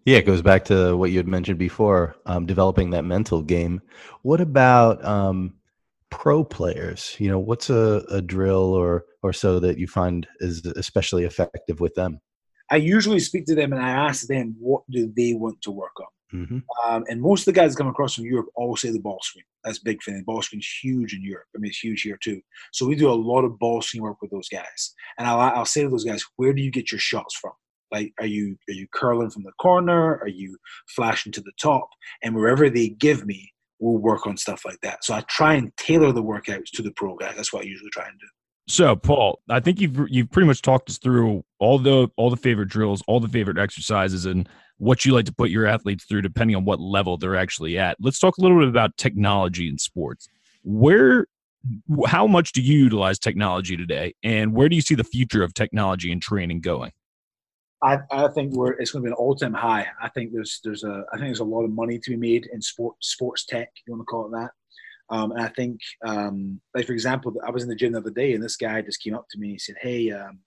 Yeah, 0.04 0.18
it 0.18 0.26
goes 0.26 0.42
back 0.42 0.66
to 0.66 0.96
what 0.96 1.10
you 1.10 1.16
had 1.16 1.28
mentioned 1.28 1.58
before, 1.58 2.16
um, 2.26 2.44
developing 2.44 2.90
that 2.90 3.04
mental 3.04 3.42
game. 3.42 3.80
What 4.22 4.40
about 4.40 5.02
um, 5.04 5.54
pro 6.10 6.44
players? 6.44 7.16
You 7.18 7.28
know, 7.28 7.38
what's 7.38 7.70
a, 7.70 8.04
a 8.10 8.20
drill 8.20 8.74
or 8.74 9.06
or 9.22 9.32
so 9.32 9.58
that 9.60 9.78
you 9.78 9.86
find 9.86 10.26
is 10.40 10.64
especially 10.66 11.24
effective 11.24 11.80
with 11.80 11.94
them? 11.94 12.20
I 12.70 12.76
usually 12.76 13.20
speak 13.20 13.46
to 13.46 13.54
them 13.54 13.72
and 13.72 13.82
I 13.82 13.90
ask 13.90 14.26
them 14.26 14.56
what 14.58 14.82
do 14.90 15.12
they 15.16 15.34
want 15.34 15.62
to 15.62 15.70
work 15.70 15.98
on. 16.00 16.40
Mm-hmm. 16.40 16.58
Um, 16.86 17.04
and 17.08 17.20
most 17.20 17.42
of 17.42 17.54
the 17.54 17.60
guys 17.60 17.72
that 17.72 17.78
come 17.78 17.88
across 17.88 18.14
from 18.14 18.24
Europe 18.24 18.46
all 18.56 18.76
say 18.76 18.90
the 18.90 18.98
ball 18.98 19.20
screen. 19.22 19.44
That's 19.62 19.78
big 19.78 20.02
thing. 20.02 20.16
The 20.16 20.24
ball 20.24 20.42
screen's 20.42 20.68
huge 20.82 21.14
in 21.14 21.22
Europe. 21.22 21.46
I 21.54 21.58
mean, 21.58 21.68
it's 21.68 21.78
huge 21.78 22.02
here 22.02 22.18
too. 22.22 22.40
So 22.72 22.86
we 22.86 22.96
do 22.96 23.10
a 23.10 23.12
lot 23.12 23.44
of 23.44 23.58
ball 23.58 23.80
screen 23.82 24.02
work 24.02 24.20
with 24.20 24.30
those 24.30 24.48
guys. 24.48 24.94
And 25.18 25.28
I'll, 25.28 25.38
I'll 25.38 25.64
say 25.64 25.82
to 25.82 25.88
those 25.88 26.04
guys, 26.04 26.24
where 26.36 26.52
do 26.52 26.62
you 26.62 26.70
get 26.70 26.90
your 26.90 26.98
shots 26.98 27.36
from? 27.36 27.52
Like, 27.94 28.12
are 28.18 28.26
you 28.26 28.56
are 28.68 28.72
you 28.72 28.88
curling 28.92 29.30
from 29.30 29.44
the 29.44 29.52
corner? 29.60 30.18
Are 30.18 30.28
you 30.28 30.58
flashing 30.88 31.30
to 31.32 31.40
the 31.40 31.52
top? 31.62 31.88
And 32.24 32.34
wherever 32.34 32.68
they 32.68 32.88
give 32.88 33.24
me, 33.24 33.52
we'll 33.78 33.98
work 33.98 34.26
on 34.26 34.36
stuff 34.36 34.64
like 34.64 34.80
that. 34.82 35.04
So 35.04 35.14
I 35.14 35.20
try 35.28 35.54
and 35.54 35.70
tailor 35.76 36.10
the 36.10 36.22
workouts 36.22 36.70
to 36.74 36.82
the 36.82 36.90
pro 36.90 37.14
guys. 37.14 37.36
That's 37.36 37.52
what 37.52 37.62
I 37.62 37.66
usually 37.66 37.90
try 37.90 38.08
and 38.08 38.18
do. 38.18 38.26
So, 38.66 38.96
Paul, 38.96 39.40
I 39.48 39.60
think 39.60 39.80
you've 39.80 39.96
you've 40.08 40.30
pretty 40.32 40.48
much 40.48 40.60
talked 40.60 40.90
us 40.90 40.98
through 40.98 41.44
all 41.60 41.78
the 41.78 42.08
all 42.16 42.30
the 42.30 42.36
favorite 42.36 42.68
drills, 42.68 43.00
all 43.06 43.20
the 43.20 43.28
favorite 43.28 43.58
exercises, 43.58 44.26
and 44.26 44.48
what 44.78 45.04
you 45.04 45.12
like 45.12 45.26
to 45.26 45.32
put 45.32 45.50
your 45.50 45.66
athletes 45.66 46.04
through, 46.04 46.22
depending 46.22 46.56
on 46.56 46.64
what 46.64 46.80
level 46.80 47.16
they're 47.16 47.36
actually 47.36 47.78
at. 47.78 47.96
Let's 48.00 48.18
talk 48.18 48.38
a 48.38 48.40
little 48.40 48.58
bit 48.58 48.68
about 48.68 48.96
technology 48.96 49.68
in 49.68 49.78
sports. 49.78 50.26
Where, 50.64 51.26
how 52.06 52.26
much 52.26 52.52
do 52.52 52.60
you 52.60 52.78
utilize 52.78 53.20
technology 53.20 53.76
today, 53.76 54.14
and 54.24 54.52
where 54.52 54.68
do 54.68 54.74
you 54.74 54.82
see 54.82 54.96
the 54.96 55.04
future 55.04 55.44
of 55.44 55.54
technology 55.54 56.10
and 56.10 56.20
training 56.20 56.62
going? 56.62 56.90
I, 57.82 57.98
I 58.10 58.28
think 58.28 58.54
we're 58.54 58.72
it's 58.72 58.92
going 58.92 59.02
to 59.02 59.08
be 59.08 59.10
an 59.10 59.16
all 59.16 59.34
time 59.34 59.52
high. 59.52 59.86
I 60.00 60.08
think 60.08 60.32
there's 60.32 60.60
there's 60.64 60.84
a 60.84 61.04
I 61.12 61.16
think 61.16 61.28
there's 61.28 61.40
a 61.40 61.44
lot 61.44 61.64
of 61.64 61.70
money 61.70 61.98
to 61.98 62.10
be 62.10 62.16
made 62.16 62.48
in 62.52 62.62
sport 62.62 62.96
sports 63.00 63.44
tech. 63.44 63.70
You 63.86 63.92
want 63.92 64.02
to 64.02 64.06
call 64.06 64.26
it 64.26 64.32
that? 64.32 64.50
Um, 65.10 65.32
and 65.32 65.42
I 65.42 65.48
think, 65.48 65.80
um, 66.04 66.60
like 66.74 66.86
for 66.86 66.92
example, 66.92 67.34
I 67.46 67.50
was 67.50 67.62
in 67.62 67.68
the 67.68 67.74
gym 67.74 67.92
the 67.92 67.98
other 67.98 68.10
day, 68.10 68.32
and 68.32 68.42
this 68.42 68.56
guy 68.56 68.80
just 68.80 69.02
came 69.02 69.14
up 69.14 69.26
to 69.30 69.38
me 69.38 69.50
and 69.50 69.60
said, 69.60 69.76
"Hey, 69.80 70.10
um, 70.10 70.38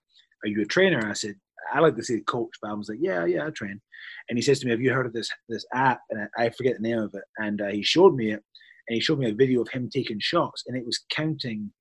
are 0.44 0.48
you 0.48 0.62
a 0.62 0.66
trainer?" 0.66 0.98
And 0.98 1.08
I 1.08 1.14
said, 1.14 1.36
"I 1.72 1.80
like 1.80 1.96
to 1.96 2.02
say 2.02 2.20
coach," 2.20 2.50
but 2.60 2.70
I 2.70 2.74
was 2.74 2.88
like, 2.88 2.98
"Yeah, 3.00 3.24
yeah, 3.24 3.46
I 3.46 3.50
train." 3.50 3.80
And 4.28 4.36
he 4.36 4.42
says 4.42 4.58
to 4.60 4.66
me, 4.66 4.72
"Have 4.72 4.80
you 4.80 4.92
heard 4.92 5.06
of 5.06 5.12
this 5.12 5.30
this 5.48 5.64
app?" 5.72 6.00
And 6.10 6.28
I, 6.36 6.46
I 6.46 6.50
forget 6.50 6.76
the 6.76 6.88
name 6.88 6.98
of 6.98 7.14
it. 7.14 7.24
And 7.38 7.60
uh, 7.60 7.68
he 7.68 7.82
showed 7.82 8.16
me 8.16 8.32
it, 8.32 8.42
and 8.88 8.94
he 8.94 9.00
showed 9.00 9.20
me 9.20 9.30
a 9.30 9.34
video 9.34 9.62
of 9.62 9.68
him 9.68 9.88
taking 9.88 10.18
shots, 10.18 10.64
and 10.66 10.76
it 10.76 10.84
was 10.84 11.04
counting 11.10 11.72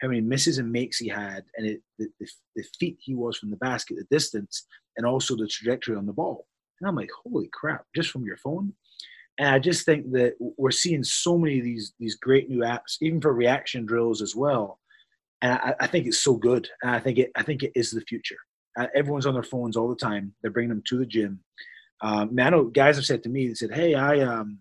how 0.00 0.08
many 0.08 0.20
misses 0.20 0.58
and 0.58 0.72
makes 0.72 0.98
he 0.98 1.08
had, 1.08 1.44
and 1.56 1.66
it, 1.66 1.80
the, 1.98 2.08
the, 2.18 2.26
the 2.56 2.64
feet 2.78 2.98
he 3.00 3.14
was 3.14 3.38
from 3.38 3.50
the 3.50 3.56
basket, 3.56 3.96
the 3.96 4.04
distance, 4.10 4.66
and 4.96 5.06
also 5.06 5.36
the 5.36 5.46
trajectory 5.46 5.96
on 5.96 6.06
the 6.06 6.12
ball. 6.12 6.46
And 6.80 6.88
I'm 6.88 6.96
like, 6.96 7.10
holy 7.24 7.48
crap, 7.52 7.84
just 7.94 8.10
from 8.10 8.24
your 8.24 8.36
phone. 8.36 8.72
And 9.38 9.48
I 9.48 9.58
just 9.58 9.84
think 9.84 10.12
that 10.12 10.34
we're 10.38 10.70
seeing 10.70 11.02
so 11.02 11.36
many 11.36 11.58
of 11.58 11.64
these 11.64 11.92
these 11.98 12.14
great 12.16 12.48
new 12.48 12.60
apps, 12.60 12.98
even 13.00 13.20
for 13.20 13.32
reaction 13.32 13.84
drills 13.84 14.22
as 14.22 14.36
well. 14.36 14.78
And 15.42 15.52
I, 15.52 15.74
I 15.80 15.86
think 15.86 16.06
it's 16.06 16.22
so 16.22 16.36
good. 16.36 16.68
And 16.82 16.92
I 16.92 17.00
think 17.00 17.18
it 17.18 17.30
I 17.36 17.42
think 17.42 17.62
it 17.62 17.72
is 17.74 17.90
the 17.90 18.00
future. 18.02 18.38
Uh, 18.78 18.86
everyone's 18.94 19.26
on 19.26 19.34
their 19.34 19.42
phones 19.42 19.76
all 19.76 19.88
the 19.88 19.96
time. 19.96 20.34
They're 20.42 20.50
bringing 20.50 20.70
them 20.70 20.82
to 20.88 20.98
the 20.98 21.06
gym. 21.06 21.40
Um, 22.00 22.34
man, 22.34 22.48
I 22.48 22.50
know 22.50 22.64
guys 22.64 22.96
have 22.96 23.04
said 23.04 23.22
to 23.22 23.28
me, 23.28 23.48
they 23.48 23.54
said, 23.54 23.72
"Hey, 23.72 23.94
I 23.94 24.20
um, 24.20 24.60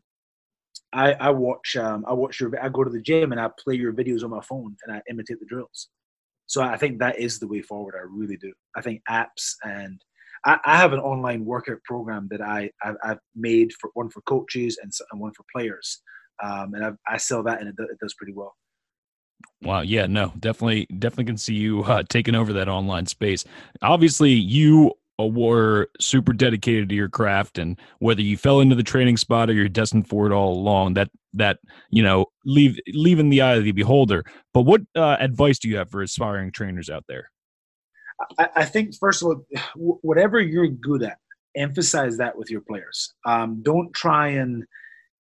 I, 0.94 1.14
I 1.14 1.30
watch 1.32 1.76
um, 1.76 2.06
I 2.08 2.14
watch 2.14 2.40
your 2.40 2.52
I 2.64 2.70
go 2.70 2.84
to 2.84 2.90
the 2.90 3.02
gym 3.02 3.32
and 3.32 3.42
I 3.42 3.50
play 3.60 3.76
your 3.76 3.94
videos 3.94 4.24
on 4.24 4.30
my 4.30 4.42
phone 4.42 4.76
and 4.86 4.96
I 4.96 5.02
imitate 5.10 5.40
the 5.40 5.46
drills. 5.46 5.90
So 6.46 6.62
I 6.62 6.78
think 6.78 7.00
that 7.00 7.20
is 7.20 7.40
the 7.40 7.48
way 7.48 7.62
forward. 7.62 7.96
I 7.96 8.06
really 8.10 8.38
do. 8.38 8.54
I 8.76 8.82
think 8.82 9.02
apps 9.10 9.56
and 9.64 10.00
I, 10.46 10.58
I 10.66 10.78
have 10.78 10.94
an 10.94 11.00
online 11.00 11.46
workout 11.46 11.84
program 11.84 12.28
that 12.32 12.42
I 12.42 12.70
I've, 12.84 12.96
I've, 13.04 13.20
made 13.36 13.72
for 13.80 13.90
one 13.94 14.10
for 14.10 14.22
coaches 14.22 14.78
and, 14.82 14.92
and 15.12 15.22
one 15.22 15.34
for 15.34 15.46
players, 15.54 16.02
um, 16.44 16.74
and 16.74 16.86
I've, 16.86 16.98
i 17.08 17.18
sell 17.18 17.44
that 17.44 17.60
and 17.60 17.70
it, 17.70 17.76
it, 17.80 18.00
does 18.00 18.14
pretty 18.14 18.34
well. 18.34 18.56
Wow. 19.62 19.82
Yeah. 19.82 20.08
No. 20.08 20.34
Definitely. 20.40 20.88
Definitely 21.00 21.26
can 21.26 21.38
see 21.38 21.56
you 21.56 21.84
uh, 21.84 22.04
taking 22.10 22.36
over 22.36 22.54
that 22.54 22.70
online 22.70 23.06
space. 23.06 23.46
Obviously, 23.82 24.32
you 24.32 24.94
were 25.20 25.90
super 26.00 26.34
dedicated 26.34 26.90
to 26.90 26.96
your 26.96 27.10
craft 27.10 27.58
and 27.58 27.80
whether 28.00 28.22
you 28.22 28.36
fell 28.36 28.60
into 28.60 28.76
the 28.76 28.84
training 28.84 29.18
spot 29.18 29.50
or 29.50 29.54
you're 29.54 29.70
destined 29.70 30.08
for 30.08 30.26
it 30.26 30.34
all 30.34 30.54
along 30.54 30.96
that 30.96 31.10
that 31.34 31.60
you 31.90 32.02
know 32.02 32.26
leave 32.46 32.80
leaving 32.88 33.30
the 33.30 33.42
eye 33.42 33.56
of 33.56 33.64
the 33.64 33.72
beholder 33.72 34.24
but 34.54 34.62
what 34.62 34.82
uh, 34.96 35.16
advice 35.20 35.60
do 35.60 35.70
you 35.70 35.78
have 35.78 35.90
for 35.90 36.02
aspiring 36.02 36.52
trainers 36.52 36.90
out 36.90 37.06
there 37.08 37.30
I, 38.56 38.66
think 38.66 38.96
first 38.96 39.22
of 39.22 39.28
all 39.28 39.46
whatever 39.76 40.40
you're 40.40 40.68
good 40.68 41.04
at 41.04 41.18
emphasize 41.56 42.18
that 42.18 42.38
with 42.38 42.50
your 42.50 42.62
players 42.62 43.14
um, 43.26 43.62
don't 43.64 43.94
try 43.94 44.30
and 44.30 44.64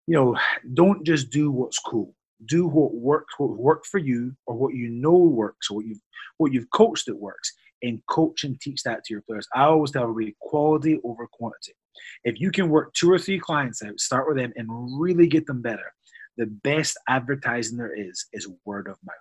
you 0.08 0.16
know 0.16 0.38
don't 0.74 1.06
just 1.06 1.30
do 1.30 1.52
what's 1.52 1.80
cool 1.80 2.16
do 2.48 2.68
what 2.68 2.94
works 2.94 3.34
what 3.38 3.52
worked 3.52 3.86
for 3.86 4.00
you 4.00 4.34
or 4.48 4.56
what 4.56 4.74
you 4.74 4.90
know 4.90 5.18
works 5.18 5.70
or 5.70 5.78
what 5.78 5.86
you've 5.86 6.02
what 6.38 6.52
you've 6.52 6.70
coached 6.72 7.06
that 7.06 7.16
works 7.16 7.54
and 7.84 8.02
coach 8.08 8.44
and 8.44 8.60
teach 8.60 8.84
that 8.84 9.04
to 9.06 9.14
your 9.14 9.22
players. 9.22 9.48
I 9.56 9.64
always 9.64 9.92
tell 9.92 10.04
everybody 10.04 10.36
quality 10.40 11.00
over 11.04 11.28
quantity. 11.32 11.74
If 12.24 12.40
you 12.40 12.52
can 12.52 12.70
work 12.70 12.94
two 12.94 13.12
or 13.12 13.20
three 13.20 13.40
clients 13.40 13.84
out, 13.84 14.00
start 14.00 14.28
with 14.28 14.38
them 14.38 14.54
and 14.56 14.68
really 15.00 15.28
get 15.28 15.46
them 15.46 15.62
better, 15.62 15.94
the 16.38 16.46
best 16.46 16.98
advertising 17.10 17.78
there 17.78 17.94
is 17.94 18.26
is 18.34 18.48
word 18.66 18.88
of 18.88 18.98
mouth. 19.06 19.16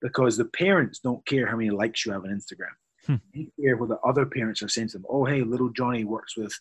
Because 0.00 0.36
the 0.36 0.46
parents 0.46 0.98
don't 0.98 1.24
care 1.26 1.46
how 1.46 1.56
many 1.56 1.70
likes 1.70 2.04
you 2.04 2.12
have 2.12 2.24
on 2.24 2.30
Instagram. 2.30 2.74
Hmm. 3.06 3.16
They 3.34 3.48
care 3.60 3.76
what 3.76 3.88
the 3.88 3.98
other 4.00 4.26
parents 4.26 4.62
are 4.62 4.68
saying 4.68 4.88
to 4.88 4.98
them. 4.98 5.06
Oh, 5.08 5.24
hey, 5.24 5.42
little 5.42 5.70
Johnny 5.70 6.04
works 6.04 6.36
with 6.36 6.52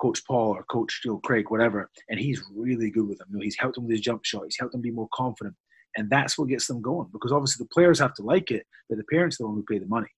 Coach 0.00 0.24
Paul 0.24 0.56
or 0.56 0.62
Coach 0.64 1.00
Joe 1.02 1.18
Craig, 1.18 1.50
whatever, 1.50 1.90
and 2.08 2.18
he's 2.18 2.42
really 2.54 2.90
good 2.90 3.08
with 3.08 3.18
them. 3.18 3.28
You 3.30 3.38
know, 3.38 3.42
he's 3.42 3.58
helped 3.58 3.74
them 3.74 3.84
with 3.84 3.92
his 3.92 4.00
jump 4.00 4.24
shot. 4.24 4.44
He's 4.44 4.58
helped 4.58 4.72
them 4.72 4.80
be 4.80 4.90
more 4.90 5.08
confident, 5.12 5.56
and 5.96 6.08
that's 6.08 6.38
what 6.38 6.48
gets 6.48 6.66
them 6.66 6.80
going. 6.80 7.08
Because 7.12 7.32
obviously 7.32 7.64
the 7.64 7.74
players 7.74 7.98
have 7.98 8.14
to 8.14 8.22
like 8.22 8.50
it, 8.50 8.66
but 8.88 8.98
the 8.98 9.04
parents 9.04 9.36
are 9.36 9.44
the 9.44 9.48
one 9.48 9.56
who 9.56 9.64
pay 9.64 9.78
the 9.78 9.86
money. 9.86 10.08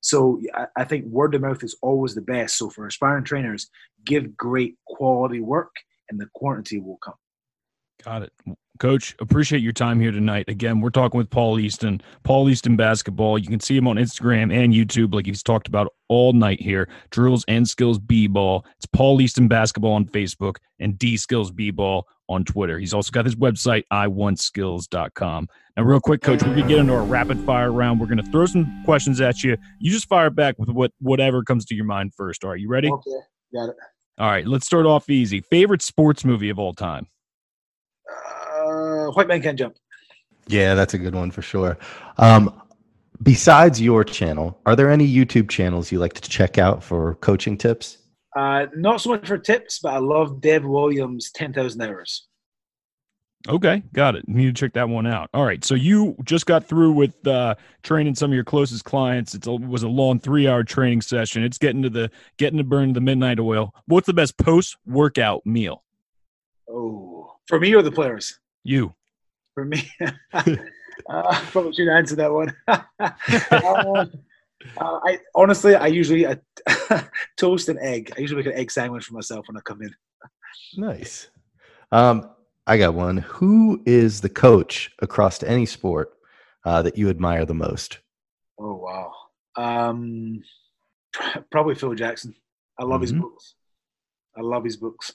So 0.00 0.40
I, 0.76 0.84
think 0.84 1.06
word 1.06 1.34
of 1.34 1.42
mouth 1.42 1.62
is 1.64 1.76
always 1.82 2.14
the 2.14 2.20
best. 2.20 2.56
So 2.56 2.70
for 2.70 2.86
aspiring 2.86 3.24
trainers, 3.24 3.68
give 4.04 4.36
great 4.36 4.76
quality 4.86 5.40
work, 5.40 5.72
and 6.08 6.20
the 6.20 6.28
quantity 6.34 6.78
will 6.78 6.98
come. 6.98 7.14
Got 8.04 8.22
it. 8.22 8.32
Coach, 8.78 9.14
appreciate 9.20 9.62
your 9.62 9.72
time 9.72 10.00
here 10.00 10.12
tonight. 10.12 10.44
Again, 10.48 10.80
we're 10.80 10.90
talking 10.90 11.18
with 11.18 11.30
Paul 11.30 11.58
Easton, 11.58 12.00
Paul 12.22 12.48
Easton 12.48 12.76
basketball. 12.76 13.38
You 13.38 13.48
can 13.48 13.60
see 13.60 13.76
him 13.76 13.88
on 13.88 13.96
Instagram 13.96 14.52
and 14.52 14.72
YouTube, 14.72 15.12
like 15.14 15.26
he's 15.26 15.42
talked 15.42 15.68
about 15.68 15.92
all 16.08 16.32
night 16.32 16.60
here. 16.60 16.88
Drills 17.10 17.44
and 17.48 17.68
Skills 17.68 17.98
B 17.98 18.26
ball. 18.26 18.64
It's 18.76 18.86
Paul 18.86 19.20
Easton 19.20 19.48
basketball 19.48 19.92
on 19.92 20.06
Facebook 20.06 20.56
and 20.78 20.98
D 20.98 21.16
Skills 21.16 21.50
B 21.50 21.70
ball 21.70 22.06
on 22.28 22.44
Twitter. 22.44 22.78
He's 22.78 22.94
also 22.94 23.10
got 23.10 23.24
his 23.24 23.36
website, 23.36 23.84
iwantskills.com. 23.92 25.48
Now, 25.76 25.82
real 25.82 26.00
quick, 26.00 26.22
Coach, 26.22 26.42
we're 26.42 26.54
gonna 26.54 26.68
get 26.68 26.78
into 26.78 26.94
our 26.94 27.02
rapid 27.02 27.38
fire 27.40 27.72
round. 27.72 28.00
We're 28.00 28.06
gonna 28.06 28.22
throw 28.22 28.46
some 28.46 28.82
questions 28.84 29.20
at 29.20 29.42
you. 29.42 29.56
You 29.80 29.90
just 29.90 30.08
fire 30.08 30.30
back 30.30 30.58
with 30.58 30.68
what 30.68 30.92
whatever 31.00 31.42
comes 31.42 31.64
to 31.66 31.74
your 31.74 31.84
mind 31.84 32.14
first. 32.14 32.44
All 32.44 32.50
right, 32.50 32.60
you 32.60 32.68
ready? 32.68 32.90
Okay, 32.90 33.10
got 33.52 33.70
it. 33.70 33.76
All 34.18 34.28
right, 34.28 34.46
let's 34.46 34.66
start 34.66 34.86
off 34.86 35.08
easy. 35.08 35.40
Favorite 35.40 35.82
sports 35.82 36.24
movie 36.24 36.50
of 36.50 36.58
all 36.58 36.74
time? 36.74 37.06
Uh, 39.08 39.12
White 39.12 39.28
Man 39.28 39.42
Can't 39.42 39.58
Jump. 39.58 39.76
Yeah, 40.46 40.74
that's 40.74 40.94
a 40.94 40.98
good 40.98 41.14
one 41.14 41.30
for 41.30 41.42
sure. 41.42 41.78
Um, 42.18 42.62
besides 43.22 43.80
your 43.80 44.04
channel, 44.04 44.60
are 44.66 44.76
there 44.76 44.90
any 44.90 45.06
YouTube 45.06 45.48
channels 45.48 45.90
you 45.92 45.98
like 45.98 46.14
to 46.14 46.28
check 46.28 46.58
out 46.58 46.82
for 46.82 47.16
coaching 47.16 47.56
tips? 47.56 47.98
Uh, 48.36 48.66
not 48.76 49.00
so 49.00 49.10
much 49.10 49.26
for 49.26 49.38
tips, 49.38 49.78
but 49.78 49.94
I 49.94 49.98
love 49.98 50.40
Dev 50.40 50.64
Williams' 50.64 51.30
10,000 51.32 51.80
Hours. 51.82 52.28
Okay, 53.48 53.82
got 53.92 54.16
it. 54.16 54.28
Need 54.28 54.46
to 54.56 54.60
check 54.60 54.72
that 54.74 54.88
one 54.88 55.06
out. 55.06 55.30
All 55.32 55.44
right, 55.44 55.64
so 55.64 55.74
you 55.74 56.16
just 56.24 56.44
got 56.44 56.66
through 56.66 56.92
with 56.92 57.26
uh, 57.26 57.54
training 57.82 58.14
some 58.14 58.30
of 58.30 58.34
your 58.34 58.44
closest 58.44 58.84
clients. 58.84 59.34
It's 59.34 59.46
a, 59.46 59.52
it 59.54 59.60
was 59.60 59.84
a 59.84 59.88
long 59.88 60.18
three-hour 60.18 60.64
training 60.64 61.02
session. 61.02 61.44
It's 61.44 61.56
getting 61.56 61.82
to 61.82 61.90
the 61.90 62.10
getting 62.36 62.58
to 62.58 62.64
burn 62.64 62.92
the 62.92 63.00
midnight 63.00 63.38
oil. 63.38 63.74
What's 63.86 64.06
the 64.06 64.12
best 64.12 64.36
post-workout 64.38 65.46
meal? 65.46 65.84
Oh, 66.68 67.36
for 67.46 67.60
me 67.60 67.74
or 67.74 67.82
the 67.82 67.92
players? 67.92 68.38
You. 68.64 68.94
For 69.54 69.64
me, 69.64 69.90
uh, 70.32 71.44
probably 71.50 71.72
should 71.72 71.88
answer 71.88 72.16
that 72.16 72.32
one. 72.32 72.54
uh, 72.68 74.06
uh, 74.76 75.00
I 75.04 75.18
honestly, 75.34 75.74
I 75.74 75.86
usually 75.86 76.26
uh, 76.26 76.36
toast 77.36 77.68
and 77.68 77.78
egg. 77.80 78.12
I 78.16 78.20
usually 78.20 78.42
make 78.42 78.52
an 78.52 78.58
egg 78.58 78.70
sandwich 78.70 79.04
for 79.04 79.14
myself 79.14 79.46
when 79.48 79.56
I 79.56 79.60
come 79.60 79.82
in. 79.82 79.94
Nice. 80.76 81.30
Um, 81.92 82.30
I 82.66 82.78
got 82.78 82.94
one. 82.94 83.18
Who 83.18 83.82
is 83.86 84.20
the 84.20 84.28
coach 84.28 84.90
across 85.00 85.42
any 85.42 85.66
sport 85.66 86.10
uh, 86.64 86.82
that 86.82 86.98
you 86.98 87.08
admire 87.08 87.44
the 87.44 87.54
most? 87.54 87.98
Oh 88.60 88.74
wow. 88.76 89.12
Um, 89.56 90.42
probably 91.50 91.74
Phil 91.74 91.94
Jackson. 91.94 92.34
I 92.78 92.84
love 92.84 93.00
mm-hmm. 93.00 93.02
his 93.02 93.12
books. 93.12 93.54
I 94.36 94.42
love 94.42 94.64
his 94.64 94.76
books. 94.76 95.14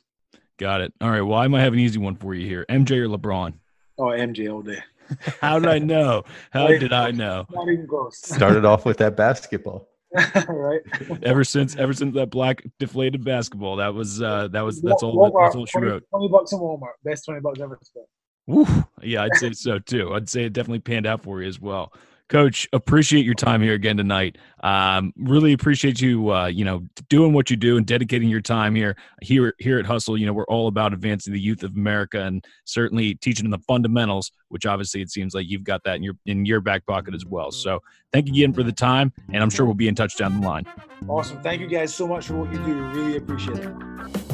Got 0.58 0.82
it. 0.82 0.94
All 1.02 1.10
right. 1.10 1.22
Well, 1.22 1.40
I 1.40 1.48
might 1.48 1.62
have 1.62 1.74
an 1.74 1.80
easy 1.80 2.00
one 2.00 2.16
for 2.16 2.34
you 2.34 2.48
here. 2.48 2.66
MJ 2.70 2.98
or 2.98 3.08
LeBron? 3.08 3.54
Oh, 3.98 4.06
MJ 4.06 4.52
all 4.52 4.62
day. 4.62 4.80
How 5.42 5.60
did 5.60 5.70
I 5.70 5.80
know? 5.80 6.24
How 6.52 6.68
did 6.68 6.94
I 6.94 7.12
know? 7.12 7.46
Not 7.52 7.68
even 7.70 7.88
close. 7.88 8.18
Started 8.18 8.66
off 8.66 8.86
with 8.86 8.98
that 8.98 9.16
basketball. 9.16 9.90
right. 10.48 10.82
ever 11.24 11.44
since, 11.44 11.76
ever 11.76 11.92
since 11.92 12.14
that 12.14 12.30
black 12.30 12.64
deflated 12.78 13.24
basketball, 13.24 13.78
that 13.78 13.96
was 13.96 14.22
uh 14.22 14.48
that 14.50 14.62
was 14.62 14.80
that's 14.80 15.02
all. 15.02 15.16
Walmart, 15.16 15.46
that's 15.46 15.56
all 15.56 15.66
she 15.66 15.80
20, 15.80 15.88
wrote. 15.88 16.04
Twenty 16.12 16.28
bucks 16.28 16.52
in 16.52 16.60
Walmart, 16.60 16.94
best 17.04 17.26
twenty 17.26 17.42
bucks 17.42 17.60
ever 17.60 17.80
spent. 17.82 18.06
Woo. 18.46 18.68
Yeah, 19.02 19.24
I'd 19.24 19.36
say 19.38 19.54
so 19.54 19.80
too. 19.80 20.14
I'd 20.14 20.30
say 20.30 20.44
it 20.44 20.54
definitely 20.54 20.82
panned 20.82 21.08
out 21.08 21.24
for 21.24 21.42
you 21.42 21.48
as 21.48 21.60
well. 21.60 21.92
Coach, 22.30 22.68
appreciate 22.74 23.26
your 23.26 23.34
time 23.36 23.62
here 23.62 23.74
again 23.74 23.98
tonight. 23.98 24.38
Um, 24.64 25.14
really 25.18 25.54
appreciate 25.54 26.02
you, 26.02 26.32
uh, 26.32 26.48
you 26.48 26.64
know, 26.64 26.84
doing 27.10 27.34
what 27.34 27.50
you 27.50 27.58
do 27.58 27.78
and 27.78 27.86
dedicating 27.86 28.30
your 28.30 28.42
time 28.42 28.74
here. 28.76 28.96
Here, 29.22 29.54
here 29.60 29.78
at 29.78 29.86
Hustle, 29.86 30.18
you 30.18 30.26
know, 30.26 30.34
we're 30.34 30.46
all 30.46 30.68
about 30.68 30.94
advancing 30.94 31.34
the 31.34 31.40
youth 31.40 31.64
of 31.64 31.76
America 31.76 32.24
and 32.24 32.44
certainly 32.66 33.16
teaching 33.16 33.44
them 33.44 33.52
the 33.52 33.64
fundamentals, 33.66 34.32
which 34.48 34.66
obviously 34.66 35.02
it 35.02 35.12
seems 35.12 35.36
like 35.36 35.48
you've 35.50 35.66
got 35.66 35.84
that 35.84 35.98
in 35.98 36.04
your 36.04 36.16
in 36.26 36.46
your 36.46 36.62
back 36.62 36.86
pocket 36.86 37.14
as 37.14 37.26
well. 37.26 37.52
So, 37.52 37.82
thank 38.14 38.28
you 38.28 38.34
again 38.34 38.54
for 38.54 38.64
the 38.64 38.72
time, 38.72 39.12
and 39.32 39.44
I'm 39.44 39.50
sure 39.50 39.66
we'll 39.66 39.76
be 39.76 39.88
in 39.88 39.96
touch 39.96 40.18
down 40.18 40.40
the 40.40 40.48
line. 40.48 40.66
Awesome. 41.08 41.42
Thank 41.42 41.62
you 41.62 41.68
guys 41.68 41.94
so 41.94 42.08
much 42.08 42.28
for 42.28 42.36
what 42.36 42.52
you 42.54 42.60
do. 42.60 42.74
Really 42.74 43.18
appreciate 43.18 43.60
it. 43.60 44.33